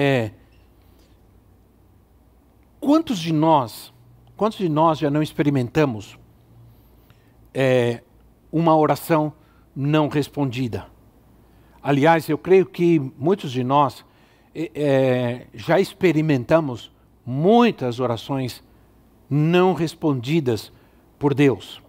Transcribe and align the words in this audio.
é, 0.00 0.30
quantos 2.78 3.18
de 3.18 3.32
nós, 3.32 3.92
quantos 4.36 4.58
de 4.58 4.68
nós 4.68 5.00
já 5.00 5.10
não 5.10 5.20
experimentamos 5.20 6.16
é, 7.52 8.04
uma 8.52 8.76
oração 8.76 9.32
não 9.74 10.06
respondida? 10.06 10.86
Aliás, 11.82 12.28
eu 12.28 12.38
creio 12.38 12.64
que 12.64 13.00
muitos 13.18 13.50
de 13.50 13.64
nós 13.64 14.04
é, 14.54 14.70
é, 14.72 15.46
já 15.52 15.80
experimentamos 15.80 16.92
muitas 17.26 17.98
orações 17.98 18.62
não 19.28 19.74
respondidas 19.74 20.72
por 21.18 21.34
Deus. 21.34 21.82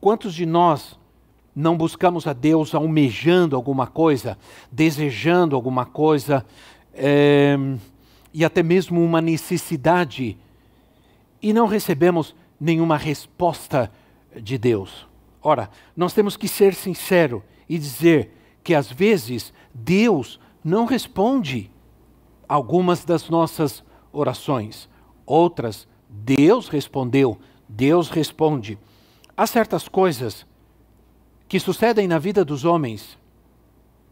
Quantos 0.00 0.34
de 0.34 0.44
nós 0.44 0.98
não 1.54 1.76
buscamos 1.76 2.26
a 2.26 2.32
Deus 2.32 2.74
almejando 2.74 3.54
alguma 3.54 3.86
coisa, 3.86 4.38
desejando 4.70 5.54
alguma 5.54 5.84
coisa, 5.84 6.44
é, 6.94 7.56
e 8.32 8.44
até 8.44 8.62
mesmo 8.62 9.02
uma 9.04 9.20
necessidade, 9.20 10.36
e 11.40 11.52
não 11.52 11.66
recebemos 11.66 12.34
nenhuma 12.60 12.96
resposta 12.96 13.90
de 14.40 14.56
Deus. 14.56 15.06
Ora, 15.42 15.68
nós 15.96 16.12
temos 16.12 16.36
que 16.36 16.46
ser 16.46 16.74
sinceros 16.74 17.42
e 17.68 17.78
dizer 17.78 18.30
que 18.62 18.74
às 18.74 18.90
vezes 18.90 19.52
Deus 19.74 20.38
não 20.62 20.84
responde 20.84 21.70
algumas 22.48 23.04
das 23.04 23.28
nossas 23.28 23.82
orações. 24.12 24.88
Outras, 25.26 25.88
Deus 26.08 26.68
respondeu, 26.68 27.38
Deus 27.68 28.08
responde. 28.08 28.78
Há 29.36 29.46
certas 29.46 29.88
coisas 29.88 30.46
que 31.48 31.58
sucedem 31.58 32.06
na 32.06 32.18
vida 32.18 32.44
dos 32.44 32.64
homens, 32.64 33.18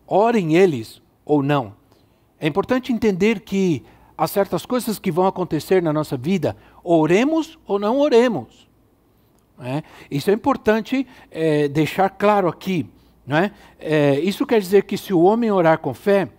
orem 0.06 0.56
eles 0.56 1.00
ou 1.24 1.42
não. 1.42 1.79
É 2.40 2.48
importante 2.48 2.90
entender 2.90 3.40
que 3.40 3.84
há 4.16 4.26
certas 4.26 4.64
coisas 4.64 4.98
que 4.98 5.10
vão 5.10 5.26
acontecer 5.26 5.82
na 5.82 5.92
nossa 5.92 6.16
vida, 6.16 6.56
oremos 6.82 7.58
ou 7.66 7.78
não 7.78 7.98
oremos. 7.98 8.66
É? 9.62 9.82
Isso 10.10 10.30
é 10.30 10.32
importante 10.32 11.06
é, 11.30 11.68
deixar 11.68 12.08
claro 12.08 12.48
aqui. 12.48 12.88
Não 13.26 13.36
é? 13.36 13.52
é? 13.78 14.18
isso 14.20 14.46
quer 14.46 14.58
dizer 14.58 14.84
que 14.84 14.96
se 14.96 15.12
o 15.12 15.20
homem 15.20 15.50
orar 15.50 15.78
com 15.78 15.92
fé, 15.92 16.30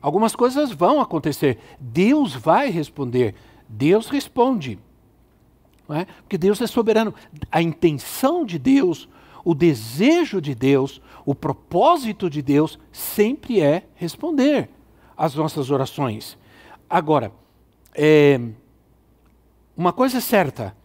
algumas 0.00 0.36
coisas 0.36 0.70
vão 0.70 1.00
acontecer. 1.00 1.58
Deus 1.80 2.34
vai 2.36 2.70
responder. 2.70 3.34
Deus 3.68 4.08
responde. 4.08 4.78
É? 5.90 6.04
Porque 6.22 6.38
Deus 6.38 6.60
é 6.60 6.66
soberano. 6.68 7.12
A 7.50 7.60
intenção 7.60 8.46
de 8.46 8.56
Deus 8.56 9.08
o 9.44 9.56
desejo 9.56 10.40
de 10.40 10.54
Deus, 10.54 11.02
o 11.26 11.34
propósito 11.34 12.30
de 12.30 12.40
Deus 12.40 12.78
sempre 12.92 13.60
é 13.60 13.88
responder 13.96 14.68
às 15.22 15.36
nossas 15.36 15.70
orações. 15.70 16.36
Agora, 16.90 17.30
é, 17.94 18.40
uma 19.76 19.92
coisa 19.92 20.18
é 20.18 20.20
certa: 20.20 20.76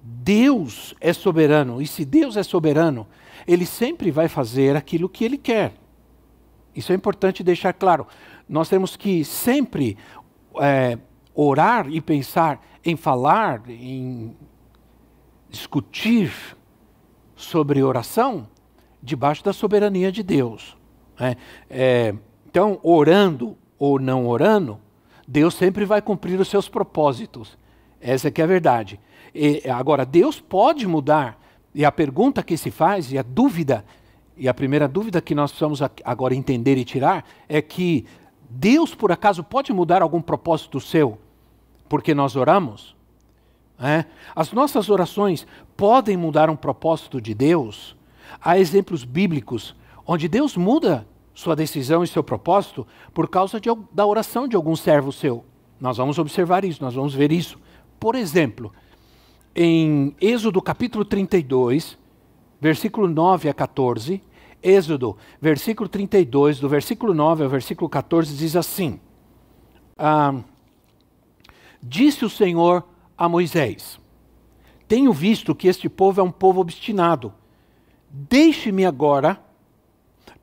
Deus 0.00 0.94
é 1.00 1.12
soberano, 1.12 1.82
e 1.82 1.88
se 1.88 2.04
Deus 2.04 2.36
é 2.36 2.44
soberano, 2.44 3.04
Ele 3.48 3.66
sempre 3.66 4.12
vai 4.12 4.28
fazer 4.28 4.76
aquilo 4.76 5.08
que 5.08 5.24
Ele 5.24 5.36
quer. 5.36 5.72
Isso 6.72 6.92
é 6.92 6.94
importante 6.94 7.42
deixar 7.42 7.72
claro. 7.72 8.06
Nós 8.48 8.68
temos 8.68 8.94
que 8.94 9.24
sempre 9.24 9.98
é, 10.60 10.96
orar 11.34 11.90
e 11.90 12.00
pensar 12.00 12.64
em 12.84 12.94
falar, 12.94 13.68
em 13.68 14.36
discutir 15.48 16.32
sobre 17.34 17.82
oração 17.82 18.48
debaixo 19.02 19.42
da 19.42 19.52
soberania 19.52 20.12
de 20.12 20.22
Deus. 20.22 20.76
Né? 21.18 21.36
É, 21.68 22.14
então, 22.46 22.78
orando 22.84 23.58
ou 23.80 23.98
não 23.98 24.28
orando, 24.28 24.78
Deus 25.26 25.54
sempre 25.54 25.84
vai 25.84 26.00
cumprir 26.00 26.38
os 26.38 26.48
seus 26.48 26.68
propósitos. 26.68 27.58
Essa 28.00 28.28
é 28.28 28.30
que 28.30 28.40
é 28.40 28.44
a 28.44 28.46
verdade. 28.46 29.00
E, 29.34 29.68
agora, 29.68 30.06
Deus 30.06 30.38
pode 30.38 30.86
mudar. 30.86 31.40
E 31.74 31.84
a 31.84 31.90
pergunta 31.90 32.42
que 32.42 32.56
se 32.56 32.70
faz, 32.70 33.10
e 33.10 33.18
a 33.18 33.22
dúvida, 33.22 33.84
e 34.36 34.48
a 34.48 34.54
primeira 34.54 34.86
dúvida 34.86 35.20
que 35.20 35.34
nós 35.34 35.50
precisamos 35.50 35.80
agora 36.04 36.34
entender 36.34 36.76
e 36.76 36.84
tirar, 36.84 37.24
é 37.48 37.60
que 37.60 38.06
Deus, 38.48 38.94
por 38.94 39.10
acaso, 39.10 39.42
pode 39.42 39.72
mudar 39.72 40.02
algum 40.02 40.20
propósito 40.20 40.80
seu 40.80 41.18
porque 41.90 42.14
nós 42.14 42.36
oramos? 42.36 42.94
É? 43.76 44.04
As 44.36 44.52
nossas 44.52 44.88
orações 44.88 45.44
podem 45.76 46.16
mudar 46.16 46.48
um 46.48 46.54
propósito 46.54 47.20
de 47.20 47.34
Deus. 47.34 47.96
Há 48.40 48.58
exemplos 48.58 49.02
bíblicos 49.02 49.74
onde 50.06 50.28
Deus 50.28 50.56
muda 50.56 51.04
sua 51.34 51.56
decisão 51.56 52.02
e 52.02 52.06
seu 52.06 52.22
propósito 52.22 52.86
por 53.14 53.28
causa 53.28 53.60
de, 53.60 53.68
da 53.92 54.06
oração 54.06 54.46
de 54.46 54.56
algum 54.56 54.76
servo 54.76 55.12
seu. 55.12 55.44
Nós 55.80 55.96
vamos 55.96 56.18
observar 56.18 56.64
isso, 56.64 56.82
nós 56.82 56.94
vamos 56.94 57.14
ver 57.14 57.32
isso. 57.32 57.58
Por 57.98 58.14
exemplo, 58.14 58.72
em 59.54 60.14
Êxodo 60.20 60.60
capítulo 60.60 61.04
32, 61.04 61.98
versículo 62.60 63.08
9 63.08 63.48
a 63.48 63.54
14, 63.54 64.22
Êxodo, 64.62 65.16
versículo 65.40 65.88
32, 65.88 66.60
do 66.60 66.68
versículo 66.68 67.14
9 67.14 67.44
ao 67.44 67.48
versículo 67.48 67.88
14, 67.88 68.36
diz 68.36 68.56
assim: 68.56 69.00
ah, 69.96 70.34
Disse 71.82 72.24
o 72.24 72.30
Senhor 72.30 72.84
a 73.16 73.28
Moisés: 73.28 73.98
Tenho 74.86 75.12
visto 75.12 75.54
que 75.54 75.68
este 75.68 75.88
povo 75.88 76.20
é 76.20 76.24
um 76.24 76.30
povo 76.30 76.60
obstinado. 76.60 77.32
Deixe-me 78.10 78.84
agora 78.84 79.42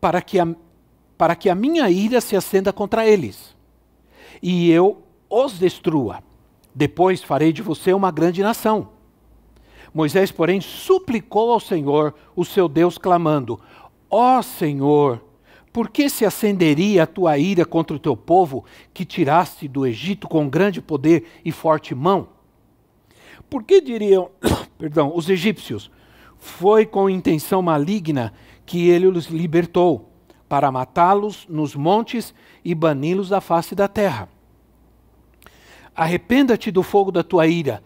para 0.01 0.21
que, 0.21 0.39
a, 0.39 0.47
para 1.17 1.35
que 1.35 1.49
a 1.49 1.55
minha 1.55 1.89
ira 1.89 2.21
se 2.21 2.35
acenda 2.35 2.71
contra 2.71 3.07
eles, 3.07 3.55
e 4.41 4.69
eu 4.69 5.01
os 5.29 5.57
destrua. 5.57 6.23
Depois 6.73 7.23
farei 7.23 7.51
de 7.51 7.61
você 7.61 7.91
uma 7.91 8.11
grande 8.11 8.41
nação. 8.43 8.89
Moisés, 9.93 10.31
porém, 10.31 10.61
suplicou 10.61 11.51
ao 11.51 11.59
Senhor, 11.59 12.13
o 12.35 12.45
seu 12.45 12.67
Deus, 12.67 12.97
clamando: 12.97 13.59
Ó 14.09 14.37
oh, 14.37 14.43
Senhor, 14.43 15.23
por 15.73 15.89
que 15.89 16.09
se 16.09 16.25
acenderia 16.25 17.03
a 17.03 17.07
tua 17.07 17.37
ira 17.37 17.65
contra 17.65 17.95
o 17.95 17.99
teu 17.99 18.15
povo, 18.15 18.63
que 18.93 19.05
tiraste 19.05 19.67
do 19.67 19.85
Egito 19.85 20.27
com 20.27 20.47
grande 20.47 20.81
poder 20.81 21.25
e 21.43 21.51
forte 21.51 21.95
mão? 21.95 22.29
Por 23.49 23.63
que 23.63 23.81
diriam, 23.81 24.29
perdão, 24.77 25.11
os 25.15 25.29
egípcios? 25.29 25.89
Foi 26.37 26.85
com 26.85 27.09
intenção 27.09 27.61
maligna 27.61 28.33
que 28.65 28.89
ele 28.89 29.07
os 29.07 29.25
libertou, 29.27 30.11
para 30.47 30.71
matá-los 30.71 31.45
nos 31.49 31.75
montes 31.75 32.33
e 32.63 32.73
bani-los 32.73 33.29
da 33.29 33.41
face 33.41 33.75
da 33.75 33.87
terra. 33.87 34.29
Arrependa-te 35.95 36.71
do 36.71 36.83
fogo 36.83 37.11
da 37.11 37.23
tua 37.23 37.47
ira, 37.47 37.83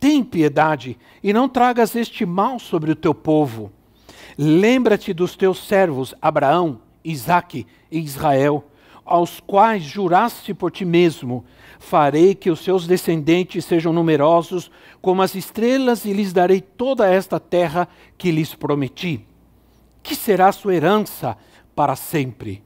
tem 0.00 0.24
piedade, 0.24 0.98
e 1.22 1.32
não 1.32 1.48
tragas 1.48 1.94
este 1.94 2.26
mal 2.26 2.58
sobre 2.58 2.90
o 2.90 2.96
teu 2.96 3.14
povo. 3.14 3.70
Lembra-te 4.36 5.12
dos 5.12 5.36
teus 5.36 5.66
servos 5.66 6.14
Abraão, 6.20 6.80
Isaque 7.04 7.66
e 7.90 7.98
Israel, 7.98 8.64
aos 9.04 9.40
quais 9.40 9.82
juraste 9.82 10.54
por 10.54 10.70
ti 10.70 10.84
mesmo, 10.84 11.44
farei 11.78 12.34
que 12.34 12.50
os 12.50 12.60
seus 12.60 12.86
descendentes 12.86 13.64
sejam 13.64 13.92
numerosos 13.92 14.70
como 15.00 15.22
as 15.22 15.34
estrelas 15.34 16.04
e 16.04 16.12
lhes 16.12 16.32
darei 16.32 16.60
toda 16.60 17.08
esta 17.08 17.40
terra 17.40 17.88
que 18.16 18.30
lhes 18.30 18.54
prometi, 18.54 19.26
que 20.02 20.14
será 20.14 20.50
sua 20.52 20.74
herança 20.74 21.36
para 21.74 21.96
sempre. 21.96 22.62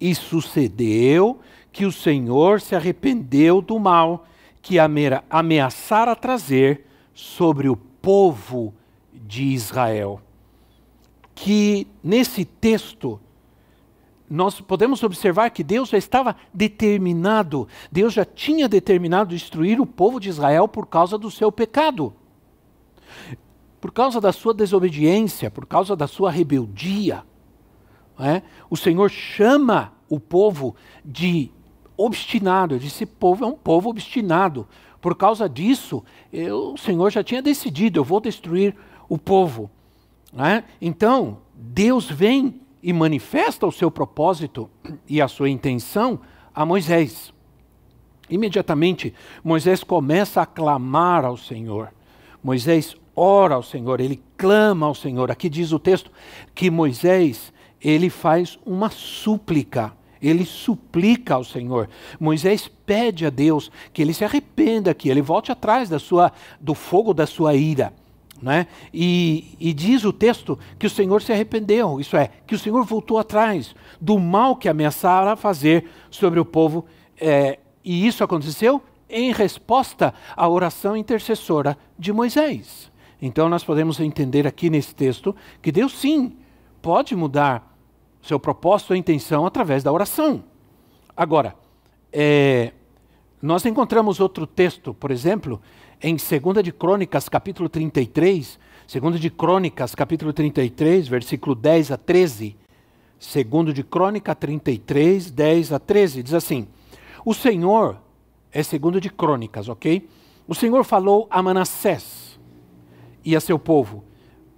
E 0.00 0.14
sucedeu 0.14 1.40
que 1.72 1.84
o 1.84 1.92
Senhor 1.92 2.60
se 2.60 2.74
arrependeu 2.74 3.60
do 3.60 3.78
mal 3.78 4.26
que 4.62 4.76
ameaçara 4.78 6.14
trazer 6.14 6.86
sobre 7.14 7.68
o 7.68 7.76
povo 7.76 8.74
de 9.12 9.44
Israel. 9.44 10.20
Que 11.34 11.86
nesse 12.02 12.44
texto 12.44 13.20
nós 14.28 14.60
podemos 14.60 15.02
observar 15.02 15.50
que 15.50 15.64
Deus 15.64 15.88
já 15.88 15.98
estava 15.98 16.36
determinado, 16.54 17.66
Deus 17.90 18.12
já 18.12 18.24
tinha 18.24 18.68
determinado 18.68 19.30
destruir 19.30 19.80
o 19.80 19.86
povo 19.86 20.20
de 20.20 20.28
Israel 20.28 20.68
por 20.68 20.86
causa 20.86 21.18
do 21.18 21.30
seu 21.30 21.50
pecado. 21.50 22.12
Por 23.80 23.90
causa 23.90 24.20
da 24.20 24.30
sua 24.30 24.54
desobediência, 24.54 25.50
por 25.50 25.66
causa 25.66 25.96
da 25.96 26.06
sua 26.06 26.30
rebeldia. 26.30 27.24
É? 28.20 28.42
O 28.68 28.76
Senhor 28.76 29.08
chama 29.10 29.92
o 30.08 30.20
povo 30.20 30.76
de 31.04 31.50
obstinado. 31.96 32.74
Esse 32.76 33.06
povo 33.06 33.44
é 33.44 33.46
um 33.46 33.56
povo 33.56 33.88
obstinado. 33.88 34.68
Por 35.00 35.16
causa 35.16 35.48
disso, 35.48 36.04
eu, 36.32 36.74
o 36.74 36.78
Senhor 36.78 37.10
já 37.10 37.22
tinha 37.22 37.40
decidido: 37.40 37.98
eu 37.98 38.04
vou 38.04 38.20
destruir 38.20 38.76
o 39.08 39.16
povo. 39.16 39.70
É? 40.36 40.62
Então, 40.80 41.38
Deus 41.54 42.08
vem 42.08 42.60
e 42.82 42.92
manifesta 42.92 43.66
o 43.66 43.72
seu 43.72 43.90
propósito 43.90 44.70
e 45.08 45.20
a 45.20 45.28
sua 45.28 45.50
intenção 45.50 46.20
a 46.54 46.64
Moisés. 46.64 47.32
Imediatamente, 48.28 49.12
Moisés 49.42 49.82
começa 49.82 50.40
a 50.40 50.46
clamar 50.46 51.24
ao 51.24 51.36
Senhor. 51.36 51.92
Moisés 52.42 52.96
ora 53.14 53.56
ao 53.56 53.62
Senhor, 53.62 54.00
ele 54.00 54.22
clama 54.36 54.86
ao 54.86 54.94
Senhor. 54.94 55.30
Aqui 55.30 55.48
diz 55.48 55.72
o 55.72 55.78
texto 55.78 56.10
que 56.54 56.70
Moisés, 56.70 57.52
ele 57.82 58.10
faz 58.10 58.58
uma 58.64 58.90
súplica. 58.90 59.92
Ele 60.20 60.44
suplica 60.44 61.34
ao 61.34 61.44
Senhor. 61.44 61.88
Moisés 62.18 62.68
pede 62.84 63.24
a 63.24 63.30
Deus 63.30 63.70
que 63.92 64.02
ele 64.02 64.12
se 64.12 64.24
arrependa, 64.24 64.92
que 64.92 65.08
ele 65.08 65.22
volte 65.22 65.50
atrás 65.50 65.88
da 65.88 65.98
sua, 65.98 66.30
do 66.60 66.74
fogo 66.74 67.14
da 67.14 67.26
sua 67.26 67.54
ira. 67.54 67.92
Né? 68.42 68.66
E, 68.92 69.56
e, 69.60 69.72
diz 69.72 70.04
o 70.04 70.12
texto 70.12 70.58
que 70.78 70.86
o 70.86 70.90
Senhor 70.90 71.20
se 71.20 71.30
arrependeu, 71.30 72.00
isso 72.00 72.16
é, 72.16 72.30
que 72.46 72.54
o 72.54 72.58
Senhor 72.58 72.82
voltou 72.84 73.18
atrás 73.18 73.74
do 74.00 74.18
mal 74.18 74.56
que 74.56 74.66
ameaçara 74.66 75.36
fazer 75.36 75.84
sobre 76.10 76.40
o 76.40 76.44
povo, 76.44 76.86
é, 77.20 77.58
e 77.84 78.06
isso 78.06 78.24
aconteceu 78.24 78.82
em 79.10 79.30
resposta 79.30 80.14
à 80.34 80.48
oração 80.48 80.96
intercessora 80.96 81.76
de 81.98 82.14
Moisés. 82.14 82.90
Então 83.20 83.46
nós 83.48 83.62
podemos 83.62 84.00
entender 84.00 84.46
aqui 84.46 84.70
nesse 84.70 84.94
texto 84.94 85.36
que 85.60 85.70
Deus 85.70 85.92
sim 85.98 86.34
pode 86.80 87.14
mudar 87.14 87.69
seu 88.22 88.38
propósito 88.38 88.90
ou 88.90 88.96
intenção 88.96 89.46
através 89.46 89.82
da 89.82 89.92
oração. 89.92 90.44
Agora, 91.16 91.54
é, 92.12 92.72
nós 93.40 93.64
encontramos 93.64 94.20
outro 94.20 94.46
texto, 94.46 94.92
por 94.92 95.10
exemplo, 95.10 95.60
em 96.02 96.16
2 96.16 96.64
de 96.64 96.72
Crônicas, 96.72 97.28
capítulo 97.28 97.68
33, 97.68 98.58
2 98.92 99.20
de 99.20 99.30
Crônicas, 99.30 99.94
capítulo 99.94 100.32
33, 100.32 101.08
versículo 101.08 101.54
10 101.54 101.92
a 101.92 101.96
13. 101.96 102.56
2 103.20 103.74
de 103.74 103.84
Crônica 103.84 104.34
33, 104.34 105.30
10 105.30 105.72
a 105.72 105.78
13, 105.78 106.22
diz 106.22 106.34
assim: 106.34 106.66
O 107.24 107.34
Senhor, 107.34 107.98
é 108.50 108.62
segundo 108.62 109.00
de 109.00 109.10
Crônicas, 109.10 109.68
ok? 109.68 110.08
O 110.48 110.54
Senhor 110.54 110.82
falou 110.84 111.28
a 111.30 111.42
Manassés 111.42 112.40
e 113.24 113.36
a 113.36 113.40
seu 113.40 113.58
povo, 113.58 114.02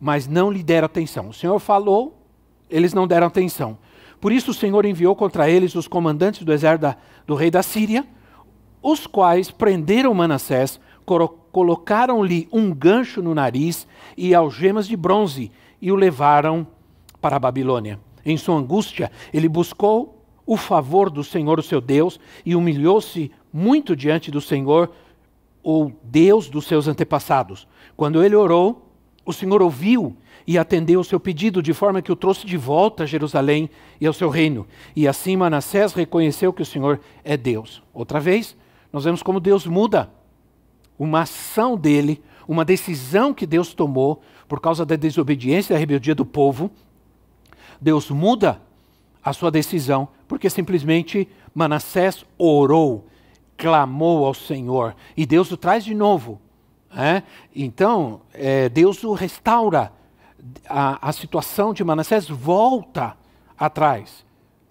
mas 0.00 0.26
não 0.26 0.50
lhe 0.50 0.62
deram 0.62 0.86
atenção. 0.86 1.28
O 1.28 1.34
Senhor 1.34 1.58
falou, 1.58 2.21
eles 2.72 2.92
não 2.92 3.06
deram 3.06 3.26
atenção. 3.26 3.78
Por 4.20 4.32
isso 4.32 4.50
o 4.50 4.54
Senhor 4.54 4.84
enviou 4.84 5.14
contra 5.14 5.50
eles 5.50 5.74
os 5.74 5.86
comandantes 5.86 6.42
do 6.42 6.52
exército 6.52 6.96
do 7.26 7.34
rei 7.34 7.50
da 7.50 7.62
Síria, 7.62 8.04
os 8.82 9.06
quais 9.06 9.50
prenderam 9.50 10.14
Manassés, 10.14 10.80
colocaram-lhe 11.52 12.48
um 12.52 12.72
gancho 12.72 13.22
no 13.22 13.34
nariz 13.34 13.86
e 14.16 14.34
algemas 14.34 14.88
de 14.88 14.96
bronze 14.96 15.52
e 15.80 15.92
o 15.92 15.96
levaram 15.96 16.66
para 17.20 17.36
a 17.36 17.38
Babilônia. 17.38 18.00
Em 18.24 18.36
sua 18.36 18.56
angústia, 18.56 19.10
ele 19.32 19.48
buscou 19.48 20.24
o 20.46 20.56
favor 20.56 21.10
do 21.10 21.22
Senhor, 21.22 21.58
o 21.58 21.62
seu 21.62 21.80
Deus, 21.80 22.18
e 22.44 22.56
humilhou-se 22.56 23.30
muito 23.52 23.94
diante 23.94 24.30
do 24.30 24.40
Senhor, 24.40 24.90
o 25.62 25.90
Deus 26.02 26.48
dos 26.48 26.66
seus 26.66 26.88
antepassados. 26.88 27.66
Quando 27.96 28.22
ele 28.22 28.34
orou, 28.34 28.88
o 29.24 29.32
Senhor 29.32 29.62
ouviu 29.62 30.16
e 30.46 30.58
atendeu 30.58 31.00
o 31.00 31.04
seu 31.04 31.20
pedido, 31.20 31.62
de 31.62 31.72
forma 31.72 32.02
que 32.02 32.12
o 32.12 32.16
trouxe 32.16 32.46
de 32.46 32.56
volta 32.56 33.04
a 33.04 33.06
Jerusalém 33.06 33.70
e 34.00 34.06
ao 34.06 34.12
seu 34.12 34.28
reino. 34.28 34.66
E 34.94 35.06
assim 35.06 35.36
Manassés 35.36 35.92
reconheceu 35.92 36.52
que 36.52 36.62
o 36.62 36.66
Senhor 36.66 37.00
é 37.24 37.36
Deus. 37.36 37.82
Outra 37.92 38.18
vez, 38.20 38.56
nós 38.92 39.04
vemos 39.04 39.22
como 39.22 39.40
Deus 39.40 39.66
muda 39.66 40.10
uma 40.98 41.22
ação 41.22 41.76
dele, 41.76 42.22
uma 42.46 42.64
decisão 42.64 43.32
que 43.32 43.46
Deus 43.46 43.74
tomou 43.74 44.22
por 44.48 44.60
causa 44.60 44.84
da 44.84 44.96
desobediência 44.96 45.72
e 45.72 45.74
da 45.74 45.78
rebeldia 45.80 46.14
do 46.14 46.26
povo. 46.26 46.70
Deus 47.80 48.10
muda 48.10 48.60
a 49.24 49.32
sua 49.32 49.50
decisão, 49.50 50.08
porque 50.26 50.50
simplesmente 50.50 51.28
Manassés 51.54 52.24
orou, 52.36 53.06
clamou 53.56 54.26
ao 54.26 54.34
Senhor, 54.34 54.94
e 55.16 55.24
Deus 55.24 55.50
o 55.52 55.56
traz 55.56 55.84
de 55.84 55.94
novo. 55.94 56.40
É? 56.94 57.22
Então, 57.56 58.20
é, 58.34 58.68
Deus 58.68 59.02
o 59.02 59.14
restaura. 59.14 59.92
A, 60.68 61.08
a 61.08 61.12
situação 61.12 61.72
de 61.72 61.84
Manassés 61.84 62.28
volta 62.28 63.16
atrás. 63.58 64.24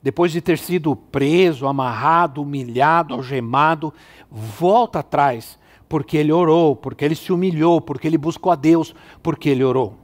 Depois 0.03 0.31
de 0.31 0.41
ter 0.41 0.57
sido 0.57 0.95
preso, 0.95 1.67
amarrado, 1.67 2.41
humilhado, 2.41 3.13
algemado, 3.13 3.93
volta 4.29 4.99
atrás 4.99 5.59
porque 5.91 6.15
ele 6.15 6.31
orou, 6.31 6.73
porque 6.73 7.03
ele 7.03 7.15
se 7.15 7.33
humilhou, 7.33 7.81
porque 7.81 8.07
ele 8.07 8.17
buscou 8.17 8.49
a 8.49 8.55
Deus, 8.55 8.95
porque 9.21 9.49
ele 9.49 9.61
orou. 9.61 9.97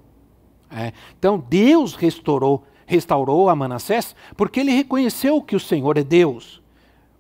É. 0.70 0.92
Então 1.18 1.42
Deus 1.50 1.96
restaurou, 1.96 2.66
restaurou 2.86 3.50
a 3.50 3.56
Manassés 3.56 4.14
porque 4.36 4.60
ele 4.60 4.72
reconheceu 4.72 5.42
que 5.42 5.56
o 5.56 5.60
Senhor 5.60 5.98
é 5.98 6.04
Deus, 6.04 6.62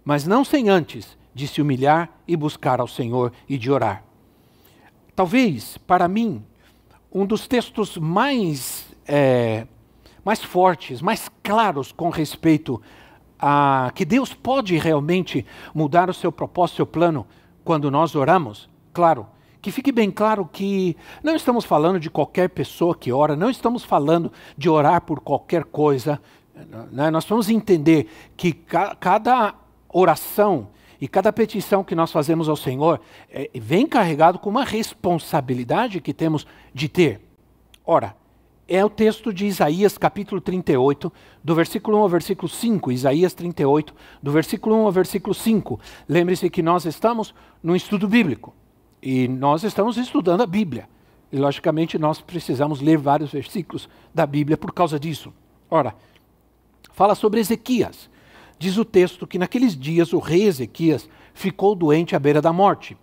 mas 0.03 0.27
não 0.27 0.43
sem 0.43 0.67
antes 0.67 1.17
de 1.33 1.47
se 1.47 1.61
humilhar 1.61 2.09
e 2.27 2.35
buscar 2.35 2.81
ao 2.81 2.87
Senhor 2.87 3.31
e 3.47 3.57
de 3.57 3.71
orar. 3.71 4.03
Talvez, 5.15 5.77
para 5.77 6.07
mim, 6.09 6.43
um 7.11 7.25
dos 7.25 7.47
textos 7.47 7.97
mais, 7.97 8.87
é, 9.07 9.65
mais 10.23 10.43
fortes, 10.43 11.01
mais 11.01 11.29
claros 11.41 11.91
com 11.91 12.09
respeito 12.09 12.81
a 13.39 13.91
que 13.93 14.03
Deus 14.03 14.33
pode 14.33 14.77
realmente 14.77 15.45
mudar 15.73 16.09
o 16.09 16.13
seu 16.13 16.31
propósito, 16.31 16.77
seu 16.77 16.85
plano, 16.85 17.25
quando 17.63 17.91
nós 17.91 18.15
oramos, 18.15 18.69
claro, 18.93 19.27
que 19.61 19.71
fique 19.71 19.91
bem 19.91 20.09
claro 20.09 20.47
que 20.51 20.95
não 21.23 21.35
estamos 21.35 21.65
falando 21.65 21.99
de 21.99 22.09
qualquer 22.09 22.49
pessoa 22.49 22.95
que 22.95 23.11
ora, 23.11 23.35
não 23.35 23.49
estamos 23.49 23.83
falando 23.83 24.31
de 24.57 24.69
orar 24.69 25.01
por 25.01 25.19
qualquer 25.19 25.65
coisa. 25.65 26.21
Né? 26.91 27.11
Nós 27.11 27.25
vamos 27.25 27.49
entender 27.49 28.07
que 28.35 28.53
ca 28.53 28.95
cada 28.95 29.53
oração 29.89 30.69
e 30.99 31.07
cada 31.07 31.31
petição 31.31 31.83
que 31.83 31.95
nós 31.95 32.11
fazemos 32.11 32.49
ao 32.49 32.55
Senhor 32.55 32.99
é, 33.29 33.49
vem 33.55 33.85
carregado 33.85 34.39
com 34.39 34.49
uma 34.49 34.63
responsabilidade 34.63 36.01
que 36.01 36.13
temos 36.13 36.45
de 36.73 36.89
ter. 36.89 37.21
Ora, 37.85 38.15
é 38.67 38.83
o 38.83 38.89
texto 38.89 39.31
de 39.31 39.45
Isaías 39.45 39.97
capítulo 39.97 40.41
38, 40.41 41.11
do 41.41 41.55
versículo 41.55 41.97
1 41.99 42.01
ao 42.01 42.09
versículo 42.09 42.49
5. 42.49 42.91
Isaías 42.91 43.33
38, 43.33 43.95
do 44.21 44.31
versículo 44.31 44.75
1 44.75 44.85
ao 44.85 44.91
versículo 44.91 45.33
5. 45.33 45.79
Lembre-se 46.09 46.49
que 46.49 46.61
nós 46.61 46.85
estamos 46.85 47.33
no 47.63 47.75
estudo 47.75 48.07
bíblico 48.07 48.53
e 49.01 49.27
nós 49.27 49.63
estamos 49.63 49.97
estudando 49.97 50.41
a 50.41 50.45
Bíblia. 50.45 50.89
E 51.31 51.37
logicamente 51.37 51.97
nós 51.97 52.19
precisamos 52.19 52.81
ler 52.81 52.97
vários 52.97 53.31
versículos 53.31 53.87
da 54.13 54.25
Bíblia 54.25 54.57
por 54.57 54.73
causa 54.73 54.99
disso. 54.99 55.33
Ora, 55.69 55.95
fala 56.91 57.15
sobre 57.15 57.39
Ezequias. 57.39 58.09
Diz 58.59 58.77
o 58.77 58.85
texto 58.85 59.27
que 59.27 59.37
naqueles 59.37 59.77
dias 59.77 60.13
o 60.13 60.19
rei 60.19 60.43
Ezequias 60.43 61.07
ficou 61.33 61.75
doente 61.75 62.15
à 62.15 62.19
beira 62.19 62.41
da 62.41 62.51
morte. 62.51 62.97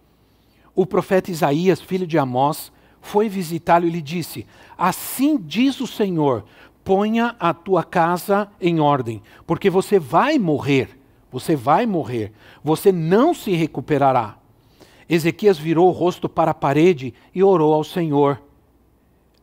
O 0.75 0.84
profeta 0.84 1.30
Isaías, 1.30 1.80
filho 1.80 2.06
de 2.06 2.18
Amós, 2.18 2.73
foi 3.00 3.28
visitá-lo 3.28 3.87
e 3.87 3.90
lhe 3.90 4.02
disse: 4.02 4.46
Assim 4.76 5.38
diz 5.38 5.80
o 5.80 5.87
Senhor: 5.87 6.44
ponha 6.82 7.37
a 7.38 7.54
tua 7.54 7.84
casa 7.84 8.49
em 8.61 8.80
ordem, 8.80 9.23
porque 9.46 9.70
você 9.70 9.99
vai 9.99 10.38
morrer. 10.38 10.99
Você 11.30 11.56
vai 11.56 11.87
morrer. 11.87 12.32
Você 12.62 12.92
não 12.92 13.34
se 13.34 13.52
recuperará. 13.52 14.37
Ezequias 15.08 15.58
virou 15.58 15.88
o 15.88 15.92
rosto 15.92 16.28
para 16.28 16.52
a 16.52 16.54
parede 16.54 17.12
e 17.34 17.42
orou 17.42 17.75
ao 17.75 17.82
Senhor. 17.82 18.40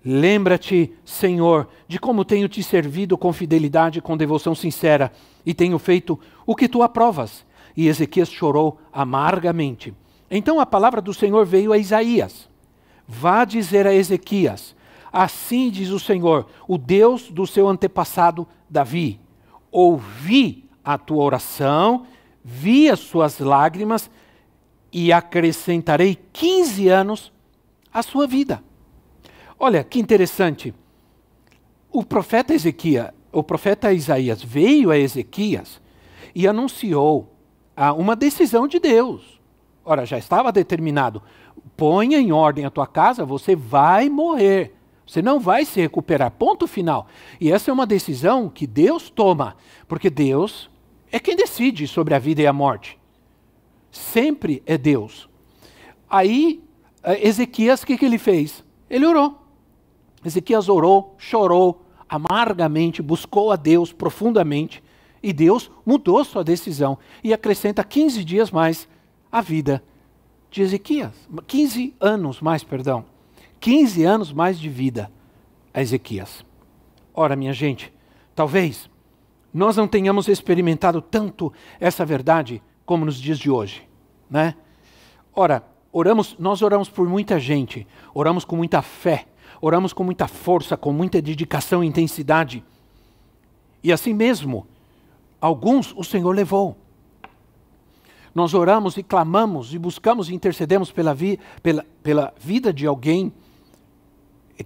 Lembra-te, 0.04 0.92
Senhor, 1.06 1.68
de 1.88 2.00
como 2.00 2.26
tenho 2.26 2.50
te 2.50 2.64
servido 2.64 3.18
com 3.18 3.32
fidelidade 3.32 4.00
e 4.00 4.02
com 4.02 4.18
devoção 4.18 4.56
sincera, 4.56 5.12
e 5.46 5.54
tenho 5.54 5.78
feito 5.78 6.20
o 6.46 6.56
que 6.56 6.68
tu 6.68 6.82
aprovas. 6.82 7.46
E 7.78 7.88
Ezequias 7.88 8.30
chorou 8.30 8.80
amargamente. 8.92 9.94
Então 10.30 10.60
a 10.60 10.66
palavra 10.66 11.02
do 11.02 11.14
Senhor 11.14 11.46
veio 11.46 11.72
a 11.72 11.78
Isaías. 11.78 12.50
Vá 13.08 13.46
dizer 13.46 13.86
a 13.86 13.94
Ezequias: 13.94 14.76
Assim 15.14 15.70
diz 15.70 15.90
o 15.90 16.00
Senhor, 16.00 16.48
o 16.68 16.78
Deus 16.78 17.30
do 17.30 17.46
seu 17.46 17.68
antepassado 17.68 18.48
Davi: 18.70 19.20
Ouvi 19.72 20.66
a 20.84 20.98
tua 20.98 21.24
oração, 21.24 22.08
vi 22.44 22.90
as 22.90 23.00
suas 23.00 23.40
lágrimas 23.40 24.10
e 24.92 25.14
acrescentarei 25.14 26.18
15 26.34 26.88
anos 26.88 27.32
à 27.94 28.02
sua 28.02 28.26
vida. 28.26 28.64
Olha 29.64 29.84
que 29.84 30.00
interessante. 30.00 30.74
O 31.92 32.04
profeta 32.04 32.52
Ezequias, 32.52 33.12
o 33.32 33.44
profeta 33.44 33.94
Isaías 33.94 34.42
veio 34.42 34.90
a 34.90 34.98
Ezequias 34.98 35.80
e 36.34 36.48
anunciou 36.48 37.32
uma 37.96 38.16
decisão 38.16 38.68
de 38.68 38.80
Deus. 38.80 39.40
Ora, 39.86 40.04
já 40.04 40.18
estava 40.18 40.52
determinado: 40.52 41.22
ponha 41.78 42.18
em 42.18 42.32
ordem 42.32 42.66
a 42.66 42.72
tua 42.72 42.88
casa, 42.88 43.24
você 43.24 43.56
vai 43.56 44.10
morrer. 44.10 44.74
Você 45.06 45.22
não 45.22 45.40
vai 45.40 45.64
se 45.64 45.80
recuperar. 45.80 46.32
Ponto 46.32 46.66
final. 46.66 47.06
E 47.40 47.52
essa 47.52 47.70
é 47.70 47.74
uma 47.74 47.86
decisão 47.86 48.50
que 48.50 48.66
Deus 48.66 49.12
toma, 49.12 49.56
porque 49.88 50.10
Deus 50.10 50.72
é 51.12 51.20
quem 51.20 51.36
decide 51.36 51.88
sobre 51.88 52.16
a 52.16 52.20
vida 52.20 52.42
e 52.42 52.48
a 52.48 52.54
morte. 52.54 52.98
Sempre 53.92 54.64
é 54.66 54.76
Deus. 54.76 55.30
Aí, 56.10 56.64
eh, 57.04 57.28
Ezequias, 57.28 57.84
o 57.84 57.86
que, 57.86 57.96
que 57.96 58.06
ele 58.06 58.18
fez? 58.18 58.64
Ele 58.90 59.06
orou. 59.06 59.41
Ezequias 60.24 60.70
orou, 60.70 61.16
chorou 61.18 61.86
amargamente, 62.08 63.02
buscou 63.02 63.52
a 63.52 63.56
Deus 63.56 63.94
profundamente, 63.94 64.84
e 65.24 65.32
Deus 65.32 65.70
mudou 65.86 66.24
sua 66.26 66.44
decisão 66.44 66.98
e 67.24 67.34
acrescenta 67.34 67.84
15 67.84 68.24
dias 68.24 68.52
mais 68.52 68.88
a 69.32 69.40
vida 69.40 69.84
de 70.50 70.62
Ezequias. 70.62 71.14
15 71.48 71.96
anos 72.00 72.42
mais, 72.42 72.64
perdão. 72.64 73.06
15 73.60 74.04
anos 74.04 74.34
mais 74.34 74.60
de 74.60 74.68
vida 74.68 75.12
a 75.74 75.82
Ezequias. 75.82 76.44
Ora, 77.14 77.36
minha 77.36 77.54
gente, 77.54 77.94
talvez 78.36 78.90
nós 79.54 79.78
não 79.78 79.88
tenhamos 79.88 80.28
experimentado 80.28 81.02
tanto 81.02 81.52
essa 81.80 82.06
verdade 82.06 82.62
como 82.86 83.06
nos 83.06 83.16
dias 83.18 83.38
de 83.38 83.50
hoje, 83.50 83.88
né? 84.30 84.56
Ora, 85.34 85.64
oramos, 85.92 86.36
nós 86.40 86.62
oramos 86.62 86.90
por 86.90 87.08
muita 87.08 87.40
gente, 87.40 87.88
oramos 88.14 88.44
com 88.44 88.56
muita 88.56 88.82
fé, 88.82 89.28
oramos 89.62 89.94
com 89.94 90.04
muita 90.04 90.28
força, 90.28 90.76
com 90.76 90.92
muita 90.92 91.22
dedicação 91.22 91.84
e 91.84 91.88
intensidade. 91.88 92.64
E 93.84 93.94
assim 93.94 94.14
mesmo, 94.14 94.66
alguns 95.40 95.94
o 95.96 96.04
Senhor 96.04 96.36
levou. 96.36 96.76
Nós 98.34 98.54
oramos 98.54 98.98
e 98.98 99.04
clamamos 99.04 99.74
e 99.74 99.78
buscamos 99.78 100.30
e 100.30 100.34
intercedemos 100.34 100.92
pela, 100.92 101.14
vi, 101.14 101.40
pela, 101.62 101.86
pela 102.02 102.34
vida 102.40 102.74
de 102.74 102.88
alguém 102.88 103.32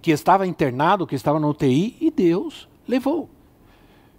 que 0.00 0.10
estava 0.10 0.46
internado, 0.46 1.06
que 1.06 1.14
estava 1.14 1.40
na 1.40 1.48
UTI, 1.48 1.96
e 2.00 2.10
Deus 2.10 2.68
levou. 2.86 3.28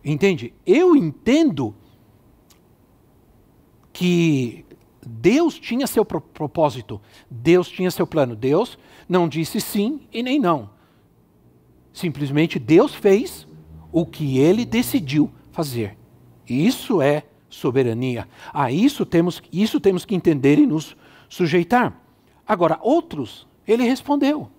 Entende? 0.03 0.53
Eu 0.65 0.95
entendo 0.95 1.73
que 3.93 4.65
Deus 5.05 5.57
tinha 5.57 5.87
seu 5.87 6.03
propósito, 6.03 6.99
Deus 7.29 7.69
tinha 7.69 7.89
seu 7.89 8.05
plano. 8.05 8.35
Deus 8.35 8.77
não 9.07 9.27
disse 9.27 9.61
sim 9.61 10.01
e 10.11 10.21
nem 10.21 10.39
não. 10.39 10.69
Simplesmente 11.93 12.59
Deus 12.59 12.93
fez 12.93 13.47
o 13.91 14.05
que 14.05 14.37
ele 14.37 14.65
decidiu 14.65 15.31
fazer. 15.51 15.97
Isso 16.47 17.01
é 17.01 17.23
soberania. 17.49 18.27
A 18.53 18.71
isso 18.71 19.05
temos, 19.05 19.41
isso 19.51 19.79
temos 19.79 20.05
que 20.05 20.15
entender 20.15 20.59
e 20.59 20.65
nos 20.65 20.95
sujeitar. 21.29 21.99
Agora, 22.47 22.79
outros, 22.81 23.47
ele 23.67 23.83
respondeu. 23.83 24.49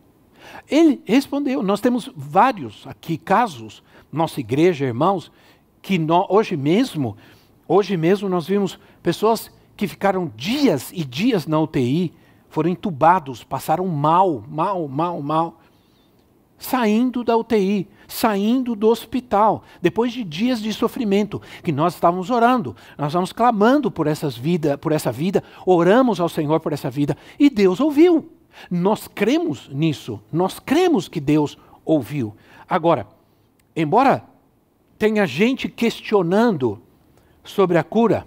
Ele 0.69 1.01
respondeu. 1.05 1.63
Nós 1.63 1.81
temos 1.81 2.11
vários 2.15 2.87
aqui 2.87 3.17
casos, 3.17 3.83
nossa 4.11 4.41
igreja, 4.41 4.87
irmãos, 4.87 5.31
que 5.81 5.99
hoje 6.29 6.57
mesmo, 6.57 7.17
hoje 7.67 7.97
mesmo 7.97 8.29
nós 8.29 8.47
vimos 8.47 8.79
pessoas 9.03 9.51
que 9.77 9.87
ficaram 9.87 10.33
dias 10.37 10.91
e 10.93 11.05
dias 11.05 11.47
na 11.47 11.61
UTI, 11.61 12.13
foram 12.49 12.71
entubados, 12.71 13.45
passaram 13.45 13.87
mal, 13.87 14.43
mal, 14.49 14.89
mal, 14.89 15.21
mal, 15.23 15.61
saindo 16.59 17.23
da 17.23 17.37
UTI, 17.37 17.89
saindo 18.07 18.75
do 18.75 18.89
hospital, 18.89 19.63
depois 19.81 20.13
de 20.13 20.25
dias 20.25 20.61
de 20.61 20.73
sofrimento, 20.73 21.41
que 21.63 21.71
nós 21.71 21.95
estávamos 21.95 22.31
orando, 22.31 22.75
nós 22.97 23.09
estávamos 23.09 23.33
clamando 23.33 23.91
por, 23.91 24.07
essas 24.07 24.37
vida, 24.37 24.77
por 24.77 24.93
essa 24.93 25.13
vida, 25.13 25.43
oramos 25.65 26.19
ao 26.21 26.29
Senhor 26.29 26.59
por 26.61 26.73
essa 26.73 26.91
vida, 26.91 27.17
e 27.39 27.49
Deus 27.49 27.81
ouviu. 27.81 28.33
Nós 28.71 29.07
cremos 29.07 29.69
nisso, 29.73 30.21
nós 30.33 30.59
cremos 30.59 31.07
que 31.07 31.21
Deus 31.21 31.57
ouviu. 31.85 32.35
Agora, 32.69 33.07
embora 33.77 34.25
tenha 34.99 35.27
gente 35.27 35.69
questionando 35.69 36.83
sobre 37.45 37.79
a 37.79 37.85
cura, 37.85 38.27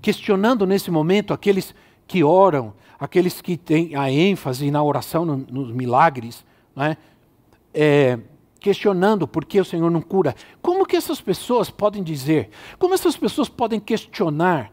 questionando 0.00 0.66
nesse 0.66 0.90
momento 0.90 1.34
aqueles 1.34 1.74
que 2.06 2.24
oram, 2.24 2.72
aqueles 2.98 3.40
que 3.40 3.56
têm 3.56 3.94
a 3.94 4.10
ênfase 4.10 4.70
na 4.70 4.82
oração, 4.82 5.24
no, 5.24 5.36
nos 5.36 5.72
milagres, 5.72 6.44
né? 6.74 6.96
é, 7.72 8.18
questionando 8.60 9.26
por 9.26 9.44
que 9.44 9.60
o 9.60 9.64
Senhor 9.64 9.90
não 9.90 10.02
cura. 10.02 10.34
Como 10.60 10.86
que 10.86 10.96
essas 10.96 11.20
pessoas 11.20 11.70
podem 11.70 12.02
dizer? 12.02 12.50
Como 12.78 12.94
essas 12.94 13.16
pessoas 13.16 13.48
podem 13.48 13.78
questionar 13.78 14.72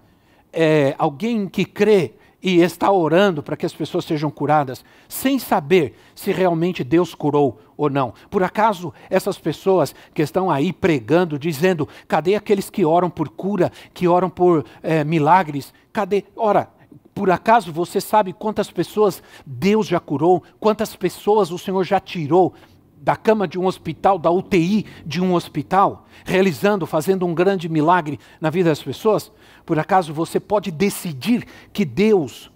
é, 0.51 0.95
alguém 0.97 1.47
que 1.47 1.65
crê 1.65 2.13
e 2.41 2.61
está 2.61 2.91
orando 2.91 3.41
para 3.41 3.57
que 3.57 3.65
as 3.65 3.73
pessoas 3.73 4.05
sejam 4.05 4.29
curadas, 4.29 4.85
sem 5.09 5.39
saber 5.39 5.97
se 6.13 6.31
realmente 6.31 6.83
Deus 6.83 7.15
curou 7.15 7.59
ou 7.75 7.89
não. 7.89 8.13
Por 8.29 8.43
acaso 8.43 8.93
essas 9.09 9.37
pessoas 9.39 9.95
que 10.13 10.21
estão 10.21 10.51
aí 10.51 10.71
pregando, 10.71 11.39
dizendo, 11.39 11.89
cadê 12.07 12.35
aqueles 12.35 12.69
que 12.69 12.85
oram 12.85 13.09
por 13.09 13.29
cura, 13.29 13.71
que 13.95 14.07
oram 14.07 14.29
por 14.29 14.63
é, 14.83 15.03
milagres? 15.03 15.73
Cadê? 15.91 16.23
Ora, 16.35 16.69
por 17.15 17.31
acaso 17.31 17.71
você 17.71 18.01
sabe 18.01 18.33
quantas 18.33 18.69
pessoas 18.69 19.23
Deus 19.45 19.87
já 19.87 20.01
curou, 20.01 20.43
quantas 20.59 20.97
pessoas 20.97 21.49
o 21.49 21.57
Senhor 21.57 21.81
já 21.85 21.97
tirou 21.97 22.53
da 22.97 23.15
cama 23.15 23.47
de 23.47 23.57
um 23.57 23.65
hospital, 23.65 24.19
da 24.19 24.29
UTI 24.29 24.85
de 25.05 25.21
um 25.21 25.33
hospital, 25.33 26.05
realizando, 26.25 26.85
fazendo 26.85 27.25
um 27.25 27.33
grande 27.33 27.69
milagre 27.69 28.19
na 28.41 28.49
vida 28.49 28.69
das 28.69 28.83
pessoas? 28.83 29.31
Por 29.65 29.79
acaso 29.79 30.13
você 30.13 30.41
pode 30.41 30.69
decidir 30.71 31.47
que 31.71 31.85
Deus 31.85 32.51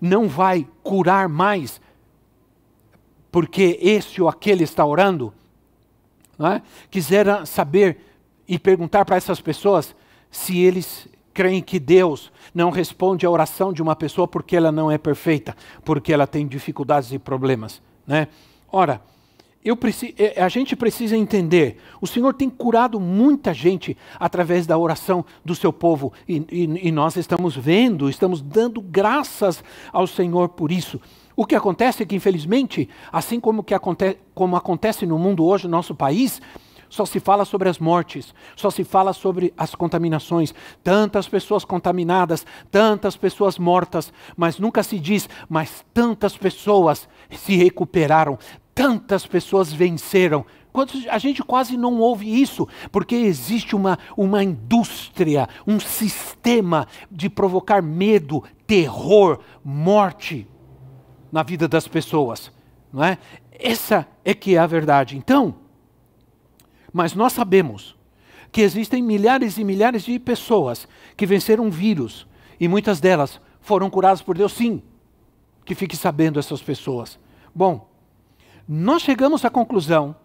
não 0.00 0.28
vai 0.28 0.64
curar 0.84 1.28
mais 1.28 1.80
porque 3.32 3.80
esse 3.82 4.22
ou 4.22 4.28
aquele 4.28 4.62
está 4.62 4.86
orando? 4.86 5.34
É? 6.38 6.62
Quisera 6.88 7.44
saber 7.44 7.98
e 8.46 8.60
perguntar 8.60 9.04
para 9.04 9.16
essas 9.16 9.40
pessoas 9.40 9.92
se 10.30 10.60
eles 10.60 11.08
creem 11.38 11.62
que 11.62 11.78
Deus 11.78 12.32
não 12.52 12.68
responde 12.68 13.24
à 13.24 13.30
oração 13.30 13.72
de 13.72 13.80
uma 13.80 13.94
pessoa 13.94 14.26
porque 14.26 14.56
ela 14.56 14.72
não 14.72 14.90
é 14.90 14.98
perfeita, 14.98 15.56
porque 15.84 16.12
ela 16.12 16.26
tem 16.26 16.48
dificuldades 16.48 17.12
e 17.12 17.18
problemas. 17.18 17.80
Né? 18.04 18.26
Ora, 18.72 19.00
preciso, 19.78 20.14
é, 20.18 20.42
a 20.42 20.48
gente 20.48 20.74
precisa 20.74 21.16
entender: 21.16 21.78
o 22.00 22.08
Senhor 22.08 22.34
tem 22.34 22.50
curado 22.50 22.98
muita 22.98 23.54
gente 23.54 23.96
através 24.18 24.66
da 24.66 24.76
oração 24.76 25.24
do 25.44 25.54
seu 25.54 25.72
povo, 25.72 26.12
e, 26.28 26.44
e, 26.50 26.88
e 26.88 26.90
nós 26.90 27.14
estamos 27.14 27.54
vendo, 27.54 28.10
estamos 28.10 28.42
dando 28.42 28.80
graças 28.80 29.62
ao 29.92 30.08
Senhor 30.08 30.48
por 30.48 30.72
isso. 30.72 31.00
O 31.36 31.46
que 31.46 31.54
acontece 31.54 32.02
é 32.02 32.06
que, 32.06 32.16
infelizmente, 32.16 32.88
assim 33.12 33.38
como, 33.38 33.62
que 33.62 33.74
aconte 33.74 34.18
como 34.34 34.56
acontece 34.56 35.06
no 35.06 35.16
mundo 35.16 35.44
hoje, 35.44 35.68
no 35.68 35.70
nosso 35.70 35.94
país, 35.94 36.42
só 36.88 37.04
se 37.04 37.20
fala 37.20 37.44
sobre 37.44 37.68
as 37.68 37.78
mortes, 37.78 38.34
só 38.56 38.70
se 38.70 38.84
fala 38.84 39.12
sobre 39.12 39.52
as 39.56 39.74
contaminações. 39.74 40.54
Tantas 40.82 41.28
pessoas 41.28 41.64
contaminadas, 41.64 42.46
tantas 42.70 43.16
pessoas 43.16 43.58
mortas, 43.58 44.12
mas 44.36 44.58
nunca 44.58 44.82
se 44.82 44.98
diz, 44.98 45.28
mas 45.48 45.84
tantas 45.92 46.36
pessoas 46.36 47.08
se 47.30 47.56
recuperaram, 47.56 48.38
tantas 48.74 49.26
pessoas 49.26 49.72
venceram. 49.72 50.44
A 51.10 51.18
gente 51.18 51.42
quase 51.42 51.76
não 51.76 51.98
ouve 51.98 52.40
isso, 52.40 52.68
porque 52.92 53.16
existe 53.16 53.74
uma, 53.74 53.98
uma 54.16 54.44
indústria, 54.44 55.48
um 55.66 55.80
sistema 55.80 56.86
de 57.10 57.28
provocar 57.28 57.82
medo, 57.82 58.44
terror, 58.66 59.40
morte 59.64 60.46
na 61.32 61.42
vida 61.42 61.66
das 61.66 61.88
pessoas. 61.88 62.52
Não 62.92 63.02
é? 63.02 63.18
Essa 63.50 64.06
é 64.24 64.32
que 64.32 64.54
é 64.54 64.58
a 64.58 64.66
verdade. 64.66 65.16
Então, 65.16 65.56
mas 66.98 67.14
nós 67.14 67.32
sabemos 67.32 67.94
que 68.50 68.60
existem 68.60 69.00
milhares 69.00 69.56
e 69.56 69.62
milhares 69.62 70.02
de 70.02 70.18
pessoas 70.18 70.88
que 71.16 71.24
venceram 71.24 71.66
um 71.66 71.70
vírus 71.70 72.26
e 72.58 72.66
muitas 72.66 72.98
delas 72.98 73.40
foram 73.60 73.88
curadas 73.88 74.20
por 74.20 74.36
Deus, 74.36 74.52
sim. 74.52 74.82
Que 75.64 75.76
fique 75.76 75.96
sabendo 75.96 76.40
essas 76.40 76.60
pessoas. 76.60 77.16
Bom, 77.54 77.88
nós 78.66 79.02
chegamos 79.02 79.44
à 79.44 79.48
conclusão 79.48 80.16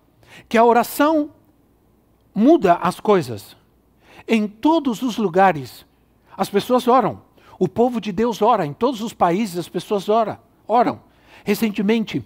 que 0.50 0.58
a 0.58 0.66
oração 0.66 1.30
muda 2.34 2.74
as 2.82 3.00
coisas. 3.00 3.56
Em 4.28 4.48
todos 4.48 5.04
os 5.04 5.20
lugares, 5.20 5.86
as 6.36 6.50
pessoas 6.50 6.88
oram. 6.88 7.22
O 7.60 7.68
povo 7.68 8.02
de 8.02 8.12
Deus 8.12 8.42
ora. 8.42 8.66
Em 8.66 8.74
todos 8.74 9.00
os 9.02 9.14
países, 9.14 9.60
as 9.60 9.70
pessoas 9.70 10.10
ora, 10.10 10.40
oram. 10.68 11.02
Recentemente, 11.44 12.26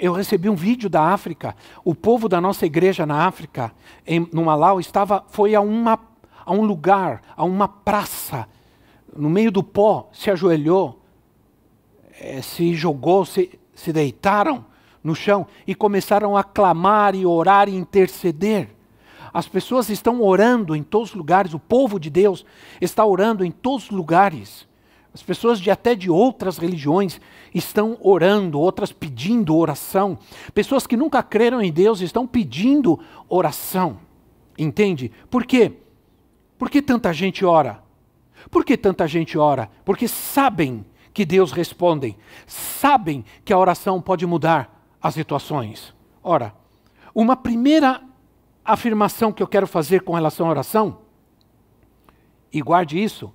eu 0.00 0.12
recebi 0.12 0.48
um 0.48 0.54
vídeo 0.54 0.88
da 0.88 1.02
África. 1.02 1.54
O 1.84 1.94
povo 1.94 2.28
da 2.28 2.40
nossa 2.40 2.64
igreja 2.64 3.04
na 3.04 3.26
África, 3.26 3.70
em, 4.06 4.26
no 4.32 4.44
Malau, 4.44 4.80
estava, 4.80 5.24
foi 5.28 5.54
a, 5.54 5.60
uma, 5.60 5.98
a 6.44 6.52
um 6.52 6.62
lugar, 6.62 7.22
a 7.36 7.44
uma 7.44 7.68
praça, 7.68 8.48
no 9.14 9.28
meio 9.28 9.50
do 9.50 9.62
pó, 9.62 10.08
se 10.12 10.30
ajoelhou, 10.30 11.00
é, 12.18 12.40
se 12.40 12.74
jogou, 12.74 13.24
se, 13.24 13.58
se 13.74 13.92
deitaram 13.92 14.64
no 15.02 15.14
chão 15.14 15.46
e 15.66 15.74
começaram 15.74 16.36
a 16.36 16.42
clamar 16.42 17.14
e 17.14 17.26
orar 17.26 17.68
e 17.68 17.76
interceder. 17.76 18.68
As 19.32 19.46
pessoas 19.46 19.90
estão 19.90 20.22
orando 20.22 20.74
em 20.74 20.82
todos 20.82 21.10
os 21.10 21.14
lugares, 21.14 21.54
o 21.54 21.58
povo 21.58 22.00
de 22.00 22.10
Deus 22.10 22.44
está 22.80 23.04
orando 23.04 23.44
em 23.44 23.50
todos 23.50 23.84
os 23.84 23.90
lugares. 23.90 24.66
As 25.12 25.22
pessoas 25.22 25.60
de 25.60 25.70
até 25.70 25.94
de 25.94 26.08
outras 26.08 26.56
religiões 26.56 27.20
estão 27.54 27.98
orando, 28.00 28.60
outras 28.60 28.92
pedindo 28.92 29.56
oração. 29.56 30.18
Pessoas 30.54 30.86
que 30.86 30.96
nunca 30.96 31.22
creram 31.22 31.60
em 31.60 31.72
Deus 31.72 32.00
estão 32.00 32.26
pedindo 32.26 32.98
oração. 33.28 33.98
Entende? 34.56 35.10
Por 35.28 35.44
quê? 35.44 35.72
Por 36.56 36.70
que 36.70 36.80
tanta 36.80 37.12
gente 37.12 37.44
ora? 37.44 37.82
Por 38.50 38.64
que 38.64 38.76
tanta 38.76 39.06
gente 39.08 39.36
ora? 39.36 39.68
Porque 39.84 40.06
sabem 40.06 40.84
que 41.12 41.24
Deus 41.24 41.50
responde, 41.50 42.16
sabem 42.46 43.24
que 43.44 43.52
a 43.52 43.58
oração 43.58 44.00
pode 44.00 44.24
mudar 44.26 44.86
as 45.02 45.14
situações. 45.14 45.92
Ora, 46.22 46.54
uma 47.14 47.36
primeira 47.36 48.00
afirmação 48.64 49.32
que 49.32 49.42
eu 49.42 49.48
quero 49.48 49.66
fazer 49.66 50.02
com 50.02 50.14
relação 50.14 50.46
à 50.46 50.50
oração, 50.50 50.98
e 52.52 52.60
guarde 52.60 53.02
isso, 53.02 53.32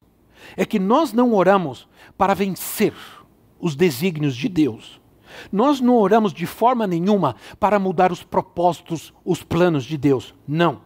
é 0.55 0.65
que 0.65 0.79
nós 0.79 1.13
não 1.13 1.33
oramos 1.33 1.87
para 2.17 2.33
vencer 2.33 2.93
os 3.59 3.75
desígnios 3.75 4.35
de 4.35 4.49
Deus. 4.49 5.01
Nós 5.51 5.81
não 5.81 5.95
oramos 5.95 6.33
de 6.33 6.45
forma 6.45 6.87
nenhuma 6.87 7.35
para 7.59 7.79
mudar 7.79 8.11
os 8.11 8.23
propósitos, 8.23 9.13
os 9.23 9.43
planos 9.43 9.83
de 9.83 9.97
Deus. 9.97 10.33
Não. 10.47 10.81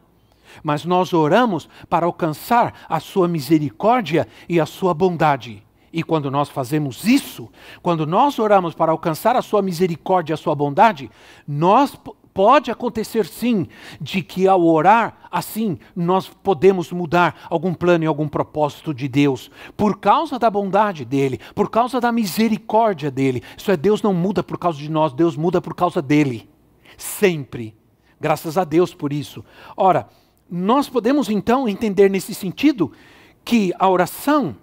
Mas 0.64 0.86
nós 0.86 1.14
oramos 1.14 1.70
para 1.90 2.06
alcançar 2.06 2.74
a 2.90 3.00
sua 3.00 3.28
misericórdia 3.28 4.28
e 4.48 4.60
a 4.60 4.66
sua 4.66 4.94
bondade. 4.94 5.64
E 5.92 6.04
quando 6.04 6.30
nós 6.30 6.50
fazemos 6.50 7.04
isso, 7.04 7.50
quando 7.82 8.06
nós 8.06 8.38
oramos 8.38 8.76
para 8.76 8.92
alcançar 8.92 9.36
a 9.36 9.42
sua 9.42 9.62
misericórdia 9.62 10.34
e 10.34 10.36
a 10.36 10.38
sua 10.38 10.54
bondade, 10.54 11.10
nós 11.48 11.98
Pode 12.34 12.72
acontecer 12.72 13.26
sim 13.26 13.68
de 14.00 14.22
que 14.22 14.48
ao 14.48 14.64
orar 14.66 15.18
assim 15.32 15.78
nós 15.96 16.30
podemos 16.30 16.92
mudar 16.92 17.36
algum 17.50 17.74
plano 17.74 18.04
e 18.04 18.08
algum 18.08 18.28
propósito 18.28 18.94
de 18.94 19.08
Deus, 19.08 19.50
por 19.76 20.00
causa 20.00 20.38
da 20.38 20.50
bondade 20.50 21.04
dele, 21.04 21.40
por 21.56 21.70
causa 21.70 22.00
da 22.00 22.12
misericórdia 22.12 23.10
dele. 23.10 23.44
Isso 23.58 23.72
é, 23.72 23.78
Deus 23.78 24.02
não 24.02 24.14
muda 24.14 24.44
por 24.44 24.58
causa 24.58 24.78
de 24.78 24.90
nós, 24.90 25.14
Deus 25.14 25.36
muda 25.36 25.62
por 25.62 25.76
causa 25.76 26.02
dele. 26.02 26.50
Sempre. 26.98 27.76
Graças 28.20 28.58
a 28.58 28.64
Deus 28.64 28.94
por 28.94 29.14
isso. 29.14 29.44
Ora, 29.76 30.08
nós 30.50 30.90
podemos 30.90 31.30
então 31.30 31.68
entender 31.68 32.10
nesse 32.10 32.34
sentido 32.34 32.92
que 33.46 33.74
a 33.80 33.90
oração, 33.90 34.56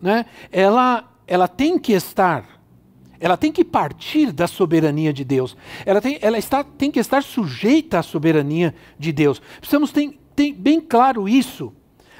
né, 0.00 0.26
ela, 0.50 1.08
ela 1.26 1.46
tem 1.46 1.78
que 1.78 1.92
estar 1.92 2.57
ela 3.20 3.36
tem 3.36 3.50
que 3.50 3.64
partir 3.64 4.32
da 4.32 4.46
soberania 4.46 5.12
de 5.12 5.24
Deus. 5.24 5.56
Ela 5.84 6.00
tem, 6.00 6.18
ela 6.20 6.38
está, 6.38 6.62
tem 6.62 6.90
que 6.90 7.00
estar 7.00 7.22
sujeita 7.22 7.98
à 7.98 8.02
soberania 8.02 8.74
de 8.98 9.12
Deus. 9.12 9.40
Precisamos 9.58 9.90
ter, 9.90 10.18
ter 10.34 10.52
bem 10.52 10.80
claro 10.80 11.28
isso 11.28 11.72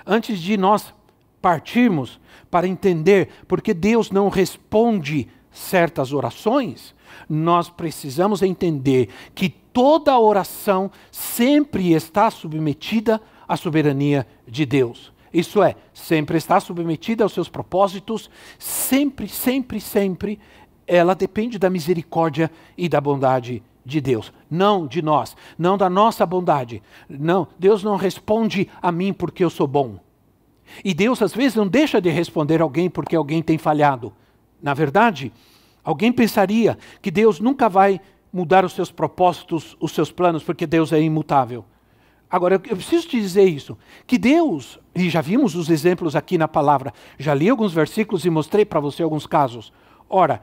antes 0.07 0.41
de 0.41 0.57
nós 0.57 0.93
partirmos 1.41 2.19
para 2.51 2.67
entender 2.67 3.29
porque 3.47 3.73
Deus 3.73 4.11
não 4.11 4.29
responde 4.29 5.29
certas 5.51 6.13
orações. 6.13 6.95
Nós 7.29 7.69
precisamos 7.69 8.43
entender 8.43 9.09
que 9.35 9.49
toda 9.49 10.19
oração 10.19 10.91
sempre 11.11 11.93
está 11.93 12.31
submetida 12.31 13.21
à 13.47 13.57
soberania 13.57 14.27
de 14.47 14.67
Deus. 14.67 15.13
Isso 15.33 15.63
é, 15.63 15.77
sempre 15.93 16.39
está 16.39 16.59
submetida 16.59 17.23
aos 17.23 17.33
seus 17.33 17.49
propósitos, 17.49 18.31
sempre, 18.59 19.29
sempre, 19.29 19.81
sempre 19.81 20.39
ela 20.89 21.15
depende 21.15 21.59
da 21.59 21.69
misericórdia 21.69 22.51
e 22.77 22.89
da 22.89 23.01
bondade 23.01 23.63
de 23.85 24.01
Deus, 24.01 24.33
não 24.51 24.87
de 24.87 25.03
nós, 25.03 25.37
não 25.57 25.79
da 25.79 25.89
nossa 25.89 26.27
bondade. 26.27 26.83
Não, 27.09 27.47
Deus 27.59 27.83
não 27.83 27.97
responde 27.97 28.69
a 28.81 28.91
mim 28.91 29.13
porque 29.13 29.45
eu 29.45 29.51
sou 29.51 29.67
bom. 29.67 29.99
E 30.85 30.93
Deus 30.93 31.23
às 31.23 31.35
vezes 31.35 31.55
não 31.55 31.67
deixa 31.67 32.01
de 32.01 32.11
responder 32.11 32.61
alguém 32.61 32.91
porque 32.91 33.15
alguém 33.15 33.43
tem 33.43 33.59
falhado. 33.59 34.13
Na 34.63 34.75
verdade, 34.75 35.33
alguém 35.85 36.13
pensaria 36.13 36.77
que 37.01 37.11
Deus 37.11 37.39
nunca 37.39 37.69
vai 37.69 38.01
mudar 38.33 38.65
os 38.65 38.73
seus 38.73 38.91
propósitos, 38.91 39.77
os 39.81 39.93
seus 39.93 40.11
planos, 40.11 40.43
porque 40.43 40.67
Deus 40.67 40.93
é 40.93 41.01
imutável. 41.01 41.65
Agora, 42.31 42.57
eu 42.57 42.77
preciso 42.77 43.09
te 43.09 43.19
dizer 43.19 43.45
isso: 43.45 43.77
que 44.07 44.19
Deus, 44.19 44.79
e 44.95 45.09
já 45.09 45.21
vimos 45.21 45.55
os 45.55 45.71
exemplos 45.71 46.15
aqui 46.15 46.37
na 46.37 46.47
palavra, 46.49 46.93
já 47.19 47.33
li 47.33 47.49
alguns 47.49 47.73
versículos 47.73 48.25
e 48.25 48.31
mostrei 48.31 48.65
para 48.65 48.81
você 48.81 49.03
alguns 49.03 49.27
casos. 49.27 49.73
Ora, 50.11 50.43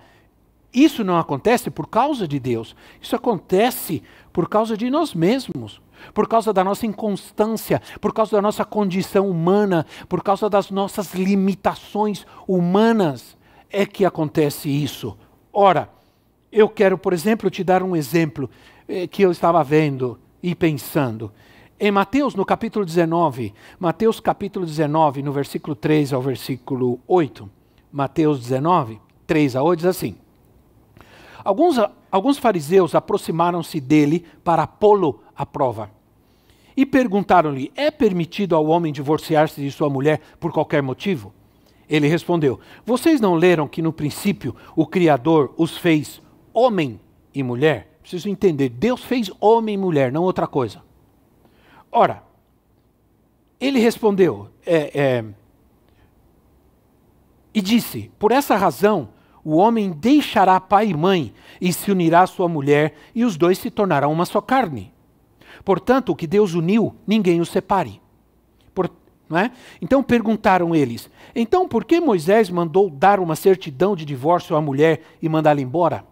isso 0.83 1.03
não 1.03 1.17
acontece 1.17 1.71
por 1.71 1.87
causa 1.87 2.27
de 2.27 2.39
Deus. 2.39 2.75
Isso 3.01 3.15
acontece 3.15 4.03
por 4.33 4.49
causa 4.49 4.75
de 4.75 4.89
nós 4.89 5.13
mesmos, 5.13 5.81
por 6.13 6.27
causa 6.27 6.51
da 6.51 6.63
nossa 6.63 6.85
inconstância, 6.85 7.81
por 8.01 8.13
causa 8.13 8.35
da 8.35 8.41
nossa 8.41 8.65
condição 8.65 9.29
humana, 9.29 9.85
por 10.09 10.21
causa 10.21 10.49
das 10.49 10.69
nossas 10.69 11.13
limitações 11.13 12.25
humanas. 12.45 13.37
É 13.69 13.85
que 13.85 14.03
acontece 14.03 14.69
isso. 14.69 15.17
Ora, 15.53 15.89
eu 16.51 16.67
quero, 16.67 16.97
por 16.97 17.13
exemplo, 17.13 17.49
te 17.49 17.63
dar 17.63 17.81
um 17.81 17.95
exemplo 17.95 18.49
eh, 18.87 19.07
que 19.07 19.21
eu 19.21 19.31
estava 19.31 19.63
vendo 19.63 20.19
e 20.43 20.53
pensando. 20.53 21.31
Em 21.79 21.91
Mateus, 21.91 22.35
no 22.35 22.45
capítulo 22.45 22.85
19, 22.85 23.53
Mateus 23.79 24.19
capítulo 24.19 24.65
19, 24.65 25.21
no 25.21 25.31
versículo 25.31 25.75
3 25.75 26.13
ao 26.13 26.21
versículo 26.21 26.99
8, 27.07 27.49
Mateus 27.91 28.39
19, 28.39 28.99
3 29.25 29.55
a 29.55 29.63
8 29.63 29.79
diz 29.79 29.85
assim: 29.85 30.17
Alguns, 31.45 31.77
alguns 32.11 32.39
fariseus 32.39 32.95
aproximaram-se 32.95 33.79
dele 33.79 34.25
para 34.43 34.65
pô-lo 34.65 35.21
à 35.35 35.45
prova. 35.45 35.91
E 36.75 36.87
perguntaram-lhe: 36.87 37.71
É 37.75 37.91
permitido 37.91 38.55
ao 38.55 38.65
homem 38.65 38.91
divorciar-se 38.91 39.61
de 39.61 39.71
sua 39.71 39.87
mulher 39.87 40.19
por 40.39 40.51
qualquer 40.51 40.81
motivo? 40.81 41.31
Ele 41.87 42.07
respondeu: 42.07 42.59
Vocês 42.83 43.21
não 43.21 43.35
leram 43.35 43.67
que 43.67 43.79
no 43.79 43.93
princípio 43.93 44.55
o 44.75 44.87
Criador 44.87 45.53
os 45.55 45.77
fez 45.77 46.19
homem 46.51 46.99
e 47.31 47.43
mulher? 47.43 47.95
Preciso 48.01 48.27
entender: 48.27 48.69
Deus 48.69 49.03
fez 49.03 49.29
homem 49.39 49.75
e 49.75 49.77
mulher, 49.77 50.11
não 50.11 50.23
outra 50.23 50.47
coisa. 50.47 50.81
Ora, 51.91 52.23
ele 53.59 53.77
respondeu 53.77 54.49
é, 54.65 54.99
é, 54.99 55.25
e 57.53 57.61
disse: 57.61 58.11
Por 58.17 58.31
essa 58.31 58.55
razão 58.55 59.09
o 59.45 59.57
homem 59.57 59.91
deixará 59.91 60.59
pai 60.59 60.89
e 60.89 60.93
mãe 60.95 61.31
e 61.61 61.71
se 61.71 61.91
unirá 61.91 62.21
à 62.21 62.27
sua 62.27 62.49
mulher, 62.49 62.95
e 63.13 63.23
os 63.23 63.37
dois 63.37 63.59
se 63.59 63.69
tornarão 63.69 64.11
uma 64.11 64.25
só 64.25 64.41
carne. 64.41 64.91
Portanto, 65.63 66.11
o 66.11 66.15
que 66.15 66.25
Deus 66.25 66.55
uniu, 66.55 66.95
ninguém 67.05 67.39
o 67.39 67.45
separe. 67.45 68.01
Por, 68.73 68.89
é? 69.31 69.51
Então 69.79 70.01
perguntaram 70.01 70.75
eles: 70.75 71.11
Então 71.35 71.67
por 71.67 71.85
que 71.85 72.01
Moisés 72.01 72.49
mandou 72.49 72.89
dar 72.89 73.19
uma 73.19 73.35
certidão 73.35 73.95
de 73.95 74.03
divórcio 74.03 74.55
à 74.55 74.61
mulher 74.61 75.01
e 75.21 75.29
mandá-la 75.29 75.61
embora? 75.61 76.03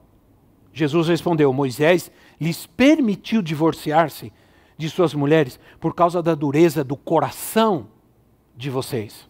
Jesus 0.72 1.08
respondeu: 1.08 1.52
Moisés 1.52 2.12
lhes 2.40 2.68
permitiu 2.68 3.42
divorciar-se 3.42 4.32
de 4.78 4.90
suas 4.92 5.16
mulheres 5.16 5.60
por 5.80 5.96
causa 5.96 6.22
da 6.22 6.36
dureza 6.36 6.84
do 6.84 6.96
coração 6.96 7.88
de 8.56 8.70
vocês. 8.70 9.28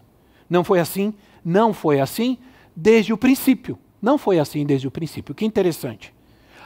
Não 0.49 0.61
foi 0.61 0.81
assim? 0.81 1.13
Não 1.43 1.73
foi 1.73 2.01
assim 2.01 2.37
desde 2.75 3.13
o 3.13 3.17
princípio. 3.17 3.79
Não 4.03 4.17
foi 4.17 4.37
assim 4.37 4.65
desde 4.65 4.85
o 4.85 4.91
princípio. 4.91 5.33
Que 5.33 5.45
interessante. 5.45 6.13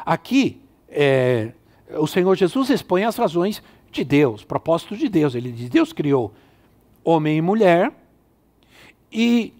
Aqui, 0.04 0.60
é, 0.90 1.52
o 2.00 2.08
Senhor 2.08 2.36
Jesus 2.36 2.72
expõe 2.72 3.04
as 3.04 3.16
razões 3.16 3.62
de 3.92 4.04
Deus, 4.04 4.44
propósito 4.44 4.98
de 4.98 5.08
Deus. 5.08 5.36
Ele 5.36 5.52
diz: 5.52 5.70
Deus 5.70 5.94
criou 5.94 6.34
homem 7.04 7.38
e 7.38 7.42
mulher, 7.42 7.94
e 9.12 9.54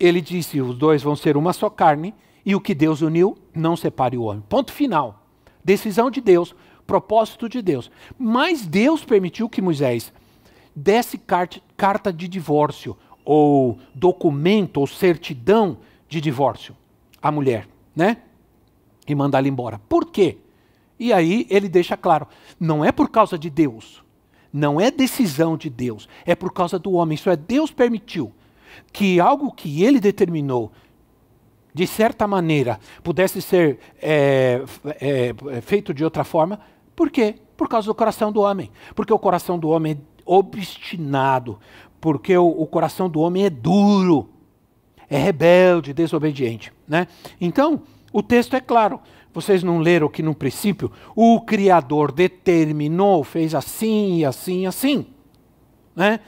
ele 0.00 0.22
disse: 0.22 0.58
os 0.62 0.74
dois 0.78 1.02
vão 1.02 1.14
ser 1.14 1.36
uma 1.36 1.52
só 1.52 1.68
carne, 1.68 2.14
e 2.46 2.54
o 2.54 2.60
que 2.60 2.74
Deus 2.74 3.02
uniu, 3.02 3.36
não 3.54 3.76
separe 3.76 4.16
o 4.16 4.22
homem. 4.22 4.42
Ponto 4.48 4.72
final. 4.72 5.22
Decisão 5.62 6.10
de 6.10 6.22
Deus, 6.22 6.56
propósito 6.86 7.46
de 7.46 7.60
Deus. 7.60 7.90
Mas 8.18 8.66
Deus 8.66 9.04
permitiu 9.04 9.50
que 9.50 9.60
Moisés 9.60 10.10
desse 10.74 11.20
carta 11.76 12.10
de 12.10 12.26
divórcio, 12.26 12.96
ou 13.22 13.78
documento, 13.94 14.78
ou 14.78 14.86
certidão 14.86 15.76
de 16.08 16.18
divórcio 16.18 16.74
a 17.22 17.30
mulher, 17.30 17.68
né? 17.94 18.18
E 19.06 19.14
mandá-la 19.14 19.48
embora. 19.48 19.80
Por 19.88 20.06
quê? 20.06 20.38
E 20.98 21.12
aí 21.12 21.46
ele 21.48 21.68
deixa 21.68 21.96
claro: 21.96 22.26
não 22.58 22.84
é 22.84 22.90
por 22.90 23.08
causa 23.08 23.38
de 23.38 23.48
Deus, 23.48 24.02
não 24.52 24.80
é 24.80 24.90
decisão 24.90 25.56
de 25.56 25.70
Deus, 25.70 26.08
é 26.26 26.34
por 26.34 26.52
causa 26.52 26.78
do 26.78 26.92
homem. 26.92 27.14
Isso 27.14 27.30
é, 27.30 27.36
Deus 27.36 27.70
permitiu 27.70 28.32
que 28.92 29.20
algo 29.20 29.52
que 29.52 29.82
ele 29.84 30.00
determinou, 30.00 30.72
de 31.72 31.86
certa 31.86 32.26
maneira, 32.26 32.78
pudesse 33.02 33.40
ser 33.40 33.78
é, 34.00 34.62
é, 35.00 35.60
feito 35.60 35.94
de 35.94 36.04
outra 36.04 36.24
forma. 36.24 36.60
Por 36.94 37.10
quê? 37.10 37.36
Por 37.56 37.68
causa 37.68 37.86
do 37.86 37.94
coração 37.94 38.30
do 38.30 38.40
homem. 38.40 38.70
Porque 38.94 39.12
o 39.12 39.18
coração 39.18 39.58
do 39.58 39.68
homem 39.68 39.94
é 39.94 39.96
obstinado, 40.24 41.58
porque 42.00 42.36
o, 42.36 42.46
o 42.46 42.66
coração 42.66 43.08
do 43.08 43.20
homem 43.20 43.46
é 43.46 43.50
duro 43.50 44.31
é 45.12 45.18
rebelde, 45.18 45.92
desobediente. 45.92 46.72
Né? 46.88 47.06
Então, 47.38 47.82
o 48.10 48.22
texto 48.22 48.56
é 48.56 48.60
claro. 48.60 48.98
Vocês 49.34 49.62
não 49.62 49.78
leram 49.78 50.08
que 50.08 50.22
no 50.22 50.34
princípio 50.34 50.90
o 51.14 51.38
Criador 51.42 52.10
determinou, 52.10 53.22
fez 53.22 53.54
assim 53.54 54.18
e 54.18 54.24
assim 54.24 54.62
e 54.62 54.66
assim. 54.66 55.06
Né? 55.94 56.20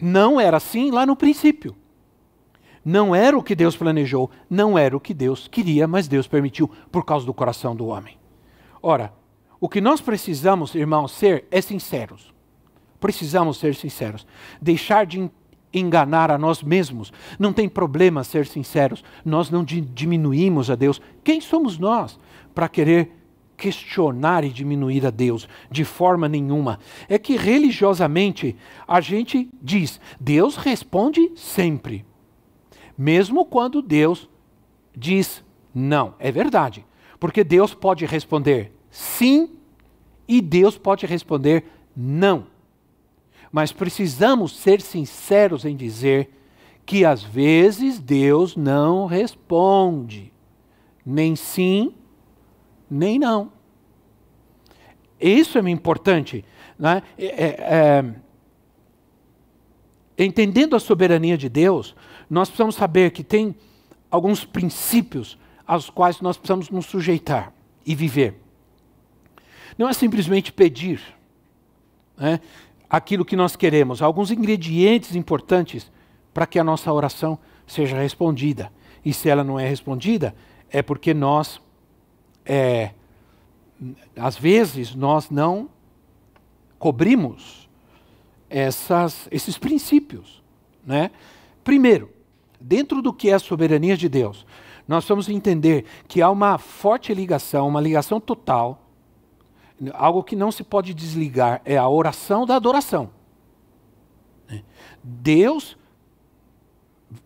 Não 0.00 0.40
era 0.40 0.58
assim 0.58 0.92
lá 0.92 1.04
no 1.04 1.16
princípio. 1.16 1.74
Não 2.84 3.16
era 3.16 3.36
o 3.36 3.42
que 3.42 3.56
Deus 3.56 3.76
planejou, 3.76 4.30
não 4.48 4.78
era 4.78 4.96
o 4.96 5.00
que 5.00 5.14
Deus 5.14 5.48
queria, 5.48 5.88
mas 5.88 6.06
Deus 6.06 6.28
permitiu 6.28 6.70
por 6.92 7.04
causa 7.04 7.26
do 7.26 7.34
coração 7.34 7.74
do 7.74 7.86
homem. 7.86 8.16
Ora, 8.80 9.12
o 9.58 9.68
que 9.68 9.80
nós 9.80 10.00
precisamos, 10.00 10.74
irmãos, 10.74 11.10
ser 11.10 11.46
é 11.50 11.60
sinceros. 11.60 12.32
Precisamos 13.00 13.58
ser 13.58 13.74
sinceros. 13.74 14.24
Deixar 14.60 15.04
de 15.04 15.28
enganar 15.74 16.30
a 16.30 16.38
nós 16.38 16.62
mesmos. 16.62 17.12
Não 17.38 17.52
tem 17.52 17.68
problema 17.68 18.24
ser 18.24 18.46
sinceros. 18.46 19.04
Nós 19.24 19.50
não 19.50 19.64
diminuímos 19.64 20.70
a 20.70 20.74
Deus. 20.74 21.00
Quem 21.22 21.40
somos 21.40 21.78
nós 21.78 22.18
para 22.54 22.68
querer 22.68 23.10
questionar 23.56 24.44
e 24.44 24.48
diminuir 24.50 25.06
a 25.06 25.10
Deus 25.10 25.48
de 25.70 25.84
forma 25.84 26.28
nenhuma. 26.28 26.78
É 27.08 27.18
que 27.18 27.36
religiosamente 27.36 28.56
a 28.86 29.00
gente 29.00 29.48
diz: 29.62 30.00
Deus 30.20 30.56
responde 30.56 31.32
sempre. 31.36 32.04
Mesmo 32.96 33.44
quando 33.44 33.82
Deus 33.82 34.28
diz 34.96 35.44
não. 35.74 36.14
É 36.18 36.30
verdade. 36.30 36.84
Porque 37.18 37.42
Deus 37.42 37.74
pode 37.74 38.06
responder 38.06 38.72
sim 38.90 39.50
e 40.28 40.40
Deus 40.40 40.78
pode 40.78 41.06
responder 41.06 41.64
não. 41.96 42.46
Mas 43.54 43.70
precisamos 43.70 44.56
ser 44.56 44.80
sinceros 44.80 45.64
em 45.64 45.76
dizer 45.76 46.28
que 46.84 47.04
às 47.04 47.22
vezes 47.22 48.00
Deus 48.00 48.56
não 48.56 49.06
responde, 49.06 50.32
nem 51.06 51.36
sim, 51.36 51.94
nem 52.90 53.16
não. 53.16 53.52
Isso 55.20 55.56
é 55.56 55.70
importante. 55.70 56.44
Né? 56.76 57.00
É, 57.16 57.26
é, 57.26 58.04
é, 60.18 60.24
entendendo 60.24 60.74
a 60.74 60.80
soberania 60.80 61.38
de 61.38 61.48
Deus, 61.48 61.94
nós 62.28 62.48
precisamos 62.48 62.74
saber 62.74 63.12
que 63.12 63.22
tem 63.22 63.54
alguns 64.10 64.44
princípios 64.44 65.38
aos 65.64 65.88
quais 65.88 66.20
nós 66.20 66.36
precisamos 66.36 66.70
nos 66.70 66.86
sujeitar 66.86 67.52
e 67.86 67.94
viver. 67.94 68.34
Não 69.78 69.88
é 69.88 69.92
simplesmente 69.92 70.52
pedir 70.52 71.00
né, 72.18 72.40
aquilo 72.96 73.24
que 73.24 73.34
nós 73.34 73.56
queremos, 73.56 74.00
alguns 74.00 74.30
ingredientes 74.30 75.16
importantes 75.16 75.90
para 76.32 76.46
que 76.46 76.60
a 76.60 76.64
nossa 76.64 76.92
oração 76.92 77.38
seja 77.66 77.98
respondida. 77.98 78.70
E 79.04 79.12
se 79.12 79.28
ela 79.28 79.42
não 79.42 79.58
é 79.58 79.68
respondida, 79.68 80.34
é 80.70 80.80
porque 80.80 81.12
nós, 81.12 81.60
é, 82.46 82.90
às 84.16 84.36
vezes, 84.36 84.94
nós 84.94 85.28
não 85.28 85.68
cobrimos 86.78 87.68
essas, 88.48 89.26
esses 89.30 89.58
princípios. 89.58 90.40
Né? 90.86 91.10
Primeiro, 91.64 92.10
dentro 92.60 93.02
do 93.02 93.12
que 93.12 93.28
é 93.28 93.34
a 93.34 93.40
soberania 93.40 93.96
de 93.96 94.08
Deus, 94.08 94.46
nós 94.86 95.04
vamos 95.08 95.28
entender 95.28 95.84
que 96.06 96.22
há 96.22 96.30
uma 96.30 96.58
forte 96.58 97.12
ligação, 97.12 97.66
uma 97.66 97.80
ligação 97.80 98.20
total 98.20 98.83
algo 99.92 100.22
que 100.22 100.36
não 100.36 100.52
se 100.52 100.62
pode 100.62 100.94
desligar 100.94 101.60
é 101.64 101.76
a 101.76 101.88
oração 101.88 102.46
da 102.46 102.56
adoração. 102.56 103.10
Deus 105.02 105.76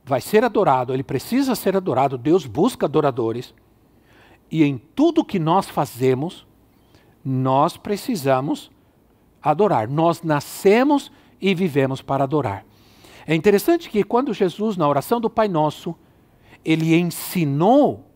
vai 0.04 0.20
ser 0.20 0.44
adorado, 0.44 0.92
ele 0.92 1.02
precisa 1.02 1.54
ser 1.54 1.76
adorado, 1.76 2.18
Deus 2.18 2.46
busca 2.46 2.86
adoradores. 2.86 3.54
E 4.50 4.64
em 4.64 4.78
tudo 4.78 5.24
que 5.24 5.38
nós 5.38 5.68
fazemos, 5.68 6.46
nós 7.24 7.76
precisamos 7.76 8.70
adorar. 9.42 9.88
Nós 9.88 10.22
nascemos 10.22 11.12
e 11.40 11.54
vivemos 11.54 12.00
para 12.00 12.24
adorar. 12.24 12.64
É 13.26 13.34
interessante 13.34 13.90
que 13.90 14.02
quando 14.02 14.32
Jesus, 14.32 14.76
na 14.76 14.88
oração 14.88 15.20
do 15.20 15.28
Pai 15.28 15.48
Nosso, 15.48 15.94
ele 16.64 16.94
ensinou 16.98 18.06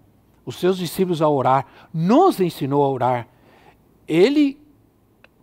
os 0.44 0.56
seus 0.56 0.78
discípulos 0.78 1.22
a 1.22 1.28
orar, 1.28 1.66
nos 1.92 2.40
ensinou 2.40 2.82
a 2.84 2.88
orar, 2.88 3.28
ele 4.06 4.60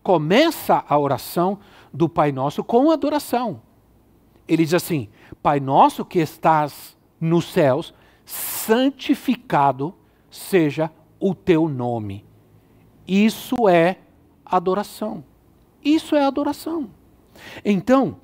começa 0.03 0.83
a 0.87 0.97
oração 0.97 1.59
do 1.93 2.07
Pai 2.07 2.31
Nosso 2.31 2.63
com 2.63 2.91
adoração. 2.91 3.61
Ele 4.47 4.63
diz 4.63 4.73
assim: 4.73 5.09
Pai 5.41 5.59
Nosso 5.59 6.03
que 6.05 6.19
estás 6.19 6.97
nos 7.19 7.51
céus, 7.51 7.93
santificado 8.25 9.93
seja 10.29 10.91
o 11.19 11.35
teu 11.35 11.67
nome. 11.67 12.25
Isso 13.07 13.67
é 13.67 13.97
adoração. 14.45 15.23
Isso 15.83 16.15
é 16.15 16.23
adoração. 16.23 16.89
Então, 17.63 18.17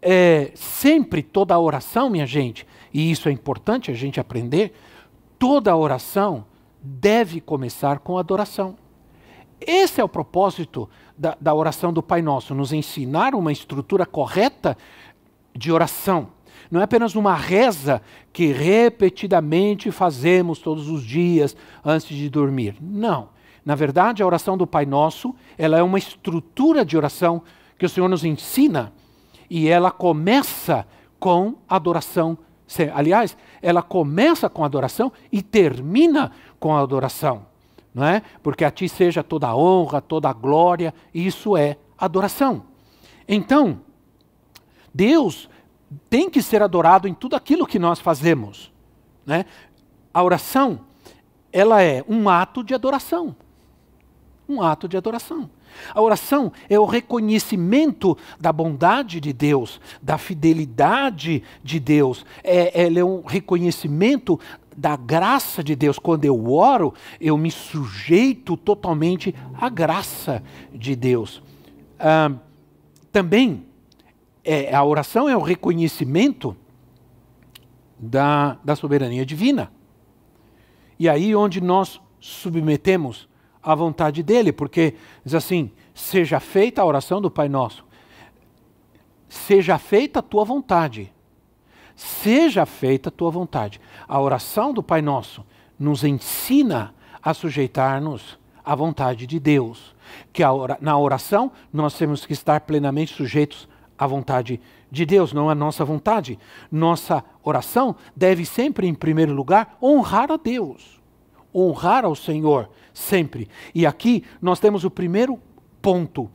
é, 0.00 0.52
sempre 0.54 1.22
toda 1.22 1.58
oração, 1.58 2.10
minha 2.10 2.26
gente, 2.26 2.66
e 2.92 3.10
isso 3.10 3.28
é 3.28 3.32
importante 3.32 3.90
a 3.90 3.94
gente 3.94 4.20
aprender, 4.20 4.72
toda 5.38 5.74
oração 5.76 6.46
deve 6.80 7.40
começar 7.40 7.98
com 7.98 8.18
adoração. 8.18 8.76
Esse 9.60 10.00
é 10.00 10.04
o 10.04 10.08
propósito 10.08 10.88
da, 11.16 11.36
da 11.40 11.54
oração 11.54 11.92
do 11.92 12.02
Pai 12.02 12.22
Nosso, 12.22 12.54
nos 12.54 12.72
ensinar 12.72 13.34
uma 13.34 13.52
estrutura 13.52 14.06
correta 14.06 14.76
de 15.54 15.72
oração. 15.72 16.28
Não 16.70 16.80
é 16.80 16.84
apenas 16.84 17.14
uma 17.14 17.34
reza 17.34 18.02
que 18.32 18.52
repetidamente 18.52 19.90
fazemos 19.90 20.58
todos 20.58 20.88
os 20.88 21.02
dias 21.02 21.56
antes 21.84 22.08
de 22.08 22.28
dormir. 22.28 22.76
Não. 22.80 23.30
Na 23.64 23.74
verdade, 23.74 24.22
a 24.22 24.26
oração 24.26 24.56
do 24.56 24.66
Pai 24.66 24.86
Nosso, 24.86 25.34
ela 25.56 25.78
é 25.78 25.82
uma 25.82 25.98
estrutura 25.98 26.84
de 26.84 26.96
oração 26.96 27.42
que 27.78 27.84
o 27.84 27.88
Senhor 27.88 28.08
nos 28.08 28.24
ensina 28.24 28.92
e 29.50 29.68
ela 29.68 29.90
começa 29.90 30.86
com 31.18 31.54
adoração. 31.68 32.38
Aliás, 32.94 33.36
ela 33.62 33.82
começa 33.82 34.48
com 34.48 34.64
adoração 34.64 35.12
e 35.32 35.42
termina 35.42 36.32
com 36.60 36.76
adoração 36.76 37.46
não 37.98 38.06
é? 38.06 38.22
Porque 38.44 38.64
a 38.64 38.70
ti 38.70 38.88
seja 38.88 39.24
toda 39.24 39.48
a 39.48 39.56
honra, 39.56 40.00
toda 40.00 40.30
a 40.30 40.32
glória, 40.32 40.94
isso 41.12 41.56
é 41.56 41.76
adoração. 41.98 42.62
Então, 43.26 43.80
Deus 44.94 45.50
tem 46.08 46.30
que 46.30 46.40
ser 46.40 46.62
adorado 46.62 47.08
em 47.08 47.14
tudo 47.14 47.34
aquilo 47.34 47.66
que 47.66 47.76
nós 47.76 47.98
fazemos, 47.98 48.70
né? 49.26 49.46
A 50.14 50.22
oração, 50.22 50.82
ela 51.52 51.82
é 51.82 52.04
um 52.08 52.28
ato 52.28 52.62
de 52.62 52.72
adoração. 52.72 53.34
Um 54.48 54.62
ato 54.62 54.86
de 54.86 54.96
adoração. 54.96 55.50
A 55.92 56.00
oração 56.00 56.52
é 56.70 56.78
o 56.78 56.86
reconhecimento 56.86 58.16
da 58.38 58.52
bondade 58.52 59.20
de 59.20 59.32
Deus, 59.32 59.80
da 60.00 60.16
fidelidade 60.18 61.42
de 61.64 61.80
Deus. 61.80 62.24
É, 62.44 62.84
ela 62.84 63.00
é 63.00 63.04
um 63.04 63.22
reconhecimento 63.22 64.38
da 64.78 64.94
graça 64.94 65.62
de 65.62 65.74
Deus. 65.74 65.98
Quando 65.98 66.24
eu 66.24 66.52
oro, 66.52 66.94
eu 67.20 67.36
me 67.36 67.50
sujeito 67.50 68.56
totalmente 68.56 69.34
à 69.54 69.68
graça 69.68 70.40
de 70.72 70.94
Deus. 70.94 71.42
Ah, 71.98 72.32
também, 73.10 73.66
é, 74.44 74.72
a 74.72 74.84
oração 74.84 75.28
é 75.28 75.36
o 75.36 75.42
reconhecimento 75.42 76.56
da, 77.98 78.56
da 78.62 78.76
soberania 78.76 79.26
divina. 79.26 79.72
E 80.96 81.08
aí 81.08 81.34
onde 81.34 81.60
nós 81.60 82.00
submetemos 82.20 83.28
a 83.60 83.74
vontade 83.74 84.22
dele, 84.22 84.52
porque 84.52 84.94
diz 85.24 85.34
assim: 85.34 85.72
seja 85.92 86.38
feita 86.38 86.82
a 86.82 86.84
oração 86.84 87.20
do 87.20 87.28
Pai 87.28 87.48
Nosso, 87.48 87.84
seja 89.28 89.76
feita 89.76 90.20
a 90.20 90.22
tua 90.22 90.44
vontade 90.44 91.12
seja 91.98 92.64
feita 92.64 93.08
a 93.08 93.12
tua 93.12 93.28
vontade. 93.28 93.80
A 94.06 94.20
oração 94.20 94.72
do 94.72 94.84
Pai 94.84 95.02
Nosso 95.02 95.44
nos 95.76 96.04
ensina 96.04 96.94
a 97.20 97.34
sujeitar-nos 97.34 98.38
à 98.64 98.72
vontade 98.72 99.26
de 99.26 99.40
Deus. 99.40 99.96
Que 100.32 100.44
na 100.80 100.96
oração 100.96 101.50
nós 101.72 101.98
temos 101.98 102.24
que 102.24 102.32
estar 102.32 102.60
plenamente 102.60 103.12
sujeitos 103.12 103.68
à 103.98 104.06
vontade 104.06 104.60
de 104.88 105.04
Deus, 105.04 105.32
não 105.32 105.50
à 105.50 105.56
nossa 105.56 105.84
vontade. 105.84 106.38
Nossa 106.70 107.24
oração 107.42 107.96
deve 108.14 108.46
sempre, 108.46 108.86
em 108.86 108.94
primeiro 108.94 109.34
lugar, 109.34 109.76
honrar 109.82 110.30
a 110.30 110.36
Deus, 110.36 111.00
honrar 111.52 112.04
ao 112.04 112.14
Senhor, 112.14 112.70
sempre. 112.94 113.48
E 113.74 113.84
aqui 113.84 114.22
nós 114.40 114.60
temos 114.60 114.84
o 114.84 114.90
primeiro 114.90 115.36
ponto 115.82 116.30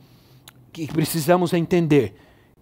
que 0.70 0.86
precisamos 0.88 1.54
entender: 1.54 2.14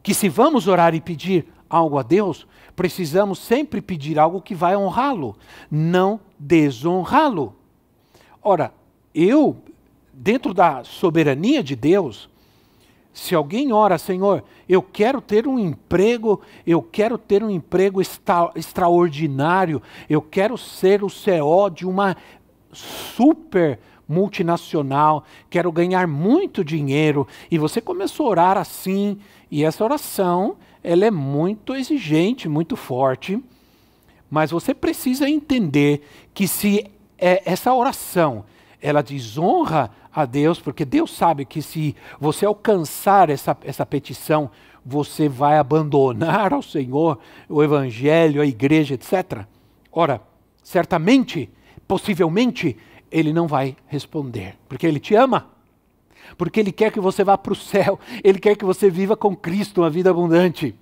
que 0.04 0.14
se 0.14 0.28
vamos 0.28 0.68
orar 0.68 0.94
e 0.94 1.00
pedir 1.00 1.48
algo 1.72 1.98
a 1.98 2.02
Deus, 2.02 2.46
precisamos 2.76 3.38
sempre 3.38 3.80
pedir 3.80 4.18
algo 4.18 4.42
que 4.42 4.54
vai 4.54 4.76
honrá-lo, 4.76 5.34
não 5.70 6.20
desonrá-lo. 6.38 7.56
Ora, 8.42 8.74
eu, 9.14 9.56
dentro 10.12 10.52
da 10.52 10.84
soberania 10.84 11.62
de 11.62 11.74
Deus, 11.74 12.28
se 13.12 13.34
alguém 13.34 13.72
ora, 13.72 13.96
Senhor, 13.96 14.44
eu 14.68 14.82
quero 14.82 15.20
ter 15.20 15.46
um 15.46 15.58
emprego, 15.58 16.42
eu 16.66 16.82
quero 16.82 17.16
ter 17.16 17.42
um 17.42 17.50
emprego 17.50 18.00
extra, 18.00 18.50
extraordinário, 18.54 19.82
eu 20.08 20.20
quero 20.20 20.58
ser 20.58 21.02
o 21.02 21.08
CEO 21.08 21.70
de 21.70 21.86
uma 21.86 22.16
super 22.72 23.78
multinacional, 24.08 25.24
quero 25.48 25.72
ganhar 25.72 26.06
muito 26.06 26.62
dinheiro, 26.64 27.26
e 27.50 27.56
você 27.56 27.80
começou 27.80 28.26
a 28.26 28.30
orar 28.30 28.58
assim, 28.58 29.18
e 29.50 29.64
essa 29.64 29.84
oração 29.84 30.56
ela 30.82 31.04
é 31.04 31.10
muito 31.10 31.74
exigente, 31.74 32.48
muito 32.48 32.76
forte, 32.76 33.42
Mas 34.30 34.50
você 34.50 34.72
precisa 34.72 35.28
entender 35.28 36.08
que 36.32 36.48
se 36.48 36.90
é, 37.18 37.42
essa 37.44 37.74
oração 37.74 38.46
ela 38.80 39.02
desonra 39.02 39.90
a 40.12 40.24
Deus, 40.24 40.58
porque 40.58 40.84
Deus 40.84 41.14
sabe 41.14 41.44
que 41.44 41.60
se 41.60 41.94
você 42.18 42.46
alcançar 42.46 43.28
essa, 43.28 43.56
essa 43.62 43.84
petição, 43.84 44.50
você 44.84 45.28
vai 45.28 45.58
abandonar 45.58 46.52
ao 46.52 46.62
Senhor, 46.62 47.18
o 47.48 47.62
Evangelho, 47.62 48.42
a 48.42 48.46
igreja, 48.46 48.94
etc. 48.94 49.44
Ora, 49.92 50.20
certamente, 50.62 51.48
possivelmente, 51.86 52.76
Ele 53.10 53.32
não 53.32 53.46
vai 53.46 53.76
responder, 53.86 54.56
porque 54.68 54.86
Ele 54.86 54.98
te 54.98 55.14
ama. 55.14 55.51
Porque 56.36 56.60
Ele 56.60 56.72
quer 56.72 56.92
que 56.92 57.00
você 57.00 57.22
vá 57.24 57.36
para 57.36 57.52
o 57.52 57.56
céu, 57.56 57.98
Ele 58.22 58.38
quer 58.38 58.56
que 58.56 58.64
você 58.64 58.90
viva 58.90 59.16
com 59.16 59.34
Cristo 59.36 59.82
uma 59.82 59.90
vida 59.90 60.10
abundante. 60.10 60.74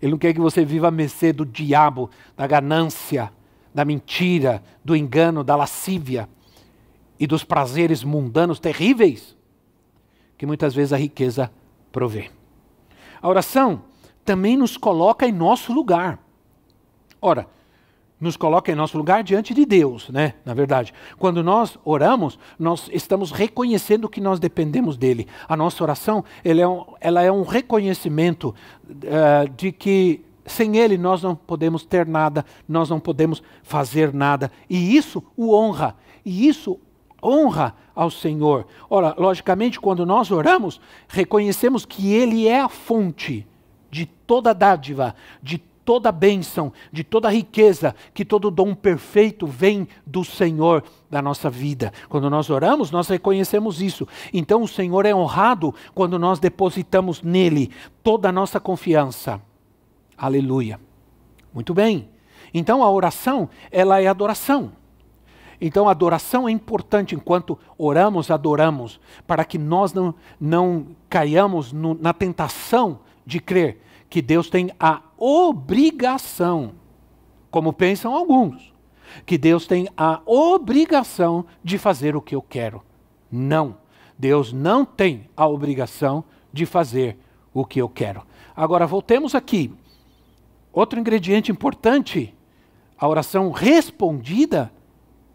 Ele 0.00 0.12
não 0.12 0.18
quer 0.18 0.32
que 0.32 0.40
você 0.40 0.64
viva 0.64 0.88
a 0.88 0.90
mercê 0.90 1.32
do 1.32 1.46
diabo, 1.46 2.10
da 2.36 2.46
ganância, 2.46 3.32
da 3.74 3.84
mentira, 3.84 4.62
do 4.84 4.94
engano, 4.94 5.42
da 5.42 5.56
lascívia 5.56 6.28
e 7.18 7.26
dos 7.26 7.44
prazeres 7.44 8.04
mundanos 8.04 8.58
terríveis 8.60 9.36
que 10.36 10.46
muitas 10.46 10.74
vezes 10.74 10.92
a 10.92 10.96
riqueza 10.96 11.50
provê. 11.90 12.30
A 13.22 13.28
oração 13.28 13.82
também 14.24 14.56
nos 14.56 14.76
coloca 14.76 15.26
em 15.26 15.32
nosso 15.32 15.72
lugar. 15.72 16.18
Ora, 17.20 17.48
nos 18.24 18.36
coloca 18.36 18.72
em 18.72 18.74
nosso 18.74 18.96
lugar 18.96 19.22
diante 19.22 19.52
de 19.52 19.66
Deus, 19.66 20.08
né? 20.08 20.34
Na 20.44 20.54
verdade, 20.54 20.94
quando 21.18 21.44
nós 21.44 21.78
oramos, 21.84 22.38
nós 22.58 22.90
estamos 22.92 23.30
reconhecendo 23.30 24.08
que 24.08 24.20
nós 24.20 24.40
dependemos 24.40 24.96
dele. 24.96 25.28
A 25.46 25.56
nossa 25.56 25.84
oração, 25.84 26.24
é 26.42 26.66
um, 26.66 26.84
ela 27.00 27.22
é 27.22 27.30
um 27.30 27.42
reconhecimento 27.42 28.54
uh, 28.88 29.48
de 29.56 29.70
que 29.70 30.24
sem 30.46 30.76
ele 30.76 30.96
nós 30.98 31.22
não 31.22 31.34
podemos 31.34 31.84
ter 31.84 32.06
nada, 32.06 32.44
nós 32.68 32.88
não 32.88 32.98
podemos 32.98 33.42
fazer 33.62 34.12
nada. 34.12 34.50
E 34.68 34.96
isso 34.96 35.22
o 35.36 35.54
honra. 35.54 35.94
E 36.24 36.48
isso 36.48 36.80
honra 37.22 37.74
ao 37.94 38.10
Senhor. 38.10 38.66
Ora, 38.88 39.14
logicamente, 39.18 39.78
quando 39.78 40.04
nós 40.06 40.30
oramos, 40.30 40.80
reconhecemos 41.08 41.84
que 41.84 42.12
Ele 42.12 42.48
é 42.48 42.60
a 42.60 42.68
fonte 42.68 43.46
de 43.90 44.06
toda 44.06 44.54
dádiva, 44.54 45.14
de 45.42 45.62
toda 45.84 46.10
bênção, 46.10 46.72
de 46.90 47.04
toda 47.04 47.28
riqueza, 47.28 47.94
que 48.12 48.24
todo 48.24 48.50
dom 48.50 48.74
perfeito 48.74 49.46
vem 49.46 49.86
do 50.06 50.24
Senhor 50.24 50.82
da 51.10 51.20
nossa 51.20 51.50
vida. 51.50 51.92
Quando 52.08 52.30
nós 52.30 52.50
oramos, 52.50 52.90
nós 52.90 53.08
reconhecemos 53.08 53.82
isso. 53.82 54.08
Então 54.32 54.62
o 54.62 54.68
Senhor 54.68 55.06
é 55.06 55.14
honrado 55.14 55.74
quando 55.94 56.18
nós 56.18 56.38
depositamos 56.38 57.22
nele 57.22 57.70
toda 58.02 58.28
a 58.28 58.32
nossa 58.32 58.58
confiança. 58.58 59.40
Aleluia. 60.16 60.80
Muito 61.52 61.74
bem. 61.74 62.08
Então 62.52 62.82
a 62.82 62.90
oração, 62.90 63.48
ela 63.70 64.00
é 64.00 64.06
adoração. 64.06 64.72
Então 65.60 65.88
a 65.88 65.92
adoração 65.92 66.48
é 66.48 66.52
importante 66.52 67.14
enquanto 67.14 67.58
oramos, 67.78 68.30
adoramos, 68.30 69.00
para 69.26 69.44
que 69.44 69.58
nós 69.58 69.92
não, 69.92 70.14
não 70.40 70.88
caiamos 71.08 71.72
no, 71.72 71.94
na 71.94 72.12
tentação 72.12 73.00
de 73.24 73.40
crer 73.40 73.80
que 74.14 74.22
Deus 74.22 74.48
tem 74.48 74.70
a 74.78 75.02
obrigação, 75.18 76.72
como 77.50 77.72
pensam 77.72 78.14
alguns, 78.14 78.72
que 79.24 79.38
Deus 79.38 79.66
tem 79.66 79.88
a 79.96 80.20
obrigação 80.26 81.46
de 81.62 81.78
fazer 81.78 82.16
o 82.16 82.22
que 82.22 82.34
eu 82.34 82.42
quero. 82.42 82.82
Não. 83.30 83.76
Deus 84.18 84.52
não 84.52 84.84
tem 84.84 85.28
a 85.36 85.46
obrigação 85.46 86.24
de 86.52 86.66
fazer 86.66 87.18
o 87.52 87.64
que 87.64 87.80
eu 87.80 87.88
quero. 87.88 88.22
Agora 88.54 88.86
voltemos 88.86 89.34
aqui. 89.34 89.72
Outro 90.72 90.98
ingrediente 90.98 91.50
importante, 91.50 92.34
a 92.98 93.08
oração 93.08 93.50
respondida 93.50 94.72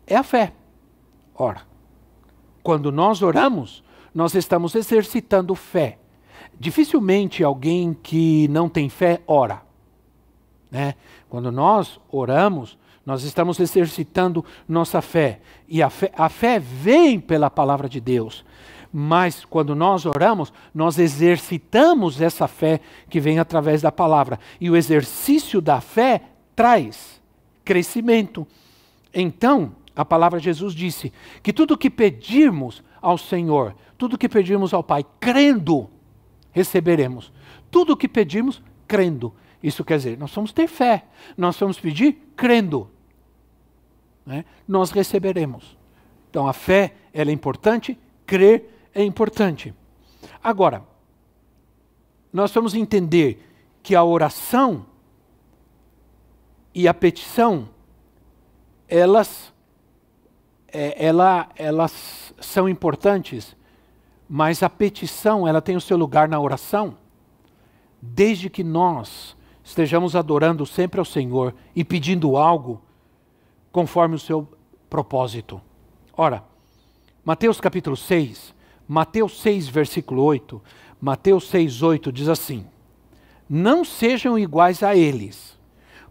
é 0.05 0.15
a 0.15 0.23
fé. 0.23 0.53
Ora, 1.35 1.61
quando 2.63 2.91
nós 2.91 3.21
oramos, 3.21 3.83
nós 4.13 4.33
estamos 4.35 4.75
exercitando 4.75 5.55
fé. 5.55 5.97
Dificilmente 6.59 7.43
alguém 7.43 7.93
que 7.93 8.47
não 8.49 8.67
tem 8.67 8.89
fé 8.89 9.21
ora. 9.25 9.61
Né? 10.71 10.95
Quando 11.29 11.51
nós 11.51 11.99
oramos, 12.11 12.77
nós 13.05 13.23
estamos 13.23 13.59
exercitando 13.59 14.45
nossa 14.67 15.01
fé. 15.01 15.39
E 15.67 15.81
a 15.81 15.89
fé, 15.89 16.11
a 16.15 16.29
fé 16.29 16.59
vem 16.59 17.19
pela 17.19 17.49
palavra 17.49 17.89
de 17.89 17.99
Deus. 17.99 18.45
Mas 18.91 19.45
quando 19.45 19.75
nós 19.75 20.05
oramos, 20.05 20.51
nós 20.73 20.97
exercitamos 20.97 22.19
essa 22.19 22.47
fé 22.47 22.79
que 23.09 23.19
vem 23.19 23.39
através 23.39 23.81
da 23.81 23.91
palavra. 23.91 24.39
E 24.59 24.69
o 24.69 24.75
exercício 24.75 25.61
da 25.61 25.79
fé 25.79 26.21
traz 26.55 27.21
crescimento. 27.63 28.47
Então, 29.13 29.75
a 29.95 30.03
palavra 30.03 30.39
de 30.39 30.45
Jesus 30.45 30.73
disse 30.73 31.13
que 31.43 31.53
tudo 31.53 31.77
que 31.77 31.89
pedirmos 31.89 32.83
ao 33.01 33.17
Senhor, 33.17 33.75
tudo 33.97 34.17
que 34.17 34.29
pedirmos 34.29 34.73
ao 34.73 34.83
Pai, 34.83 35.05
crendo, 35.19 35.89
receberemos. 36.51 37.31
Tudo 37.69 37.97
que 37.97 38.07
pedirmos, 38.07 38.61
crendo. 38.87 39.33
Isso 39.61 39.83
quer 39.83 39.97
dizer, 39.97 40.17
nós 40.17 40.33
vamos 40.33 40.53
ter 40.53 40.67
fé, 40.67 41.05
nós 41.37 41.57
vamos 41.59 41.79
pedir 41.79 42.13
crendo. 42.35 42.89
Né? 44.25 44.45
Nós 44.67 44.91
receberemos. 44.91 45.77
Então 46.29 46.47
a 46.47 46.53
fé 46.53 46.93
ela 47.13 47.29
é 47.29 47.33
importante, 47.33 47.97
crer 48.25 48.89
é 48.93 49.03
importante. 49.03 49.73
Agora, 50.43 50.83
nós 52.31 52.51
vamos 52.51 52.73
entender 52.73 53.45
que 53.81 53.95
a 53.95 54.03
oração 54.03 54.85
e 56.73 56.87
a 56.87 56.93
petição, 56.93 57.69
elas 58.87 59.51
é, 60.71 61.03
ela, 61.03 61.49
elas 61.55 62.33
são 62.39 62.69
importantes, 62.69 63.55
mas 64.27 64.61
a 64.61 64.69
petição 64.69 65.47
ela 65.47 65.61
tem 65.61 65.75
o 65.75 65.81
seu 65.81 65.97
lugar 65.97 66.29
na 66.29 66.39
oração, 66.39 66.97
desde 68.01 68.49
que 68.49 68.63
nós 68.63 69.35
estejamos 69.69 70.15
adorando 70.15 70.65
sempre 70.65 70.99
ao 70.99 71.05
Senhor 71.05 71.53
e 71.75 71.83
pedindo 71.83 72.35
algo 72.35 72.81
conforme 73.71 74.15
o 74.15 74.19
seu 74.19 74.47
propósito. 74.89 75.61
Ora, 76.17 76.43
Mateus 77.23 77.61
capítulo 77.61 77.95
6, 77.95 78.55
Mateus 78.87 79.39
6, 79.41 79.69
versículo 79.69 80.23
8, 80.23 80.59
Mateus 80.99 81.47
6, 81.49 81.83
8 81.83 82.11
diz 82.11 82.27
assim: 82.27 82.65
Não 83.47 83.85
sejam 83.85 84.39
iguais 84.39 84.81
a 84.81 84.95
eles, 84.95 85.55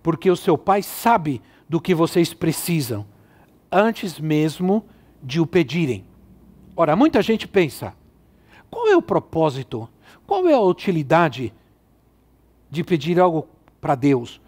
porque 0.05 0.31
o 0.31 0.37
seu 0.37 0.57
Pai 0.57 0.81
sabe 0.81 1.43
do 1.69 1.81
que 1.81 1.97
vocês 1.97 2.33
precisam 2.33 3.05
antes 3.73 4.21
mesmo 4.21 4.87
de 5.21 5.41
o 5.41 5.47
pedirem. 5.47 6.05
Ora, 6.77 6.95
muita 6.95 7.21
gente 7.21 7.49
pensa: 7.49 7.93
qual 8.71 8.87
é 8.87 8.97
o 8.97 9.03
propósito, 9.03 9.89
qual 10.25 10.47
é 10.47 10.55
a 10.55 10.61
utilidade 10.61 11.53
de 12.71 12.85
pedir 12.85 13.19
algo 13.19 13.49
para 13.81 13.95
Deus 13.95 14.41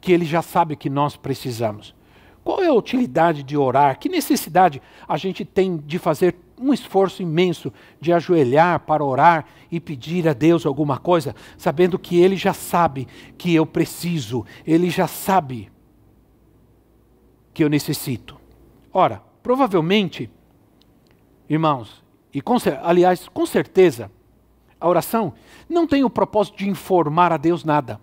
que 0.00 0.12
Ele 0.12 0.24
já 0.24 0.42
sabe 0.42 0.76
que 0.76 0.88
nós 0.88 1.16
precisamos? 1.16 1.94
Qual 2.42 2.62
é 2.62 2.68
a 2.68 2.72
utilidade 2.72 3.42
de 3.42 3.56
orar? 3.56 3.98
Que 3.98 4.08
necessidade 4.08 4.80
a 5.06 5.16
gente 5.16 5.44
tem 5.44 5.76
de 5.76 5.98
fazer 5.98 6.36
um 6.58 6.72
esforço 6.72 7.22
imenso 7.22 7.72
de 8.00 8.12
ajoelhar 8.12 8.80
para 8.80 9.04
orar 9.04 9.46
e 9.70 9.78
pedir 9.78 10.28
a 10.28 10.32
Deus 10.32 10.66
alguma 10.66 10.98
coisa, 10.98 11.34
sabendo 11.56 11.98
que 11.98 12.18
Ele 12.18 12.36
já 12.36 12.52
sabe 12.52 13.06
que 13.36 13.54
eu 13.54 13.64
preciso, 13.64 14.44
Ele 14.66 14.90
já 14.90 15.06
sabe 15.06 15.70
que 17.52 17.64
eu 17.64 17.68
necessito. 17.68 18.38
Ora, 18.92 19.22
provavelmente, 19.42 20.30
irmãos, 21.48 22.02
e 22.32 22.40
com, 22.40 22.56
aliás, 22.82 23.28
com 23.28 23.44
certeza, 23.46 24.10
a 24.80 24.88
oração 24.88 25.34
não 25.68 25.86
tem 25.86 26.02
o 26.02 26.10
propósito 26.10 26.58
de 26.58 26.68
informar 26.68 27.32
a 27.32 27.36
Deus 27.36 27.64
nada. 27.64 28.00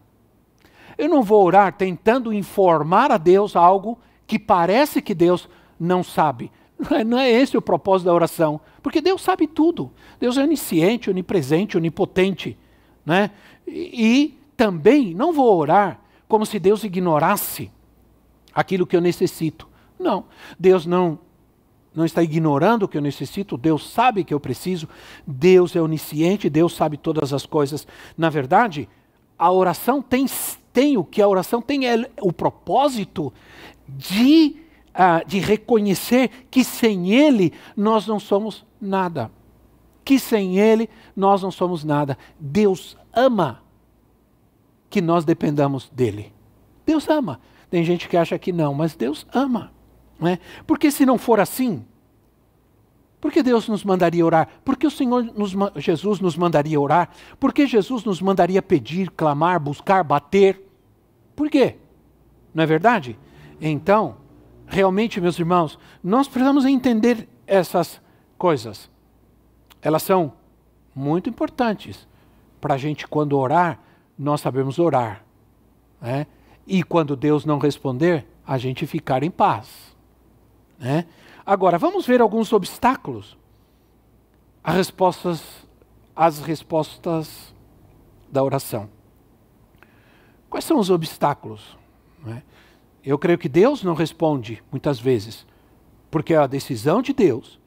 Eu 0.97 1.09
não 1.09 1.23
vou 1.23 1.43
orar 1.43 1.73
tentando 1.73 2.31
informar 2.31 3.11
a 3.11 3.17
Deus 3.17 3.55
algo 3.55 3.97
que 4.25 4.37
parece 4.37 5.01
que 5.01 5.13
Deus 5.13 5.49
não 5.79 6.03
sabe. 6.03 6.51
Não 7.07 7.17
é 7.17 7.31
esse 7.31 7.57
o 7.57 7.61
propósito 7.61 8.05
da 8.05 8.13
oração, 8.13 8.61
porque 8.83 9.01
Deus 9.01 9.23
sabe 9.23 9.47
tudo. 9.47 9.91
Deus 10.19 10.37
é 10.37 10.43
onisciente, 10.43 11.09
onipresente, 11.09 11.75
onipotente. 11.75 12.55
Né? 13.03 13.31
E, 13.65 14.05
e 14.05 14.39
também 14.55 15.13
não 15.15 15.33
vou 15.33 15.57
orar 15.57 15.99
como 16.27 16.45
se 16.45 16.59
Deus 16.59 16.83
ignorasse 16.83 17.71
aquilo 18.53 18.85
que 18.85 18.95
eu 18.95 19.01
necessito. 19.01 19.67
Não. 19.99 20.25
Deus 20.59 20.85
não 20.85 21.17
não 21.97 22.05
está 22.05 22.21
ignorando 22.21 22.83
o 22.83 22.87
que 22.87 22.95
eu 22.95 23.01
necessito, 23.01 23.57
Deus 23.57 23.89
sabe 23.89 24.23
que 24.23 24.31
eu 24.31 24.39
preciso, 24.39 24.87
Deus 25.25 25.75
é 25.75 25.81
onisciente, 25.81 26.47
Deus 26.47 26.75
sabe 26.75 26.95
todas 26.95 27.33
as 27.33 27.43
coisas. 27.43 27.87
Na 28.15 28.29
verdade, 28.29 28.87
a 29.35 29.51
oração 29.51 29.99
tem, 29.99 30.27
tem 30.71 30.95
o 30.95 31.03
que 31.03 31.23
a 31.23 31.27
oração 31.27 31.59
tem 31.59 31.87
é 31.87 32.07
o 32.21 32.31
propósito 32.31 33.33
de, 33.89 34.57
uh, 34.89 35.27
de 35.27 35.39
reconhecer 35.39 36.29
que 36.51 36.63
sem 36.63 37.15
Ele 37.15 37.51
nós 37.75 38.05
não 38.05 38.19
somos 38.19 38.63
nada. 38.79 39.31
Que 40.05 40.19
sem 40.19 40.59
Ele 40.59 40.87
nós 41.15 41.41
não 41.41 41.49
somos 41.49 41.83
nada. 41.83 42.15
Deus 42.39 42.95
ama 43.11 43.63
que 44.87 45.01
nós 45.01 45.25
dependamos 45.25 45.89
dEle. 45.91 46.31
Deus 46.85 47.09
ama. 47.09 47.41
Tem 47.71 47.83
gente 47.83 48.07
que 48.07 48.15
acha 48.15 48.37
que 48.37 48.53
não, 48.53 48.75
mas 48.75 48.95
Deus 48.95 49.25
ama. 49.33 49.71
Né? 50.19 50.39
Porque 50.65 50.91
se 50.91 51.05
não 51.05 51.17
for 51.17 51.39
assim, 51.39 51.85
por 53.19 53.31
que 53.31 53.41
Deus 53.41 53.67
nos 53.67 53.83
mandaria 53.83 54.25
orar? 54.25 54.47
Por 54.63 54.77
que 54.77 54.85
o 54.85 54.91
Senhor 54.91 55.23
nos, 55.23 55.53
Jesus 55.75 56.19
nos 56.19 56.37
mandaria 56.37 56.79
orar? 56.79 57.09
Por 57.39 57.51
que 57.51 57.65
Jesus 57.65 58.03
nos 58.03 58.21
mandaria 58.21 58.61
pedir, 58.61 59.09
clamar, 59.11 59.59
buscar, 59.59 60.03
bater? 60.03 60.61
Por 61.35 61.49
quê? 61.49 61.77
Não 62.53 62.63
é 62.63 62.67
verdade? 62.67 63.17
Então, 63.59 64.17
realmente, 64.67 65.19
meus 65.19 65.37
irmãos, 65.39 65.79
nós 66.03 66.27
precisamos 66.27 66.65
entender 66.65 67.27
essas 67.45 68.01
coisas. 68.37 68.89
Elas 69.81 70.03
são 70.03 70.33
muito 70.93 71.29
importantes 71.29 72.07
para 72.59 72.75
a 72.75 72.77
gente, 72.77 73.07
quando 73.07 73.37
orar, 73.37 73.79
nós 74.17 74.41
sabemos 74.41 74.79
orar. 74.79 75.23
Né? 76.01 76.27
E 76.65 76.83
quando 76.83 77.15
Deus 77.15 77.45
não 77.45 77.59
responder, 77.59 78.25
a 78.45 78.57
gente 78.57 78.85
ficar 78.85 79.23
em 79.23 79.31
paz. 79.31 79.95
Né? 80.79 81.05
Agora, 81.45 81.77
vamos 81.77 82.05
ver 82.05 82.21
alguns 82.21 82.51
obstáculos 82.53 83.37
às 84.63 84.75
respostas, 84.75 85.43
às 86.15 86.39
respostas 86.39 87.53
da 88.31 88.43
oração. 88.43 88.89
Quais 90.49 90.65
são 90.65 90.79
os 90.79 90.89
obstáculos? 90.89 91.77
Né? 92.23 92.43
Eu 93.03 93.17
creio 93.17 93.37
que 93.37 93.49
Deus 93.49 93.83
não 93.83 93.93
responde 93.93 94.61
muitas 94.71 94.99
vezes, 94.99 95.45
porque 96.11 96.33
é 96.33 96.37
a 96.37 96.47
decisão 96.47 97.01
de 97.01 97.13
Deus. 97.13 97.59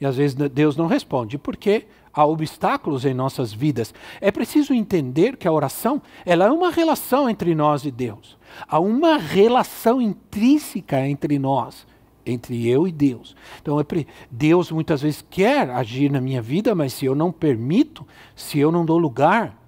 E 0.00 0.06
às 0.06 0.16
vezes 0.16 0.34
Deus 0.34 0.76
não 0.76 0.86
responde, 0.86 1.38
porque 1.38 1.86
há 2.12 2.24
obstáculos 2.24 3.04
em 3.04 3.14
nossas 3.14 3.52
vidas. 3.52 3.92
É 4.20 4.30
preciso 4.30 4.72
entender 4.72 5.36
que 5.36 5.46
a 5.46 5.52
oração 5.52 6.00
ela 6.24 6.46
é 6.46 6.50
uma 6.50 6.70
relação 6.70 7.28
entre 7.28 7.54
nós 7.54 7.84
e 7.84 7.90
Deus. 7.90 8.36
Há 8.66 8.78
uma 8.78 9.16
relação 9.16 10.00
intrínseca 10.00 11.06
entre 11.06 11.38
nós 11.38 11.86
entre 12.28 12.68
eu 12.68 12.86
e 12.86 12.92
Deus. 12.92 13.34
Então, 13.60 13.80
é 13.80 13.84
Deus 14.30 14.70
muitas 14.70 15.02
vezes 15.02 15.24
quer 15.28 15.70
agir 15.70 16.10
na 16.10 16.20
minha 16.20 16.42
vida, 16.42 16.74
mas 16.74 16.92
se 16.92 17.06
eu 17.06 17.14
não 17.14 17.32
permito, 17.32 18.06
se 18.36 18.58
eu 18.58 18.70
não 18.70 18.84
dou 18.84 18.98
lugar, 18.98 19.60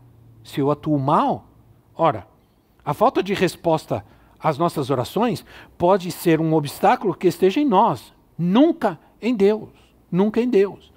se 0.44 0.60
eu 0.60 0.70
atuo 0.70 0.98
mal, 0.98 1.46
ora, 1.94 2.26
a 2.84 2.94
falta 2.94 3.22
de 3.22 3.34
resposta 3.34 4.04
às 4.38 4.58
nossas 4.58 4.90
orações 4.90 5.44
pode 5.76 6.10
ser 6.10 6.40
um 6.40 6.54
obstáculo 6.54 7.14
que 7.14 7.28
esteja 7.28 7.60
em 7.60 7.66
nós, 7.66 8.12
nunca 8.38 8.98
em 9.20 9.34
Deus, 9.34 9.68
nunca 10.10 10.40
em 10.40 10.48
Deus. 10.48 10.90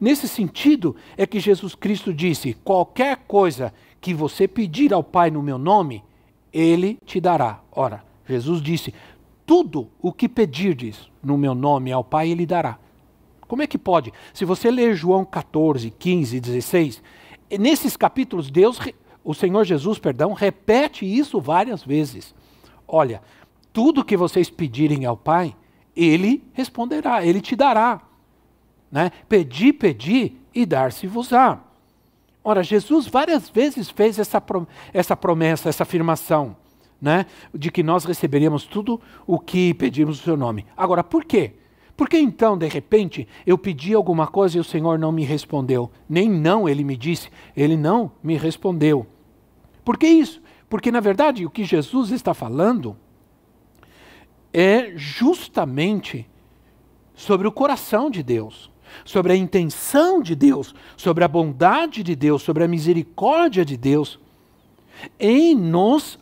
Nesse 0.00 0.28
sentido 0.28 0.94
é 1.16 1.26
que 1.26 1.40
Jesus 1.40 1.74
Cristo 1.74 2.12
disse: 2.12 2.54
qualquer 2.62 3.16
coisa 3.26 3.72
que 4.00 4.14
você 4.14 4.46
pedir 4.46 4.92
ao 4.92 5.02
Pai 5.02 5.30
no 5.30 5.42
meu 5.42 5.58
nome, 5.58 6.04
ele 6.52 6.98
te 7.04 7.20
dará. 7.20 7.60
Ora, 7.72 8.04
Jesus 8.28 8.60
disse: 8.60 8.94
tudo 9.50 9.90
o 10.00 10.12
que 10.12 10.28
pedirdes 10.28 11.10
no 11.20 11.36
meu 11.36 11.56
nome 11.56 11.90
ao 11.90 12.04
Pai, 12.04 12.30
Ele 12.30 12.46
dará. 12.46 12.78
Como 13.48 13.62
é 13.62 13.66
que 13.66 13.76
pode? 13.76 14.12
Se 14.32 14.44
você 14.44 14.70
ler 14.70 14.94
João 14.94 15.24
14, 15.24 15.90
15 15.90 16.36
e 16.36 16.40
16, 16.40 17.02
nesses 17.58 17.96
capítulos, 17.96 18.48
Deus, 18.48 18.78
o 19.24 19.34
Senhor 19.34 19.64
Jesus, 19.64 19.98
perdão, 19.98 20.34
repete 20.34 21.04
isso 21.04 21.40
várias 21.40 21.82
vezes. 21.82 22.32
Olha, 22.86 23.20
tudo 23.72 24.04
que 24.04 24.16
vocês 24.16 24.48
pedirem 24.48 25.04
ao 25.04 25.16
Pai, 25.16 25.56
Ele 25.96 26.44
responderá, 26.52 27.26
Ele 27.26 27.40
te 27.40 27.56
dará. 27.56 28.02
Né? 28.88 29.10
Pedi, 29.28 29.72
pedi 29.72 30.36
e 30.54 30.64
dar-se-vos-á. 30.64 31.58
Ora, 32.44 32.62
Jesus 32.62 33.08
várias 33.08 33.50
vezes 33.50 33.90
fez 33.90 34.16
essa, 34.16 34.40
essa 34.94 35.16
promessa, 35.16 35.68
essa 35.68 35.82
afirmação 35.82 36.56
né, 37.00 37.26
de 37.54 37.70
que 37.70 37.82
nós 37.82 38.04
receberíamos 38.04 38.64
tudo 38.64 39.00
o 39.26 39.38
que 39.38 39.74
pedimos 39.74 40.18
no 40.18 40.24
seu 40.24 40.36
nome. 40.36 40.66
Agora, 40.76 41.02
por 41.02 41.24
quê? 41.24 41.54
Por 41.96 42.08
que 42.08 42.18
então, 42.18 42.56
de 42.56 42.66
repente, 42.66 43.28
eu 43.46 43.58
pedi 43.58 43.92
alguma 43.92 44.26
coisa 44.26 44.56
e 44.56 44.60
o 44.60 44.64
Senhor 44.64 44.98
não 44.98 45.12
me 45.12 45.22
respondeu? 45.22 45.90
Nem 46.08 46.30
não 46.30 46.68
ele 46.68 46.82
me 46.82 46.96
disse, 46.96 47.28
ele 47.54 47.76
não 47.76 48.12
me 48.22 48.36
respondeu. 48.36 49.06
Por 49.84 49.98
que 49.98 50.06
isso? 50.06 50.40
Porque, 50.68 50.90
na 50.90 51.00
verdade, 51.00 51.44
o 51.44 51.50
que 51.50 51.64
Jesus 51.64 52.10
está 52.10 52.32
falando 52.32 52.96
é 54.52 54.92
justamente 54.96 56.26
sobre 57.14 57.46
o 57.46 57.52
coração 57.52 58.10
de 58.10 58.22
Deus, 58.22 58.70
sobre 59.04 59.32
a 59.32 59.36
intenção 59.36 60.22
de 60.22 60.34
Deus, 60.34 60.74
sobre 60.96 61.22
a 61.22 61.28
bondade 61.28 62.02
de 62.02 62.16
Deus, 62.16 62.42
sobre 62.42 62.64
a 62.64 62.68
misericórdia 62.68 63.64
de 63.64 63.76
Deus, 63.76 64.18
em 65.18 65.54
nos 65.54 66.18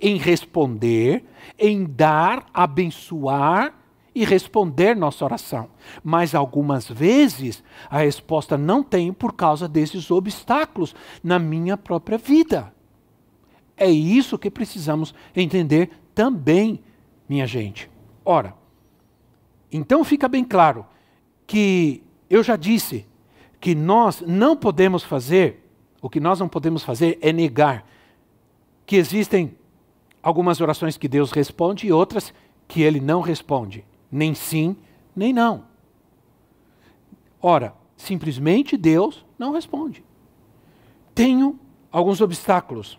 em 0.00 0.16
responder, 0.16 1.24
em 1.58 1.84
dar, 1.84 2.46
abençoar 2.52 3.74
e 4.14 4.24
responder 4.24 4.94
nossa 4.94 5.24
oração. 5.24 5.68
Mas 6.02 6.34
algumas 6.34 6.88
vezes 6.88 7.62
a 7.88 7.98
resposta 7.98 8.58
não 8.58 8.82
tem 8.82 9.12
por 9.12 9.32
causa 9.32 9.66
desses 9.66 10.10
obstáculos 10.10 10.94
na 11.22 11.38
minha 11.38 11.76
própria 11.76 12.18
vida. 12.18 12.72
É 13.76 13.90
isso 13.90 14.38
que 14.38 14.50
precisamos 14.50 15.14
entender 15.34 15.90
também, 16.14 16.80
minha 17.28 17.46
gente. 17.46 17.90
Ora, 18.24 18.54
então 19.70 20.04
fica 20.04 20.28
bem 20.28 20.44
claro 20.44 20.86
que 21.46 22.02
eu 22.28 22.42
já 22.42 22.56
disse 22.56 23.06
que 23.60 23.74
nós 23.74 24.22
não 24.26 24.56
podemos 24.56 25.02
fazer, 25.02 25.66
o 26.00 26.10
que 26.10 26.20
nós 26.20 26.38
não 26.38 26.48
podemos 26.48 26.82
fazer 26.82 27.18
é 27.22 27.32
negar 27.32 27.86
que 28.84 28.96
existem 28.96 29.56
algumas 30.22 30.60
orações 30.60 30.96
que 30.96 31.08
Deus 31.08 31.32
responde 31.32 31.86
e 31.86 31.92
outras 31.92 32.32
que 32.68 32.82
ele 32.82 33.00
não 33.00 33.20
responde, 33.20 33.84
nem 34.10 34.34
sim, 34.34 34.76
nem 35.14 35.32
não. 35.32 35.64
Ora, 37.40 37.74
simplesmente 37.96 38.76
Deus 38.76 39.26
não 39.38 39.52
responde. 39.52 40.04
Tenho 41.14 41.58
alguns 41.90 42.20
obstáculos 42.20 42.98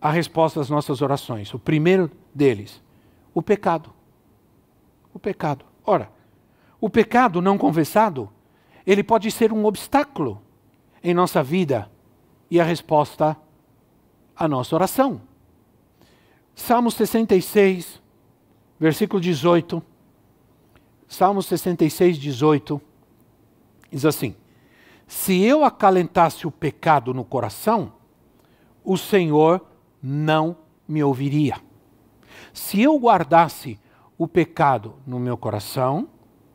à 0.00 0.10
resposta 0.10 0.60
às 0.60 0.70
nossas 0.70 1.00
orações. 1.00 1.52
O 1.54 1.58
primeiro 1.58 2.10
deles, 2.34 2.82
o 3.34 3.42
pecado. 3.42 3.92
O 5.12 5.18
pecado. 5.18 5.64
Ora, 5.84 6.10
o 6.80 6.88
pecado 6.88 7.40
não 7.40 7.58
confessado, 7.58 8.28
ele 8.86 9.02
pode 9.02 9.30
ser 9.30 9.52
um 9.52 9.64
obstáculo 9.64 10.40
em 11.02 11.12
nossa 11.14 11.42
vida 11.42 11.90
e 12.50 12.60
a 12.60 12.64
resposta 12.64 13.36
à 14.36 14.46
nossa 14.46 14.74
oração. 14.74 15.20
Salmo 16.58 16.90
66, 16.90 18.02
versículo 18.80 19.20
18. 19.20 19.80
Salmo 21.06 21.40
66, 21.40 22.18
18. 22.18 22.80
Diz 23.90 24.04
assim: 24.04 24.34
Se 25.06 25.40
eu 25.40 25.64
acalentasse 25.64 26.46
o 26.46 26.50
pecado 26.50 27.14
no 27.14 27.24
coração, 27.24 27.92
o 28.84 28.98
Senhor 28.98 29.64
não 30.02 30.56
me 30.86 31.02
ouviria. 31.02 31.56
Se 32.52 32.82
eu 32.82 32.98
guardasse 32.98 33.78
o 34.18 34.26
pecado 34.26 34.96
no 35.06 35.18
meu 35.20 35.38
coração, 35.38 36.08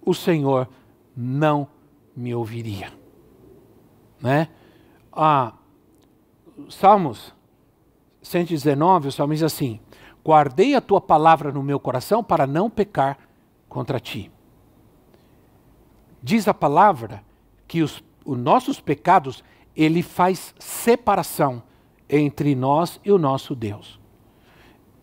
o 0.06 0.14
Senhor 0.14 0.68
não 1.16 1.68
me 2.16 2.36
ouviria. 2.36 2.92
Né? 4.22 4.50
Ah, 5.12 5.54
Salmos 6.70 7.34
119, 8.22 9.08
o 9.08 9.12
salmo 9.12 9.34
diz 9.34 9.44
assim: 9.44 9.80
Guardei 10.24 10.76
a 10.76 10.82
tua 10.82 11.02
palavra 11.02 11.52
no 11.52 11.62
meu 11.62 11.80
coração 11.80 12.24
para 12.24 12.48
não 12.48 12.70
pecar 12.70 13.18
contra 13.68 14.00
ti. 14.00 14.32
Diz 16.22 16.48
a 16.48 16.54
palavra 16.54 17.24
que 17.68 17.82
os, 17.82 18.02
os 18.24 18.38
nossos 18.38 18.80
pecados, 18.80 19.44
ele 19.76 20.02
faz 20.02 20.56
separação 20.58 21.62
entre 22.08 22.56
nós 22.56 23.00
e 23.04 23.12
o 23.12 23.18
nosso 23.18 23.56
Deus. 23.56 24.00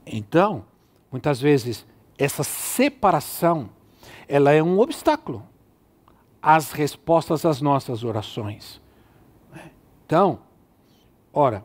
Então, 0.07 0.65
muitas 1.11 1.41
vezes, 1.41 1.87
essa 2.17 2.43
separação, 2.43 3.69
ela 4.27 4.53
é 4.53 4.63
um 4.63 4.79
obstáculo 4.79 5.43
às 6.41 6.73
respostas 6.73 7.45
às 7.45 7.61
nossas 7.61 8.03
orações. 8.05 8.81
Então, 10.07 10.41
ora, 11.33 11.65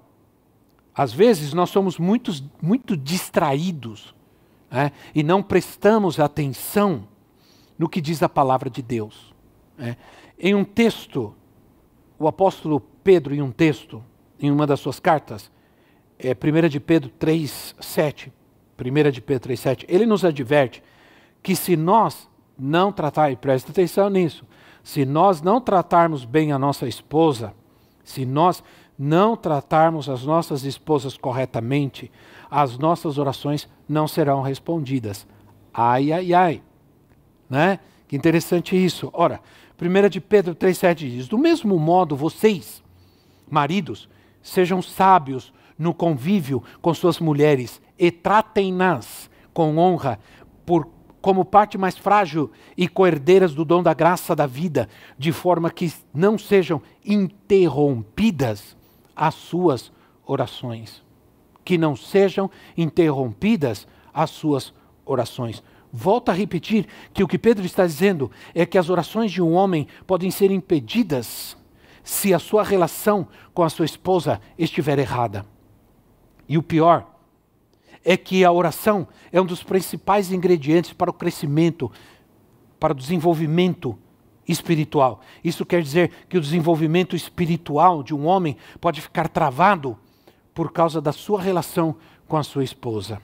às 0.95 1.11
vezes 1.11 1.53
nós 1.53 1.69
somos 1.69 1.97
muito, 1.99 2.31
muito 2.61 2.95
distraídos 2.95 4.15
né, 4.71 4.91
e 5.13 5.21
não 5.23 5.43
prestamos 5.43 6.19
atenção 6.19 7.07
no 7.77 7.89
que 7.89 7.99
diz 7.99 8.23
a 8.23 8.29
palavra 8.29 8.69
de 8.69 8.81
Deus. 8.81 9.33
Né. 9.77 9.97
Em 10.39 10.55
um 10.55 10.63
texto, 10.63 11.35
o 12.17 12.27
apóstolo 12.27 12.79
Pedro, 13.03 13.35
em 13.35 13.41
um 13.41 13.51
texto, 13.51 14.01
em 14.39 14.49
uma 14.49 14.65
das 14.65 14.79
suas 14.79 14.99
cartas, 14.99 15.51
é 16.17 16.31
1 16.31 16.69
de 16.69 16.79
Pedro 16.79 17.09
3, 17.09 17.75
7, 17.79 18.31
1 18.79 19.11
de 19.11 19.21
Pedro 19.21 19.43
3, 19.43 19.59
7, 19.59 19.85
ele 19.89 20.05
nos 20.05 20.23
adverte 20.23 20.81
que 21.43 21.55
se 21.55 21.75
nós 21.75 22.29
não 22.57 22.91
tratar, 22.91 23.31
e 23.31 23.35
presta 23.35 23.71
atenção 23.71 24.09
nisso, 24.09 24.45
se 24.81 25.05
nós 25.05 25.41
não 25.41 25.59
tratarmos 25.59 26.23
bem 26.23 26.53
a 26.53 26.59
nossa 26.59 26.87
esposa, 26.87 27.53
se 28.03 28.25
nós 28.25 28.63
não 28.97 29.35
tratarmos 29.35 30.09
as 30.09 30.23
nossas 30.23 30.63
esposas 30.63 31.17
corretamente, 31.17 32.11
as 32.49 32.77
nossas 32.77 33.17
orações 33.17 33.67
não 33.87 34.07
serão 34.07 34.41
respondidas. 34.41 35.27
Ai, 35.73 36.11
ai, 36.11 36.33
ai. 36.33 36.63
Né? 37.49 37.79
Que 38.07 38.15
interessante 38.15 38.75
isso. 38.75 39.09
Ora, 39.13 39.41
1 39.79 40.09
de 40.09 40.21
Pedro 40.21 40.55
3,7 40.55 40.95
diz: 40.95 41.27
Do 41.27 41.37
mesmo 41.37 41.77
modo, 41.77 42.15
vocês, 42.15 42.81
maridos, 43.49 44.07
sejam 44.41 44.81
sábios 44.81 45.53
no 45.77 45.93
convívio 45.93 46.63
com 46.81 46.93
suas 46.93 47.19
mulheres 47.19 47.81
e 47.99 48.09
tratem-nas 48.09 49.29
com 49.53 49.77
honra, 49.77 50.19
por, 50.65 50.89
como 51.21 51.43
parte 51.43 51.77
mais 51.77 51.97
frágil 51.97 52.51
e 52.77 52.87
coerdeiras 52.87 53.53
do 53.53 53.65
dom 53.65 53.83
da 53.83 53.93
graça 53.93 54.35
da 54.35 54.45
vida, 54.45 54.87
de 55.17 55.31
forma 55.31 55.69
que 55.69 55.91
não 56.13 56.37
sejam 56.37 56.81
interrompidas 57.03 58.75
as 59.15 59.35
suas 59.35 59.91
orações. 60.25 61.03
Que 61.63 61.77
não 61.77 61.95
sejam 61.95 62.49
interrompidas 62.77 63.87
as 64.13 64.29
suas 64.29 64.73
orações. 65.05 65.63
Volto 65.91 66.29
a 66.29 66.33
repetir 66.33 66.87
que 67.13 67.23
o 67.23 67.27
que 67.27 67.37
Pedro 67.37 67.65
está 67.65 67.85
dizendo 67.85 68.29
é 68.53 68.65
que 68.65 68.77
as 68.77 68.89
orações 68.89 69.31
de 69.31 69.41
um 69.41 69.53
homem 69.53 69.87
podem 70.05 70.29
ser 70.29 70.51
impedidas 70.51 71.57
se 72.03 72.33
a 72.33 72.39
sua 72.39 72.63
relação 72.63 73.27
com 73.53 73.63
a 73.63 73.69
sua 73.69 73.85
esposa 73.85 74.39
estiver 74.57 74.99
errada. 74.99 75.45
E 76.47 76.57
o 76.57 76.63
pior 76.63 77.07
é 78.03 78.15
que 78.15 78.45
a 78.45 78.51
oração 78.51 79.07
é 79.31 79.41
um 79.41 79.45
dos 79.45 79.63
principais 79.63 80.31
ingredientes 80.31 80.93
para 80.93 81.09
o 81.09 81.13
crescimento, 81.13 81.91
para 82.79 82.93
o 82.93 82.95
desenvolvimento 82.95 83.97
espiritual. 84.47 85.21
Isso 85.43 85.65
quer 85.65 85.81
dizer 85.81 86.11
que 86.29 86.37
o 86.37 86.41
desenvolvimento 86.41 87.15
espiritual 87.15 88.03
de 88.03 88.13
um 88.13 88.25
homem 88.25 88.57
pode 88.79 89.01
ficar 89.01 89.27
travado 89.27 89.97
por 90.53 90.71
causa 90.71 91.01
da 91.01 91.11
sua 91.11 91.41
relação 91.41 91.95
com 92.27 92.37
a 92.37 92.43
sua 92.43 92.63
esposa. 92.63 93.21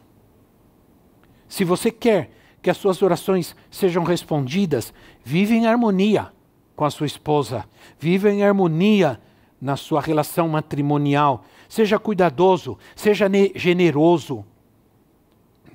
Se 1.48 1.64
você 1.64 1.92
quer 1.92 2.32
que 2.62 2.70
as 2.70 2.78
suas 2.78 3.02
orações 3.02 3.56
sejam 3.70 4.04
respondidas, 4.04 4.94
vive 5.24 5.56
em 5.56 5.68
harmonia 5.68 6.32
com 6.76 6.86
a 6.86 6.92
sua 6.92 7.08
esposa, 7.08 7.66
vive 8.00 8.30
em 8.30 8.44
harmonia 8.44 9.20
na 9.60 9.76
sua 9.76 10.02
relação 10.02 10.48
matrimonial. 10.48 11.44
Seja 11.70 12.00
cuidadoso, 12.00 12.78
seja 12.96 13.30
generoso, 13.56 14.46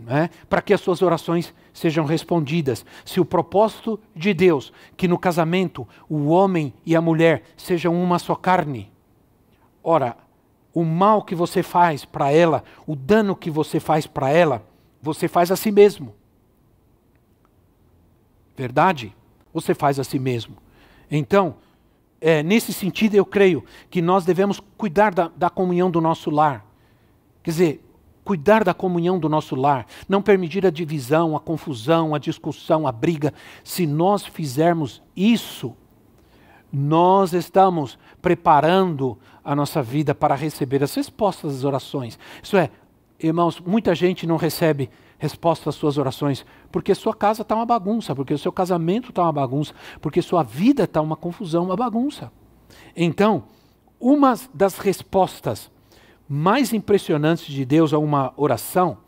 né, 0.00 0.30
para 0.48 0.62
que 0.62 0.74
as 0.74 0.80
suas 0.80 1.02
orações 1.02 1.54
sejam 1.72 2.04
respondidas. 2.04 2.84
Se 3.04 3.20
o 3.20 3.24
propósito 3.24 3.98
de 4.14 4.32
Deus, 4.32 4.72
que 4.96 5.08
no 5.08 5.18
casamento 5.18 5.86
o 6.08 6.28
homem 6.28 6.72
e 6.84 6.96
a 6.96 7.00
mulher 7.00 7.42
sejam 7.56 7.94
uma 7.94 8.18
só 8.18 8.34
carne, 8.34 8.90
ora, 9.82 10.16
o 10.74 10.84
mal 10.84 11.22
que 11.22 11.34
você 11.34 11.62
faz 11.62 12.04
para 12.04 12.30
ela, 12.30 12.62
o 12.86 12.94
dano 12.94 13.34
que 13.34 13.50
você 13.50 13.80
faz 13.80 14.06
para 14.06 14.30
ela, 14.30 14.62
você 15.00 15.28
faz 15.28 15.50
a 15.50 15.56
si 15.56 15.70
mesmo. 15.72 16.14
Verdade? 18.56 19.14
Você 19.52 19.74
faz 19.74 19.98
a 19.98 20.04
si 20.04 20.18
mesmo. 20.18 20.56
Então, 21.10 21.56
é, 22.20 22.42
nesse 22.42 22.72
sentido, 22.72 23.14
eu 23.14 23.24
creio 23.24 23.64
que 23.90 24.02
nós 24.02 24.24
devemos 24.24 24.60
cuidar 24.76 25.14
da, 25.14 25.30
da 25.34 25.48
comunhão 25.48 25.90
do 25.90 26.00
nosso 26.00 26.30
lar. 26.30 26.64
Quer 27.42 27.50
dizer, 27.50 27.85
cuidar 28.26 28.64
da 28.64 28.74
comunhão 28.74 29.20
do 29.20 29.28
nosso 29.28 29.54
lar, 29.54 29.86
não 30.08 30.20
permitir 30.20 30.66
a 30.66 30.70
divisão, 30.70 31.36
a 31.36 31.40
confusão, 31.40 32.12
a 32.12 32.18
discussão, 32.18 32.84
a 32.84 32.90
briga. 32.90 33.32
Se 33.62 33.86
nós 33.86 34.26
fizermos 34.26 35.00
isso, 35.14 35.72
nós 36.72 37.32
estamos 37.32 37.96
preparando 38.20 39.16
a 39.44 39.54
nossa 39.54 39.80
vida 39.80 40.12
para 40.12 40.34
receber 40.34 40.82
as 40.82 40.92
respostas 40.92 41.52
das 41.52 41.64
orações. 41.64 42.18
Isso 42.42 42.56
é, 42.56 42.68
irmãos, 43.20 43.60
muita 43.60 43.94
gente 43.94 44.26
não 44.26 44.36
recebe 44.36 44.90
resposta 45.18 45.70
às 45.70 45.76
suas 45.76 45.96
orações, 45.96 46.44
porque 46.72 46.96
sua 46.96 47.14
casa 47.14 47.42
está 47.42 47.54
uma 47.54 47.64
bagunça, 47.64 48.12
porque 48.12 48.34
o 48.34 48.38
seu 48.38 48.50
casamento 48.50 49.10
está 49.10 49.22
uma 49.22 49.32
bagunça, 49.32 49.72
porque 50.00 50.20
sua 50.20 50.42
vida 50.42 50.82
está 50.82 51.00
uma 51.00 51.16
confusão, 51.16 51.66
uma 51.66 51.76
bagunça. 51.76 52.32
Então, 52.96 53.44
uma 54.00 54.34
das 54.52 54.78
respostas 54.78 55.70
mais 56.28 56.72
impressionantes 56.72 57.46
de 57.46 57.64
Deus 57.64 57.92
a 57.92 57.98
uma 57.98 58.32
oração, 58.36 58.98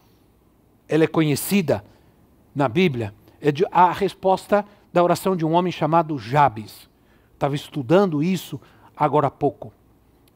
ela 0.89 1.05
é 1.05 1.07
conhecida 1.07 1.85
na 2.55 2.69
Bíblia, 2.69 3.15
é 3.41 3.51
a 3.71 3.93
resposta 3.93 4.65
da 4.93 5.03
oração 5.03 5.37
de 5.37 5.45
um 5.45 5.53
homem 5.53 5.73
chamado 5.73 6.19
Jabes. 6.19 6.89
Estava 7.35 7.55
estudando 7.55 8.23
isso 8.23 8.61
agora 8.97 9.29
há 9.29 9.31
pouco. 9.31 9.73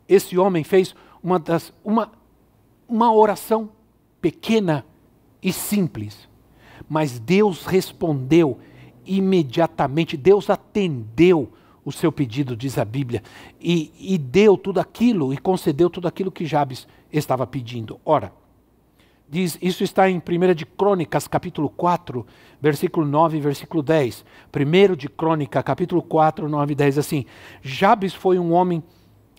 Esse 0.09 0.39
homem 0.39 0.63
fez 0.63 0.95
uma, 1.23 1.39
das, 1.39 1.73
uma, 1.85 2.13
uma 2.89 3.13
oração 3.13 3.71
pequena 4.21 4.85
e 5.43 5.53
simples. 5.53 6.29
Mas 6.89 7.19
Deus 7.19 7.65
respondeu 7.65 8.59
imediatamente, 9.05 10.17
Deus 10.17 10.49
atendeu 10.49 11.53
o 11.85 11.91
seu 11.93 12.13
pedido, 12.13 12.57
diz 12.57 12.79
a 12.79 12.85
Bíblia, 12.85 13.23
e, 13.61 13.93
e 13.99 14.19
deu 14.19 14.57
tudo 14.57 14.81
aquilo, 14.81 15.33
e 15.33 15.39
concedeu 15.39 15.91
tudo 15.91 16.07
aquilo 16.07 16.31
que 16.31 16.47
Jabes 16.47 16.87
estava 17.13 17.47
pedindo. 17.47 18.01
Ora, 18.05 18.33
diz, 19.29 19.59
isso 19.61 19.83
está 19.83 20.09
em 20.09 20.17
1 20.17 20.55
de 20.55 20.65
Crônicas, 20.65 21.27
capítulo 21.27 21.69
4, 21.69 22.25
versículo 22.61 23.07
9 23.07 23.39
e 23.39 23.41
versículo 23.41 23.83
10. 23.83 24.25
1 24.55 24.97
de 24.97 25.09
Crônica, 25.09 25.63
capítulo 25.63 26.03
4, 26.03 26.49
9 26.49 26.73
e 26.73 26.77
10, 26.77 26.99
assim, 26.99 27.25
Jabes 27.63 28.15
foi 28.15 28.39
um 28.39 28.53
homem 28.53 28.83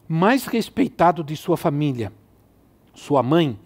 mais 0.07 0.45
respeitado 0.45 1.23
de 1.23 1.35
sua 1.37 1.55
família. 1.55 2.11
Sua 2.93 3.23
mãe 3.23 3.57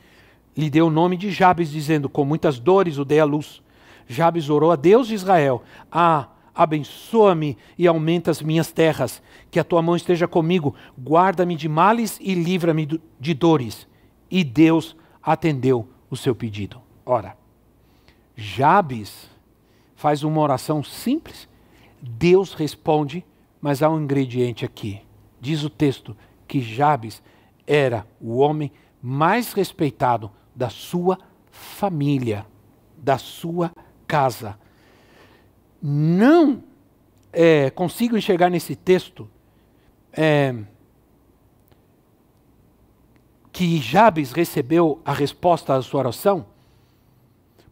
lhe 0.56 0.70
deu 0.70 0.88
o 0.88 0.92
nome 0.92 1.18
de 1.18 1.30
Jabes, 1.30 1.70
dizendo: 1.70 2.08
Com 2.08 2.24
muitas 2.24 2.60
dores 2.60 2.98
o 2.98 3.06
dei 3.06 3.20
à 3.20 3.26
luz. 3.26 3.62
Jabes 4.08 4.50
orou 4.50 4.72
a 4.72 4.76
Deus 4.76 5.08
de 5.08 5.16
Israel: 5.16 5.64
Ah, 5.92 6.30
abençoa-me 6.58 7.56
e 7.78 7.86
aumenta 7.86 8.32
as 8.32 8.42
minhas 8.42 8.72
terras, 8.72 9.22
que 9.52 9.60
a 9.60 9.64
tua 9.64 9.80
mão 9.80 9.96
esteja 9.96 10.28
comigo, 10.28 10.74
guarda-me 11.00 11.56
de 11.56 11.70
males 11.70 12.18
e 12.20 12.34
livra-me 12.34 13.00
de 13.20 13.34
dores. 13.36 13.88
E 14.30 14.44
Deus 14.44 14.96
atendeu 15.22 15.88
o 16.10 16.18
seu 16.18 16.34
pedido. 16.34 16.82
Ora, 17.06 17.38
Jabes 18.36 19.30
faz 19.96 20.24
uma 20.24 20.42
oração 20.42 20.84
simples, 20.84 21.48
Deus 22.02 22.54
responde, 22.54 23.24
mas 23.62 23.84
há 23.84 23.90
um 23.90 24.02
ingrediente 24.02 24.66
aqui. 24.66 25.02
Diz 25.40 25.64
o 25.64 25.70
texto 25.70 26.18
que 26.48 26.60
Jabes 26.60 27.22
era 27.68 28.08
o 28.20 28.38
homem 28.38 28.72
mais 29.00 29.54
respeitado 29.54 30.32
da 30.56 30.70
sua 30.70 31.20
família, 31.52 32.48
da 32.98 33.20
sua 33.20 33.72
casa. 34.08 34.58
Não 35.90 36.62
é, 37.32 37.70
consigo 37.70 38.18
enxergar 38.18 38.50
nesse 38.50 38.76
texto 38.76 39.26
é, 40.12 40.54
que 43.54 43.78
Jabes 43.78 44.34
recebeu 44.34 45.00
a 45.06 45.14
resposta 45.14 45.74
à 45.76 45.82
sua 45.82 46.00
oração 46.02 46.46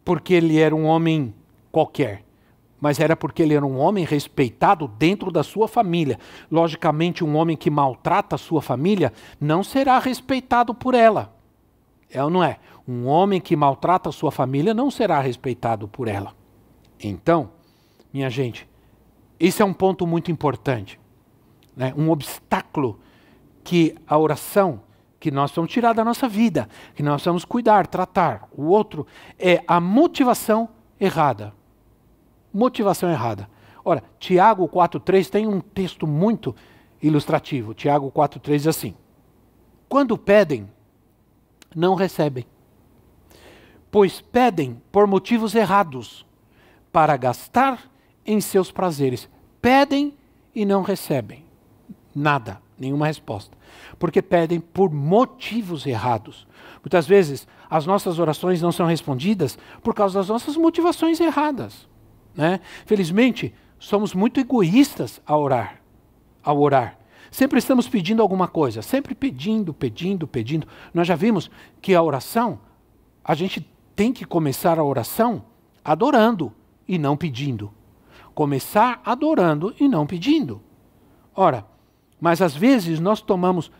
porque 0.02 0.32
ele 0.32 0.58
era 0.58 0.74
um 0.74 0.86
homem 0.86 1.34
qualquer, 1.70 2.24
mas 2.80 2.98
era 2.98 3.14
porque 3.14 3.42
ele 3.42 3.52
era 3.52 3.66
um 3.66 3.76
homem 3.76 4.02
respeitado 4.02 4.88
dentro 4.88 5.30
da 5.30 5.42
sua 5.42 5.68
família. 5.68 6.18
Logicamente, 6.50 7.22
um 7.22 7.36
homem 7.36 7.54
que 7.54 7.68
maltrata 7.68 8.36
a 8.36 8.38
sua 8.38 8.62
família 8.62 9.12
não 9.38 9.62
será 9.62 9.98
respeitado 9.98 10.72
por 10.72 10.94
ela. 10.94 11.36
É 12.08 12.24
ou 12.24 12.30
não 12.30 12.42
é? 12.42 12.60
Um 12.88 13.06
homem 13.06 13.42
que 13.42 13.54
maltrata 13.54 14.08
a 14.08 14.12
sua 14.12 14.30
família 14.30 14.72
não 14.72 14.90
será 14.90 15.20
respeitado 15.20 15.86
por 15.86 16.08
ela. 16.08 16.34
Então, 16.98 17.50
minha 18.16 18.30
gente, 18.30 18.66
esse 19.38 19.60
é 19.60 19.64
um 19.64 19.74
ponto 19.74 20.06
muito 20.06 20.32
importante. 20.32 20.98
Né? 21.76 21.92
Um 21.94 22.10
obstáculo 22.10 22.98
que 23.62 23.94
a 24.06 24.16
oração, 24.16 24.80
que 25.20 25.30
nós 25.30 25.52
vamos 25.52 25.70
tirar 25.70 25.92
da 25.92 26.02
nossa 26.02 26.26
vida, 26.26 26.66
que 26.94 27.02
nós 27.02 27.22
vamos 27.22 27.44
cuidar, 27.44 27.86
tratar. 27.86 28.48
O 28.56 28.68
outro 28.68 29.06
é 29.38 29.62
a 29.68 29.78
motivação 29.78 30.70
errada. 30.98 31.52
Motivação 32.54 33.10
errada. 33.10 33.50
Ora, 33.84 34.02
Tiago 34.18 34.66
4,3 34.66 35.28
tem 35.28 35.46
um 35.46 35.60
texto 35.60 36.06
muito 36.06 36.56
ilustrativo. 37.02 37.74
Tiago 37.74 38.10
4,3 38.10 38.56
diz 38.56 38.66
assim: 38.66 38.94
Quando 39.90 40.16
pedem, 40.16 40.70
não 41.74 41.94
recebem. 41.94 42.46
Pois 43.90 44.22
pedem 44.22 44.80
por 44.90 45.06
motivos 45.06 45.54
errados, 45.54 46.24
para 46.90 47.14
gastar 47.18 47.94
em 48.26 48.40
seus 48.40 48.70
prazeres. 48.70 49.28
Pedem 49.60 50.14
e 50.54 50.64
não 50.64 50.82
recebem 50.82 51.44
nada, 52.16 52.60
nenhuma 52.78 53.06
resposta. 53.06 53.56
Porque 53.98 54.22
pedem 54.22 54.58
por 54.58 54.90
motivos 54.90 55.86
errados. 55.86 56.46
Muitas 56.82 57.06
vezes 57.06 57.46
as 57.68 57.84
nossas 57.84 58.18
orações 58.18 58.62
não 58.62 58.72
são 58.72 58.86
respondidas 58.86 59.58
por 59.82 59.94
causa 59.94 60.18
das 60.18 60.28
nossas 60.28 60.56
motivações 60.56 61.20
erradas. 61.20 61.86
Né? 62.34 62.60
Felizmente, 62.86 63.54
somos 63.78 64.14
muito 64.14 64.40
egoístas 64.40 65.20
ao 65.26 65.42
orar. 65.42 65.80
Ao 66.42 66.58
orar. 66.58 66.98
Sempre 67.30 67.58
estamos 67.58 67.88
pedindo 67.88 68.22
alguma 68.22 68.48
coisa, 68.48 68.80
sempre 68.80 69.14
pedindo, 69.14 69.74
pedindo, 69.74 70.26
pedindo. 70.26 70.66
Nós 70.94 71.06
já 71.06 71.14
vimos 71.14 71.50
que 71.82 71.94
a 71.94 72.02
oração, 72.02 72.60
a 73.22 73.34
gente 73.34 73.68
tem 73.94 74.12
que 74.12 74.24
começar 74.24 74.78
a 74.78 74.84
oração 74.84 75.44
adorando 75.84 76.52
e 76.86 76.98
não 76.98 77.16
pedindo. 77.16 77.72
Começar 78.36 79.00
adorando 79.02 79.74
e 79.80 79.88
não 79.88 80.06
pedindo. 80.06 80.60
Ora, 81.34 81.66
mas 82.20 82.42
às 82.42 82.54
vezes 82.54 83.00
nós 83.00 83.22
tomamos 83.22 83.72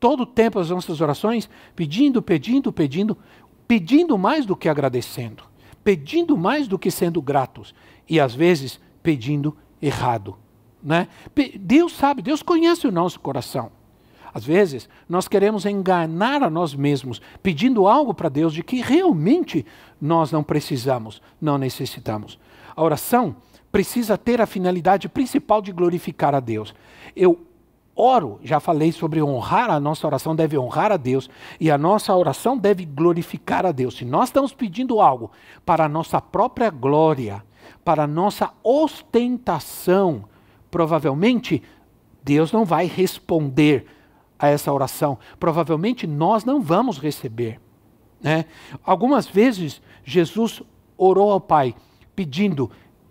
todo 0.00 0.24
o 0.24 0.26
tempo 0.26 0.58
as 0.58 0.68
nossas 0.68 1.00
orações 1.00 1.48
pedindo, 1.76 2.20
pedindo, 2.20 2.72
pedindo, 2.72 3.16
pedindo 3.68 4.18
mais 4.18 4.44
do 4.44 4.56
que 4.56 4.68
agradecendo, 4.68 5.44
pedindo 5.84 6.36
mais 6.36 6.66
do 6.66 6.76
que 6.76 6.90
sendo 6.90 7.22
gratos 7.22 7.72
e 8.08 8.18
às 8.18 8.34
vezes 8.34 8.80
pedindo 9.00 9.56
errado. 9.80 10.36
Né? 10.82 11.06
Deus 11.60 11.92
sabe, 11.92 12.20
Deus 12.20 12.42
conhece 12.42 12.88
o 12.88 12.92
nosso 12.92 13.20
coração. 13.20 13.70
Às 14.34 14.44
vezes, 14.44 14.88
nós 15.08 15.28
queremos 15.28 15.64
enganar 15.66 16.42
a 16.42 16.50
nós 16.50 16.74
mesmos, 16.74 17.22
pedindo 17.44 17.86
algo 17.86 18.12
para 18.12 18.28
Deus 18.28 18.52
de 18.52 18.64
que 18.64 18.80
realmente 18.80 19.64
nós 20.00 20.32
não 20.32 20.42
precisamos, 20.42 21.22
não 21.40 21.56
necessitamos. 21.56 22.40
A 22.74 22.82
oração 22.82 23.36
precisa 23.70 24.18
ter 24.18 24.40
a 24.40 24.46
finalidade 24.46 25.08
principal 25.08 25.62
de 25.62 25.72
glorificar 25.72 26.34
a 26.34 26.40
Deus. 26.40 26.74
Eu 27.14 27.46
oro, 27.94 28.40
já 28.42 28.58
falei 28.58 28.92
sobre 28.92 29.22
honrar, 29.22 29.70
a 29.70 29.78
nossa 29.78 30.06
oração 30.06 30.34
deve 30.34 30.56
honrar 30.56 30.90
a 30.90 30.96
Deus 30.96 31.28
e 31.58 31.70
a 31.70 31.78
nossa 31.78 32.14
oração 32.14 32.56
deve 32.56 32.84
glorificar 32.84 33.66
a 33.66 33.72
Deus. 33.72 33.96
Se 33.96 34.04
nós 34.04 34.28
estamos 34.28 34.52
pedindo 34.52 35.00
algo 35.00 35.30
para 35.64 35.84
a 35.84 35.88
nossa 35.88 36.20
própria 36.20 36.70
glória, 36.70 37.44
para 37.84 38.04
a 38.04 38.06
nossa 38.06 38.50
ostentação, 38.62 40.24
provavelmente 40.70 41.62
Deus 42.22 42.52
não 42.52 42.64
vai 42.64 42.86
responder 42.86 43.86
a 44.38 44.48
essa 44.48 44.72
oração. 44.72 45.18
Provavelmente 45.38 46.06
nós 46.06 46.44
não 46.44 46.60
vamos 46.60 46.98
receber. 46.98 47.60
Né? 48.20 48.46
Algumas 48.84 49.26
vezes 49.26 49.80
Jesus 50.02 50.62
orou 50.96 51.30
ao 51.30 51.40
Pai 51.40 51.74
pedindo 52.14 52.70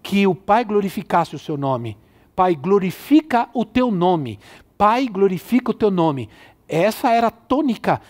que 0.09 0.25
o 0.25 0.33
Pai 0.33 0.65
glorificasse 0.65 1.35
o 1.35 1.39
seu 1.39 1.55
nome. 1.55 1.95
Pai, 2.35 2.55
glorifica 2.55 3.47
o 3.53 3.63
teu 3.63 3.91
nome. 3.91 4.39
Pai, 4.75 5.07
glorifica 5.07 5.69
o 5.69 5.73
teu 5.73 5.91
nome. 5.91 6.27
Essa 6.67 7.11
era 7.11 7.27
a 7.27 7.31
tônica 7.31 8.01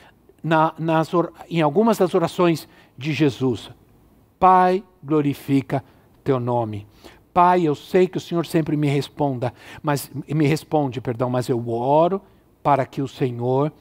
na, 0.42 0.74
nas, 0.80 1.12
em 1.50 1.62
algumas 1.62 1.98
das 1.98 2.16
orações 2.16 2.70
de 2.98 3.12
Jesus. 3.12 3.70
Pai, 4.40 4.82
glorifica 5.04 5.84
teu 6.24 6.40
nome. 6.40 6.88
Pai, 7.34 7.64
eu 7.64 7.76
sei 7.76 8.08
que 8.08 8.18
o 8.18 8.22
Senhor 8.22 8.46
sempre 8.46 8.78
me 8.78 8.88
responda, 8.88 9.54
mas 9.84 10.10
me 10.26 10.48
responde, 10.48 11.02
perdão, 11.02 11.30
mas 11.30 11.50
eu 11.50 11.70
oro 11.70 12.22
para 12.64 12.86
que 12.86 13.02
o 13.02 13.10
Senhor, 13.10 13.74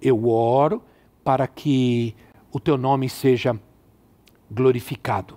eu 0.00 0.28
oro 0.28 0.80
para 1.24 1.48
que 1.48 2.14
o 2.52 2.60
teu 2.60 2.78
nome 2.78 3.08
seja 3.08 3.58
glorificado. 4.48 5.36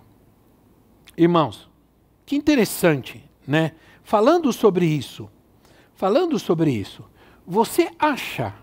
Irmãos, 1.18 1.67
que 2.28 2.36
interessante, 2.36 3.24
né? 3.48 3.72
Falando 4.04 4.52
sobre 4.52 4.86
isso, 4.86 5.30
falando 5.96 6.38
sobre 6.38 6.70
isso, 6.70 7.06
você 7.48 7.90
acha 7.98 8.54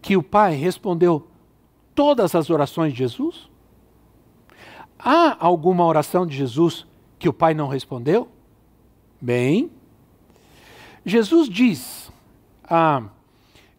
que 0.00 0.16
o 0.16 0.22
Pai 0.22 0.54
respondeu 0.54 1.28
todas 1.94 2.34
as 2.34 2.48
orações 2.48 2.94
de 2.94 3.00
Jesus? 3.00 3.50
Há 4.98 5.36
alguma 5.44 5.84
oração 5.84 6.26
de 6.26 6.34
Jesus 6.34 6.86
que 7.18 7.28
o 7.28 7.34
Pai 7.34 7.52
não 7.52 7.68
respondeu? 7.68 8.28
Bem, 9.20 9.70
Jesus 11.04 11.50
diz 11.50 12.10
ah, 12.64 13.02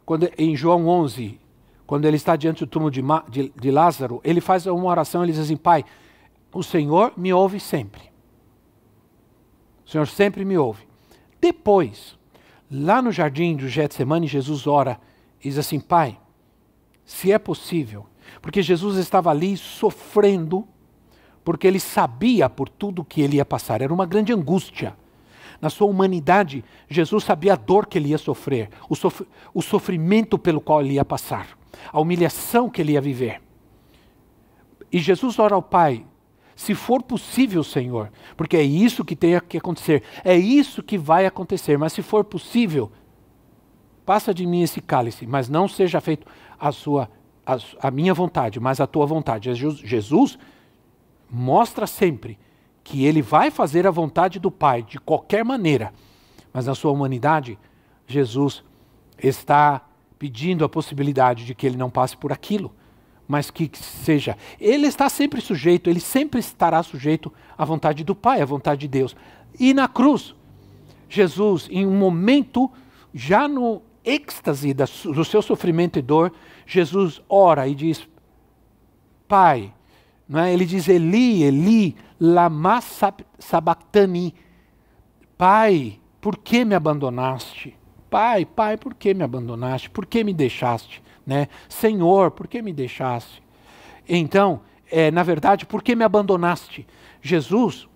quando, 0.05 0.30
em 0.38 0.55
João 0.55 0.88
11, 0.88 1.39
quando 1.88 2.05
ele 2.05 2.17
está 2.17 2.36
diante 2.36 2.63
do 2.63 2.67
túmulo 2.67 2.91
de, 2.91 3.01
de, 3.30 3.51
de 3.59 3.71
Lázaro, 3.71 4.21
ele 4.24 4.39
faz 4.39 4.67
uma 4.67 4.86
oração, 4.86 5.24
ele 5.24 5.32
diz 5.32 5.41
assim: 5.41 5.57
Pai, 5.57 5.84
o 6.53 6.63
Senhor 6.63 7.13
me 7.17 7.33
ouve 7.33 7.59
sempre. 7.59 8.11
O 9.85 9.89
Senhor 9.89 10.07
sempre 10.07 10.45
me 10.45 10.57
ouve. 10.57 10.87
Depois, 11.41 12.17
lá 12.69 13.01
no 13.01 13.11
jardim 13.11 13.55
do 13.55 13.67
Getsemane, 13.67 14.27
Jesus 14.27 14.67
ora 14.67 14.99
e 15.39 15.49
diz 15.49 15.57
assim: 15.57 15.79
Pai, 15.79 16.19
se 17.03 17.31
é 17.31 17.39
possível, 17.39 18.05
porque 18.41 18.61
Jesus 18.61 18.97
estava 18.97 19.29
ali 19.29 19.57
sofrendo 19.57 20.67
porque 21.43 21.67
ele 21.67 21.79
sabia 21.79 22.49
por 22.49 22.69
tudo 22.69 23.03
que 23.03 23.21
ele 23.21 23.37
ia 23.37 23.45
passar. 23.45 23.81
Era 23.81 23.93
uma 23.93 24.05
grande 24.05 24.31
angústia. 24.31 24.95
Na 25.61 25.69
sua 25.69 25.87
humanidade, 25.87 26.63
Jesus 26.89 27.23
sabia 27.23 27.53
a 27.53 27.55
dor 27.55 27.85
que 27.85 27.97
ele 27.97 28.09
ia 28.09 28.17
sofrer, 28.17 28.69
o, 28.89 28.95
sof 28.95 29.25
o 29.53 29.61
sofrimento 29.61 30.37
pelo 30.37 30.59
qual 30.59 30.81
ele 30.81 30.95
ia 30.95 31.05
passar, 31.05 31.57
a 31.91 32.01
humilhação 32.01 32.69
que 32.69 32.81
ele 32.81 32.93
ia 32.93 33.01
viver. 33.01 33.41
E 34.91 34.99
Jesus 34.99 35.39
ora 35.39 35.55
ao 35.55 35.61
Pai, 35.61 36.05
se 36.55 36.75
for 36.75 37.01
possível, 37.01 37.63
Senhor, 37.63 38.11
porque 38.37 38.57
é 38.57 38.63
isso 38.63 39.03
que 39.03 39.15
tem 39.15 39.39
que 39.41 39.57
acontecer, 39.57 40.03
é 40.23 40.37
isso 40.37 40.83
que 40.83 40.97
vai 40.97 41.25
acontecer, 41.25 41.77
mas 41.77 41.93
se 41.93 42.01
for 42.01 42.23
possível, 42.23 42.91
passa 44.05 44.33
de 44.33 44.45
mim 44.45 44.61
esse 44.61 44.81
cálice, 44.81 45.25
mas 45.25 45.49
não 45.49 45.67
seja 45.67 45.99
feito 45.99 46.27
a 46.59 46.71
sua 46.71 47.09
a, 47.45 47.57
a 47.87 47.91
minha 47.91 48.13
vontade, 48.13 48.59
mas 48.59 48.79
a 48.79 48.87
tua 48.87 49.05
vontade. 49.05 49.53
Jesus 49.53 50.37
mostra 51.29 51.85
sempre 51.85 52.39
que 52.83 53.05
ele 53.05 53.21
vai 53.21 53.49
fazer 53.49 53.87
a 53.87 53.91
vontade 53.91 54.39
do 54.39 54.51
Pai 54.51 54.83
de 54.83 54.99
qualquer 54.99 55.43
maneira, 55.43 55.93
mas 56.51 56.65
na 56.65 56.75
sua 56.75 56.91
humanidade, 56.91 57.57
Jesus 58.05 58.63
está 59.17 59.81
pedindo 60.19 60.63
a 60.63 60.69
possibilidade 60.69 61.45
de 61.45 61.55
que 61.55 61.65
ele 61.65 61.77
não 61.77 61.89
passe 61.89 62.15
por 62.15 62.31
aquilo, 62.31 62.73
mas 63.28 63.49
que 63.49 63.69
seja. 63.74 64.38
Ele 64.59 64.88
está 64.88 65.09
sempre 65.09 65.41
sujeito, 65.41 65.89
ele 65.89 65.99
sempre 65.99 66.39
estará 66.39 66.82
sujeito 66.84 67.32
à 67.57 67.65
vontade 67.65 68.03
do 68.03 68.15
Pai, 68.15 68.41
à 68.41 68.45
vontade 68.45 68.82
de 68.82 68.88
Deus. 68.88 69.15
E 69.59 69.74
na 69.74 69.88
cruz, 69.88 70.36
Jesus, 71.09 71.67
em 71.71 71.86
um 71.86 71.95
momento, 71.95 72.69
já 73.13 73.47
no 73.47 73.82
êxtase 74.03 74.74
do 74.74 75.24
seu 75.24 75.41
sofrimento 75.41 75.97
e 75.97 76.01
dor, 76.01 76.34
Jesus 76.65 77.21
ora 77.30 77.67
e 77.67 77.76
diz: 77.76 78.07
Pai, 79.28 79.74
é? 80.32 80.53
Ele 80.53 80.65
diz: 80.65 80.88
Eli, 80.88 81.43
Eli, 81.43 81.95
lama 82.19 82.82
sabachthani. 83.39 84.34
Pai, 85.38 85.99
por 86.21 86.38
que 86.38 86.63
me 86.63 86.76
abandonaste? 86.76 87.76
Pai, 88.09 88.45
pai, 88.45 88.78
por 88.78 88.93
que 88.93 89.13
me 89.13 89.24
abandonaste? 89.24 89.89
Por 89.89 90.05
que 90.05 90.24
me 90.24 90.34
deixaste? 90.34 91.01
Né? 91.26 91.47
Senhor, 91.69 92.32
por 92.32 92.47
que 92.47 92.61
me 92.61 92.74
deixaste? 92.74 93.41
Então, 94.07 94.61
é, 94.91 95.09
na 95.09 95.24
verdade, 95.24 95.65
por 95.65 95.82
que 95.82 95.95
me 95.95 96.03
abandonaste? 96.03 96.86
Jesus, 97.21 97.88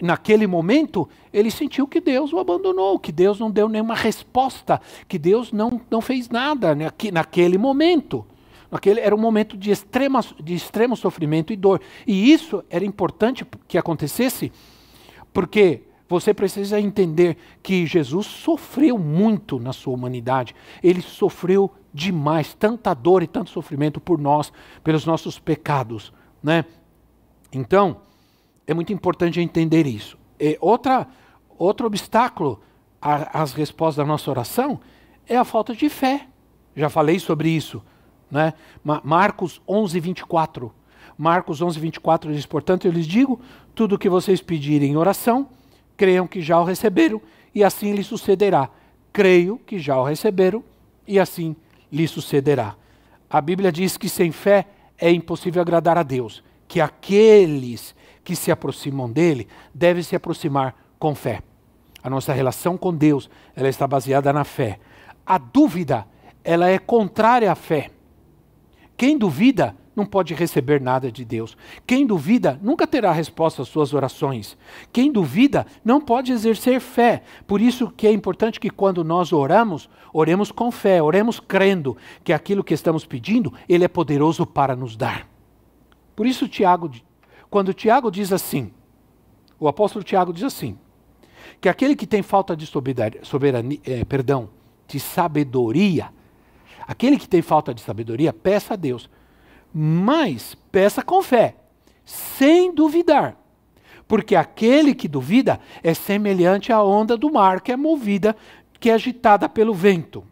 naquele 0.00 0.46
momento, 0.46 1.08
ele 1.32 1.50
sentiu 1.50 1.86
que 1.86 2.00
Deus 2.00 2.32
o 2.32 2.38
abandonou, 2.38 2.98
que 2.98 3.12
Deus 3.12 3.38
não 3.38 3.50
deu 3.50 3.68
nenhuma 3.68 3.94
resposta, 3.94 4.80
que 5.06 5.18
Deus 5.18 5.52
não, 5.52 5.80
não 5.90 6.00
fez 6.00 6.28
nada 6.28 6.74
né, 6.74 6.90
naquele 7.12 7.58
momento. 7.58 8.24
Aquele 8.70 9.00
era 9.00 9.14
um 9.14 9.18
momento 9.18 9.56
de, 9.56 9.70
extrema, 9.70 10.20
de 10.42 10.54
extremo 10.54 10.96
sofrimento 10.96 11.52
e 11.52 11.56
dor. 11.56 11.80
E 12.06 12.32
isso 12.32 12.62
era 12.68 12.84
importante 12.84 13.46
que 13.66 13.78
acontecesse, 13.78 14.52
porque 15.32 15.82
você 16.08 16.32
precisa 16.32 16.80
entender 16.80 17.36
que 17.62 17.86
Jesus 17.86 18.26
sofreu 18.26 18.98
muito 18.98 19.58
na 19.58 19.72
sua 19.72 19.94
humanidade. 19.94 20.54
Ele 20.82 21.02
sofreu 21.02 21.70
demais, 21.98 22.54
tanta 22.54 22.94
dor 22.94 23.22
e 23.22 23.26
tanto 23.26 23.50
sofrimento 23.50 24.00
por 24.00 24.18
nós, 24.18 24.52
pelos 24.84 25.04
nossos 25.04 25.38
pecados. 25.38 26.12
Né? 26.42 26.64
Então, 27.52 28.02
é 28.66 28.72
muito 28.72 28.92
importante 28.92 29.40
entender 29.40 29.86
isso. 29.86 30.16
E 30.38 30.56
outra, 30.60 31.08
outro 31.58 31.86
obstáculo 31.86 32.60
às 33.00 33.52
respostas 33.52 33.96
da 33.96 34.06
nossa 34.06 34.30
oração 34.30 34.80
é 35.26 35.36
a 35.36 35.44
falta 35.44 35.74
de 35.74 35.88
fé. 35.88 36.26
Já 36.76 36.88
falei 36.88 37.18
sobre 37.18 37.50
isso. 37.50 37.82
Né? 38.30 38.54
Marcos 39.02 39.60
11, 39.66 39.98
24. 39.98 40.72
Marcos 41.16 41.60
11, 41.60 41.80
24 41.80 42.32
diz: 42.32 42.46
Portanto, 42.46 42.86
eu 42.86 42.92
lhes 42.92 43.06
digo: 43.06 43.40
tudo 43.74 43.96
o 43.96 43.98
que 43.98 44.08
vocês 44.08 44.40
pedirem 44.40 44.92
em 44.92 44.96
oração, 44.96 45.48
creiam 45.96 46.28
que 46.28 46.40
já 46.40 46.60
o 46.60 46.64
receberam, 46.64 47.20
e 47.52 47.64
assim 47.64 47.92
lhes 47.92 48.06
sucederá. 48.06 48.70
Creio 49.12 49.58
que 49.58 49.80
já 49.80 49.96
o 49.96 50.04
receberam, 50.04 50.62
e 51.06 51.18
assim 51.18 51.56
lhes 51.90 52.10
sucederá. 52.10 52.74
A 53.30 53.40
Bíblia 53.40 53.70
diz 53.70 53.96
que 53.96 54.08
sem 54.08 54.32
fé 54.32 54.66
é 54.96 55.10
impossível 55.10 55.60
agradar 55.60 55.98
a 55.98 56.02
Deus, 56.02 56.42
que 56.66 56.80
aqueles 56.80 57.94
que 58.24 58.34
se 58.34 58.50
aproximam 58.50 59.10
dele 59.10 59.48
devem 59.74 60.02
se 60.02 60.16
aproximar 60.16 60.74
com 60.98 61.14
fé. 61.14 61.42
A 62.02 62.10
nossa 62.10 62.32
relação 62.32 62.76
com 62.76 62.94
Deus, 62.94 63.28
ela 63.54 63.68
está 63.68 63.86
baseada 63.86 64.32
na 64.32 64.44
fé. 64.44 64.78
A 65.26 65.38
dúvida, 65.38 66.06
ela 66.44 66.68
é 66.68 66.78
contrária 66.78 67.50
à 67.50 67.54
fé. 67.54 67.90
Quem 68.96 69.16
duvida 69.16 69.76
não 69.98 70.06
pode 70.06 70.32
receber 70.32 70.80
nada 70.80 71.10
de 71.10 71.24
Deus. 71.24 71.56
Quem 71.84 72.06
duvida 72.06 72.58
nunca 72.62 72.86
terá 72.86 73.10
resposta 73.10 73.62
às 73.62 73.68
suas 73.68 73.92
orações. 73.92 74.56
Quem 74.92 75.10
duvida 75.10 75.66
não 75.84 76.00
pode 76.00 76.32
exercer 76.32 76.80
fé. 76.80 77.22
Por 77.46 77.60
isso 77.60 77.90
que 77.90 78.06
é 78.06 78.12
importante 78.12 78.60
que 78.60 78.70
quando 78.70 79.02
nós 79.02 79.32
oramos, 79.32 79.90
oremos 80.12 80.52
com 80.52 80.70
fé, 80.70 81.02
oremos 81.02 81.40
crendo 81.40 81.96
que 82.22 82.32
aquilo 82.32 82.62
que 82.62 82.72
estamos 82.72 83.04
pedindo, 83.04 83.52
ele 83.68 83.84
é 83.84 83.88
poderoso 83.88 84.46
para 84.46 84.76
nos 84.76 84.96
dar. 84.96 85.28
Por 86.14 86.26
isso 86.26 86.48
Tiago, 86.48 86.90
quando 87.50 87.74
Tiago 87.74 88.10
diz 88.10 88.32
assim, 88.32 88.70
o 89.58 89.66
apóstolo 89.66 90.04
Tiago 90.04 90.32
diz 90.32 90.44
assim, 90.44 90.78
que 91.60 91.68
aquele 91.68 91.96
que 91.96 92.06
tem 92.06 92.22
falta 92.22 92.56
de 92.56 92.66
soberania, 92.66 93.80
é, 93.84 94.04
perdão, 94.04 94.48
de 94.86 95.00
sabedoria, 95.00 96.10
aquele 96.86 97.18
que 97.18 97.28
tem 97.28 97.42
falta 97.42 97.74
de 97.74 97.80
sabedoria, 97.80 98.32
peça 98.32 98.74
a 98.74 98.76
Deus 98.76 99.10
mas 99.80 100.56
peça 100.72 101.04
com 101.04 101.22
fé, 101.22 101.54
sem 102.04 102.74
duvidar. 102.74 103.36
Porque 104.08 104.34
aquele 104.34 104.92
que 104.92 105.06
duvida 105.06 105.60
é 105.84 105.94
semelhante 105.94 106.72
à 106.72 106.82
onda 106.82 107.16
do 107.16 107.30
mar 107.30 107.60
que 107.60 107.70
é 107.70 107.76
movida, 107.76 108.34
que 108.80 108.90
é 108.90 108.94
agitada 108.94 109.48
pelo 109.48 109.72
vento. 109.72 110.24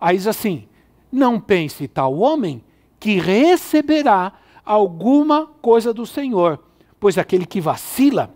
Aí 0.00 0.16
diz 0.16 0.26
assim: 0.26 0.66
não 1.12 1.38
pense 1.38 1.86
tal 1.86 2.18
homem 2.18 2.64
que 2.98 3.18
receberá 3.20 4.32
alguma 4.64 5.46
coisa 5.60 5.92
do 5.92 6.06
Senhor, 6.06 6.64
pois 6.98 7.18
aquele 7.18 7.44
que 7.44 7.60
vacila 7.60 8.32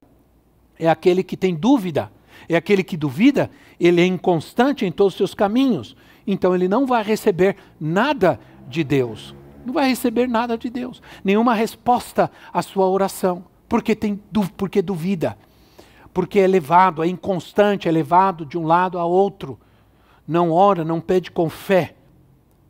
é 0.78 0.86
aquele 0.86 1.22
que 1.22 1.36
tem 1.36 1.55
dúvida, 1.55 2.12
é 2.46 2.57
aquele 2.57 2.84
que 2.84 2.98
duvida, 2.98 3.50
ele 3.80 4.02
é 4.02 4.07
inconstante 4.07 4.84
em 4.84 4.92
todos 4.92 5.14
os 5.14 5.16
seus 5.16 5.32
caminhos, 5.32 5.96
então 6.26 6.55
ele 6.55 6.68
não 6.68 6.84
vai 6.84 7.02
receber 7.02 7.57
nada 7.80 8.38
de 8.68 8.84
Deus 8.84 9.34
não 9.65 9.73
vai 9.73 9.89
receber 9.89 10.29
nada 10.29 10.57
de 10.57 10.69
Deus, 10.69 11.03
nenhuma 11.23 11.55
resposta 11.55 12.31
à 12.53 12.62
sua 12.62 12.89
oração, 12.89 13.45
porque 13.69 13.95
tem 13.95 14.21
porque 14.57 14.83
duvida, 14.83 15.37
porque 16.12 16.39
é 16.39 16.47
levado, 16.47 17.03
é 17.03 17.07
inconstante, 17.07 17.89
é 17.89 17.93
levado 17.93 18.45
de 18.45 18.59
um 18.59 18.65
lado 18.67 18.99
a 18.99 19.05
outro, 19.05 19.59
não 20.27 20.51
ora, 20.51 20.85
não 20.85 21.01
pede 21.01 21.31
com 21.31 21.49
fé, 21.49 21.95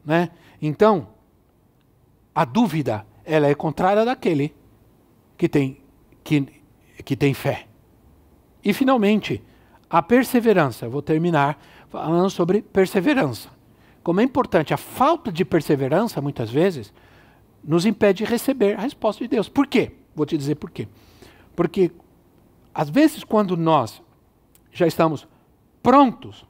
né? 0.05 0.31
Então, 0.61 1.09
a 2.35 2.45
dúvida, 2.45 3.07
ela 3.25 3.47
é 3.47 3.55
contrária 3.55 4.05
daquele 4.05 4.55
que 5.37 5.49
tem 5.49 5.79
que, 6.23 6.47
que 7.05 7.15
tem 7.15 7.35
fé. 7.35 7.67
E 8.65 8.73
finalmente, 8.73 9.43
a 9.91 10.03
perseverança. 10.03 10.89
Vou 10.89 11.03
terminar 11.03 11.59
falando 11.91 12.31
sobre 12.31 12.63
perseverança 12.63 13.54
como 14.05 14.21
é 14.21 14.23
importante, 14.23 14.75
a 14.75 14.77
falta 14.77 15.33
de 15.33 15.47
perseverança, 15.47 16.21
muitas 16.21 16.51
vezes, 16.51 16.93
nos 17.65 17.87
impede 17.87 18.23
de 18.23 18.31
receber 18.31 18.79
a 18.79 18.83
resposta 18.83 19.25
de 19.25 19.29
Deus. 19.29 19.49
Por 19.49 19.67
quê? 19.67 19.93
Vou 20.15 20.27
te 20.27 20.37
dizer 20.37 20.57
por 20.57 20.71
quê. 20.71 20.87
Porque, 21.57 21.91
às 22.75 22.91
vezes, 22.91 23.25
quando 23.25 23.57
nós 23.57 24.03
já 24.71 24.87
estamos 24.87 25.27
prontos 25.83 26.45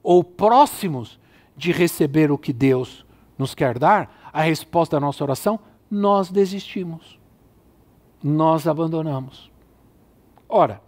ou 0.00 0.22
próximos 0.22 1.18
de 1.56 1.72
receber 1.72 2.30
o 2.30 2.38
que 2.38 2.52
Deus 2.52 3.04
nos 3.36 3.52
quer 3.52 3.76
dar, 3.76 4.30
a 4.32 4.42
resposta 4.42 4.96
da 4.96 5.00
nossa 5.00 5.24
oração, 5.24 5.58
nós 5.90 6.30
desistimos. 6.30 7.18
Nós 8.22 8.68
abandonamos. 8.68 9.50
Ora, 10.48 10.80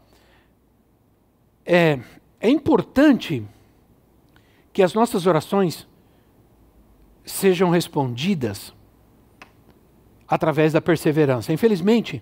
é, 1.67 1.99
é 2.41 2.49
importante 2.49 3.45
que 4.75 4.83
as 4.83 4.93
nossas 4.93 5.25
orações 5.25 5.87
sejam 7.25 7.71
respondidas 7.71 8.75
através 10.29 10.73
da 10.73 10.81
perseverança. 10.81 11.53
Infelizmente, 11.53 12.21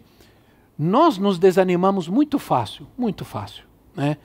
nós 0.79 1.17
nos 1.17 1.39
desanimamos 1.39 2.09
muito 2.09 2.39
fácil, 2.39 2.87
muito 2.97 3.25
fácil. 3.25 3.65
Né? 3.97 4.19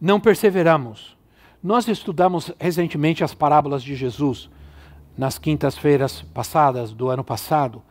Não 0.00 0.20
perseveramos. 0.20 1.16
Nós 1.60 1.88
estudamos 1.88 2.52
recentemente 2.60 3.24
as 3.24 3.34
parábolas 3.34 3.82
de 3.82 3.96
Jesus 3.96 4.48
nas 5.18 5.36
quintas-feiras 5.36 6.22
passadas 6.22 6.92
do 6.92 7.08
ano 7.08 7.24
passado. 7.24 7.82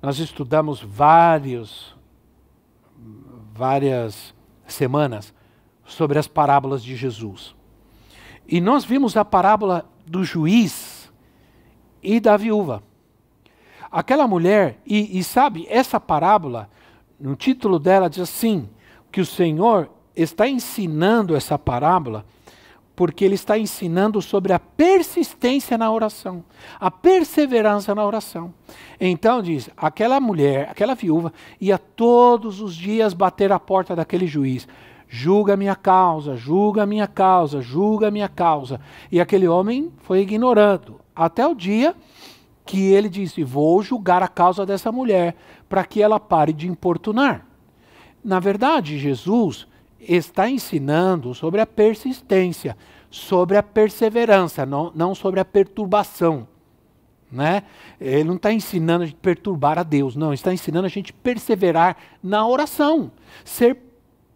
Nós 0.00 0.20
estudamos 0.20 0.80
vários, 0.80 1.96
várias 3.52 4.32
semanas 4.68 5.34
sobre 5.84 6.16
as 6.16 6.28
parábolas 6.28 6.80
de 6.80 6.94
Jesus. 6.94 7.58
E 8.50 8.60
nós 8.60 8.84
vimos 8.84 9.16
a 9.16 9.24
parábola 9.24 9.88
do 10.04 10.24
juiz 10.24 11.08
e 12.02 12.18
da 12.18 12.36
viúva. 12.36 12.82
Aquela 13.92 14.26
mulher, 14.26 14.80
e, 14.84 15.16
e 15.18 15.22
sabe, 15.22 15.66
essa 15.70 16.00
parábola, 16.00 16.68
no 17.18 17.36
título 17.36 17.78
dela 17.78 18.10
diz 18.10 18.20
assim: 18.20 18.68
que 19.12 19.20
o 19.20 19.26
Senhor 19.26 19.88
está 20.16 20.48
ensinando 20.48 21.36
essa 21.36 21.56
parábola 21.56 22.26
porque 22.96 23.24
ele 23.24 23.36
está 23.36 23.56
ensinando 23.56 24.20
sobre 24.20 24.52
a 24.52 24.58
persistência 24.58 25.78
na 25.78 25.90
oração, 25.90 26.44
a 26.78 26.90
perseverança 26.90 27.94
na 27.94 28.04
oração. 28.04 28.52
Então 29.00 29.40
diz: 29.40 29.70
aquela 29.76 30.18
mulher, 30.18 30.68
aquela 30.68 30.96
viúva, 30.96 31.32
ia 31.60 31.78
todos 31.78 32.60
os 32.60 32.74
dias 32.74 33.14
bater 33.14 33.52
a 33.52 33.60
porta 33.60 33.94
daquele 33.94 34.26
juiz 34.26 34.66
julga 35.12 35.54
a 35.54 35.56
minha 35.56 35.74
causa, 35.74 36.36
julga 36.36 36.84
a 36.84 36.86
minha 36.86 37.08
causa, 37.08 37.60
julga 37.60 38.06
a 38.06 38.10
minha 38.12 38.28
causa. 38.28 38.80
E 39.10 39.20
aquele 39.20 39.48
homem 39.48 39.92
foi 39.98 40.20
ignorando, 40.20 41.00
até 41.14 41.44
o 41.44 41.54
dia 41.54 41.96
que 42.64 42.92
ele 42.92 43.08
disse: 43.08 43.42
Vou 43.42 43.82
julgar 43.82 44.22
a 44.22 44.28
causa 44.28 44.64
dessa 44.64 44.92
mulher, 44.92 45.34
para 45.68 45.84
que 45.84 46.00
ela 46.00 46.20
pare 46.20 46.52
de 46.52 46.68
importunar. 46.68 47.44
Na 48.24 48.38
verdade, 48.38 48.98
Jesus 48.98 49.66
está 50.00 50.48
ensinando 50.48 51.34
sobre 51.34 51.60
a 51.60 51.66
persistência, 51.66 52.76
sobre 53.10 53.56
a 53.56 53.62
perseverança, 53.62 54.64
não, 54.64 54.92
não 54.94 55.14
sobre 55.14 55.40
a 55.40 55.44
perturbação. 55.44 56.46
Né? 57.32 57.62
Ele 58.00 58.24
não 58.24 58.36
está 58.36 58.52
ensinando 58.52 59.04
a 59.04 59.06
gente 59.06 59.18
perturbar 59.18 59.78
a 59.78 59.82
Deus, 59.82 60.14
não, 60.14 60.32
está 60.32 60.52
ensinando 60.52 60.86
a 60.86 60.90
gente 60.90 61.12
perseverar 61.12 61.96
na 62.22 62.46
oração, 62.46 63.10
ser 63.44 63.89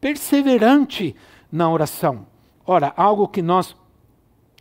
perseverante 0.04 1.16
na 1.50 1.70
oração. 1.70 2.26
Ora, 2.66 2.92
algo 2.94 3.26
que 3.26 3.40
nós 3.40 3.74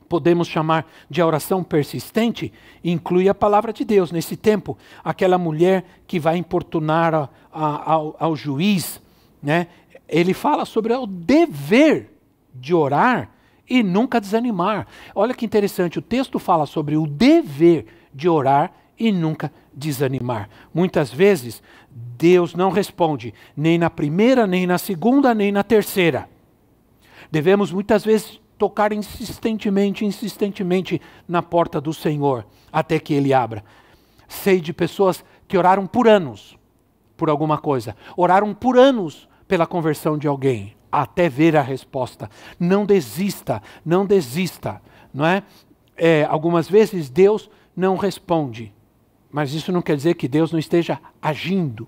podemos 0.07 0.47
chamar 0.47 0.85
de 1.09 1.21
oração 1.21 1.61
persistente 1.61 2.53
inclui 2.81 3.27
a 3.27 3.35
palavra 3.35 3.73
de 3.73 3.83
Deus. 3.83 4.09
Nesse 4.09 4.37
tempo, 4.37 4.77
aquela 5.03 5.37
mulher 5.37 5.83
que 6.07 6.17
vai 6.17 6.37
importunar 6.37 7.13
a, 7.13 7.29
a, 7.51 7.91
ao, 7.91 8.15
ao 8.17 8.35
juiz, 8.37 9.01
né? 9.41 9.67
ele 10.07 10.33
fala 10.33 10.63
sobre 10.63 10.93
o 10.93 11.05
dever 11.05 12.17
de 12.55 12.73
orar 12.73 13.29
e 13.69 13.83
nunca 13.83 14.21
desanimar. 14.21 14.87
Olha 15.13 15.33
que 15.33 15.45
interessante, 15.45 15.99
o 15.99 16.01
texto 16.01 16.39
fala 16.39 16.65
sobre 16.65 16.95
o 16.95 17.05
dever 17.05 17.87
de 18.13 18.29
orar 18.29 18.71
e 18.97 19.11
nunca 19.11 19.51
desanimar. 19.73 20.49
Muitas 20.73 21.11
vezes, 21.11 21.61
Deus 21.89 22.53
não 22.53 22.71
responde 22.71 23.33
nem 23.55 23.77
na 23.77 23.89
primeira, 23.89 24.45
nem 24.47 24.67
na 24.67 24.77
segunda, 24.77 25.33
nem 25.33 25.51
na 25.51 25.63
terceira. 25.63 26.29
Devemos 27.31 27.71
muitas 27.71 28.03
vezes 28.03 28.39
tocar 28.57 28.93
insistentemente, 28.93 30.05
insistentemente 30.05 31.01
na 31.27 31.41
porta 31.41 31.81
do 31.81 31.93
Senhor, 31.93 32.45
até 32.71 32.99
que 32.99 33.13
Ele 33.13 33.33
abra. 33.33 33.63
Sei 34.27 34.61
de 34.61 34.71
pessoas 34.71 35.23
que 35.47 35.57
oraram 35.57 35.85
por 35.85 36.07
anos 36.07 36.57
por 37.17 37.29
alguma 37.29 37.57
coisa, 37.57 37.95
oraram 38.17 38.53
por 38.53 38.77
anos 38.77 39.27
pela 39.47 39.67
conversão 39.67 40.17
de 40.17 40.27
alguém, 40.27 40.75
até 40.91 41.29
ver 41.29 41.55
a 41.55 41.61
resposta. 41.61 42.29
Não 42.59 42.85
desista, 42.85 43.61
não 43.85 44.05
desista, 44.05 44.81
não 45.13 45.25
é? 45.25 45.43
é 45.95 46.23
algumas 46.23 46.69
vezes 46.69 47.09
Deus 47.09 47.49
não 47.75 47.95
responde, 47.95 48.73
mas 49.33 49.51
isso 49.51 49.71
não 49.71 49.81
quer 49.81 49.97
dizer 49.97 50.13
que 50.13 50.27
Deus 50.27 50.51
não 50.51 50.59
esteja 50.59 50.99
agindo. 51.19 51.87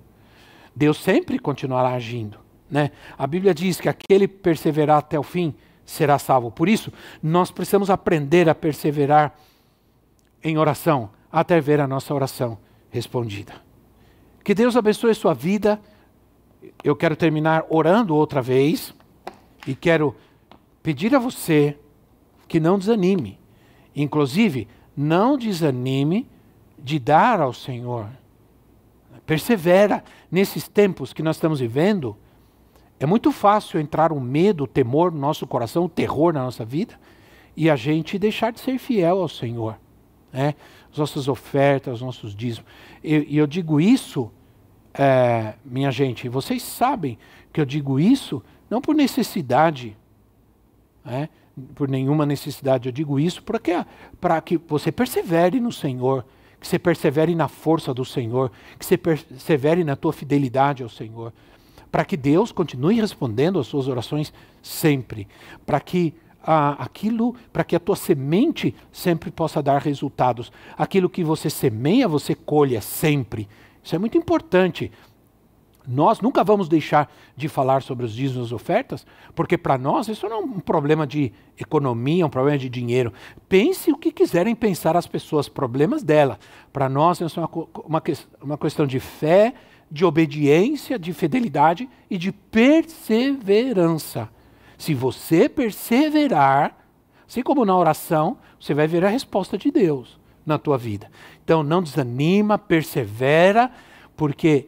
Deus 0.76 0.98
sempre 0.98 1.38
continuará 1.38 1.90
agindo. 1.90 2.40
Né? 2.70 2.90
A 3.16 3.28
Bíblia 3.28 3.54
diz 3.54 3.80
que 3.80 3.88
aquele 3.88 4.28
perseverar 4.28 4.98
até 4.98 5.20
o 5.20 5.22
fim 5.22 5.54
será 5.86 6.18
salvo. 6.18 6.50
Por 6.50 6.68
isso, 6.68 6.92
nós 7.22 7.52
precisamos 7.52 7.92
aprender 7.92 8.50
a 8.50 8.56
perseverar 8.56 9.36
em 10.44 10.58
oração 10.58 11.12
até 11.32 11.62
ver 11.62 11.80
a 11.80 11.88
nossa 11.88 12.16
oração 12.16 12.58
respondida. 12.90 13.54
Que 14.44 14.56
Deus 14.56 14.76
abençoe 14.76 15.14
sua 15.14 15.36
vida. 15.36 15.80
Eu 16.84 16.96
quero 16.96 17.16
terminar 17.16 17.64
orando 17.70 18.16
outra 18.16 18.42
vez 18.42 18.92
e 19.68 19.76
quero 19.76 20.16
pedir 20.82 21.14
a 21.14 21.20
você 21.20 21.78
que 22.48 22.60
não 22.60 22.80
desanime. 22.80 23.40
Inclusive, 23.96 24.68
não 24.98 25.38
desanime 25.38 26.28
de 26.86 27.00
dar 27.00 27.42
ao 27.42 27.52
Senhor. 27.52 28.08
Persevera 29.26 30.04
nesses 30.30 30.68
tempos 30.68 31.12
que 31.12 31.24
nós 31.24 31.36
estamos 31.36 31.60
vivendo. 31.60 32.16
É 33.00 33.08
muito 33.08 33.32
fácil 33.32 33.80
entrar 33.80 34.12
o 34.12 34.22
medo, 34.22 34.66
o 34.66 34.68
temor 34.68 35.12
no 35.12 35.18
nosso 35.18 35.48
coração, 35.48 35.86
o 35.86 35.90
terror 35.90 36.32
na 36.32 36.44
nossa 36.44 36.64
vida, 36.64 36.94
e 37.58 37.72
a 37.72 37.76
gente 37.76 38.20
deixar 38.20 38.52
de 38.52 38.60
ser 38.60 38.78
fiel 38.78 39.20
ao 39.20 39.28
Senhor. 39.28 39.80
né? 40.32 40.54
as 40.92 41.00
nossas 41.00 41.28
ofertas, 41.28 41.96
os 41.96 42.02
nossos 42.04 42.36
dízimos. 42.36 42.70
E 43.04 43.36
eu, 43.36 43.48
digo 43.48 43.82
isso, 43.82 44.32
é, 44.94 45.56
minha 45.66 45.90
gente, 45.90 46.30
vocês 46.30 46.62
sabem 46.62 47.18
que 47.52 47.60
eu 47.60 47.66
digo 47.66 48.00
isso 48.00 48.44
não 48.70 48.80
por 48.80 48.94
necessidade, 48.94 49.98
né? 51.04 51.30
por 51.74 51.90
nenhuma 51.90 52.28
necessidade, 52.28 52.88
eu 52.88 52.94
digo 52.94 53.20
isso 53.20 53.44
para 54.22 54.40
que 54.40 54.58
você 54.58 54.92
persevere 54.92 55.60
no 55.60 55.72
Senhor, 55.72 56.24
que 56.66 56.70
você 56.70 56.80
persevere 56.80 57.36
na 57.36 57.48
força 57.48 57.94
do 57.94 58.04
Senhor, 58.04 58.52
que 58.80 58.84
você 58.84 58.98
persevere 58.98 59.84
na 59.84 59.96
tua 59.96 60.12
fidelidade 60.12 60.82
ao 60.82 60.90
Senhor, 60.90 61.32
para 61.92 62.04
que 62.04 62.18
Deus 62.18 62.52
continue 62.52 63.00
respondendo 63.00 63.60
às 63.60 63.68
suas 63.68 63.88
orações 63.88 64.34
sempre, 64.64 65.28
para 65.64 65.80
que 65.80 66.16
aquilo, 66.44 67.36
para 67.54 67.64
que 67.64 67.76
a 67.76 67.80
tua 67.80 67.96
semente 67.96 68.74
sempre 68.92 69.30
possa 69.30 69.62
dar 69.62 69.80
resultados. 69.80 70.52
Aquilo 70.76 71.08
que 71.08 71.24
você 71.24 71.52
semeia, 71.52 72.08
você 72.08 72.34
colha 72.34 72.82
sempre. 72.82 73.48
Isso 73.84 73.96
é 73.96 74.00
muito 74.00 74.18
importante. 74.18 74.92
Nós 75.88 76.20
nunca 76.20 76.44
vamos 76.44 76.68
deixar 76.68 77.12
de 77.36 77.48
falar 77.48 77.82
sobre 77.82 78.06
os 78.06 78.14
dízimos 78.14 78.52
e 78.52 78.54
ofertas, 78.54 79.06
porque 79.34 79.58
para 79.58 79.78
nós 79.78 80.08
isso 80.08 80.28
não 80.28 80.36
é 80.36 80.40
um 80.40 80.60
problema 80.60 81.06
de 81.06 81.32
economia, 81.60 82.24
é 82.24 82.26
um 82.26 82.30
problema 82.30 82.58
de 82.58 82.70
dinheiro. 82.70 83.14
Pense 83.48 83.92
o 83.92 83.98
que 83.98 84.12
quiserem 84.12 84.56
pensar 84.56 84.98
as 84.98 85.08
pessoas, 85.08 85.48
problemas 85.48 86.04
dela. 86.04 86.40
Para 86.74 86.90
nós 86.90 87.22
isso 87.22 87.40
é 87.40 87.44
uma, 87.44 87.50
uma, 87.86 88.04
uma 88.42 88.58
questão 88.58 88.88
de 88.88 89.00
fé, 89.00 89.54
de 89.92 90.04
obediência, 90.04 90.98
de 90.98 91.14
fidelidade 91.14 91.88
e 92.10 92.18
de 92.18 92.32
perseverança. 92.32 94.30
Se 94.78 94.94
você 94.94 95.48
perseverar, 95.48 96.76
assim 97.28 97.42
como 97.42 97.66
na 97.66 97.78
oração, 97.78 98.38
você 98.60 98.74
vai 98.74 98.88
ver 98.88 99.06
a 99.06 99.10
resposta 99.10 99.58
de 99.58 99.72
Deus 99.72 100.20
na 100.46 100.58
tua 100.58 100.78
vida. 100.78 101.10
Então 101.44 101.64
não 101.64 101.82
desanima, 101.82 102.58
persevera, 102.58 103.72
porque 104.16 104.68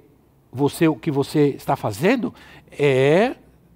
você 0.52 0.88
o 0.88 0.96
que 0.96 1.12
você 1.12 1.50
está 1.50 1.76
fazendo 1.76 2.34
é 2.72 3.36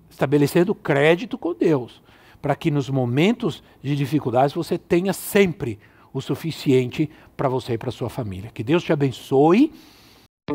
estabelecendo 0.09 0.75
crédito 0.75 1.37
com 1.37 1.53
Deus, 1.53 2.01
para 2.41 2.55
que 2.55 2.69
nos 2.69 2.89
momentos 2.89 3.63
de 3.81 3.95
dificuldades 3.95 4.53
você 4.53 4.77
tenha 4.77 5.13
sempre 5.13 5.79
o 6.13 6.21
suficiente 6.21 7.09
para 7.37 7.47
você 7.49 7.73
e 7.73 7.77
para 7.77 7.91
sua 7.91 8.09
família. 8.09 8.51
Que 8.53 8.63
Deus 8.63 8.83
te 8.83 8.91
abençoe. 8.91 9.71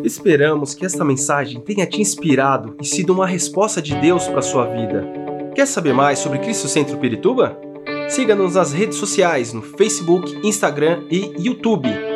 Esperamos 0.04 0.74
que 0.74 0.84
esta 0.84 1.04
mensagem 1.04 1.60
tenha 1.60 1.86
te 1.86 2.00
inspirado 2.00 2.76
e 2.80 2.84
sido 2.84 3.14
uma 3.14 3.26
resposta 3.26 3.80
de 3.80 3.94
Deus 3.96 4.28
para 4.28 4.42
sua 4.42 4.66
vida. 4.66 5.10
Quer 5.54 5.66
saber 5.66 5.94
mais 5.94 6.18
sobre 6.18 6.38
Cristo 6.38 6.68
Centro 6.68 6.98
Pirituba? 6.98 7.58
Siga-nos 8.10 8.54
nas 8.54 8.72
redes 8.72 8.98
sociais 8.98 9.52
no 9.52 9.62
Facebook, 9.62 10.46
Instagram 10.46 11.04
e 11.10 11.32
YouTube 11.38 12.15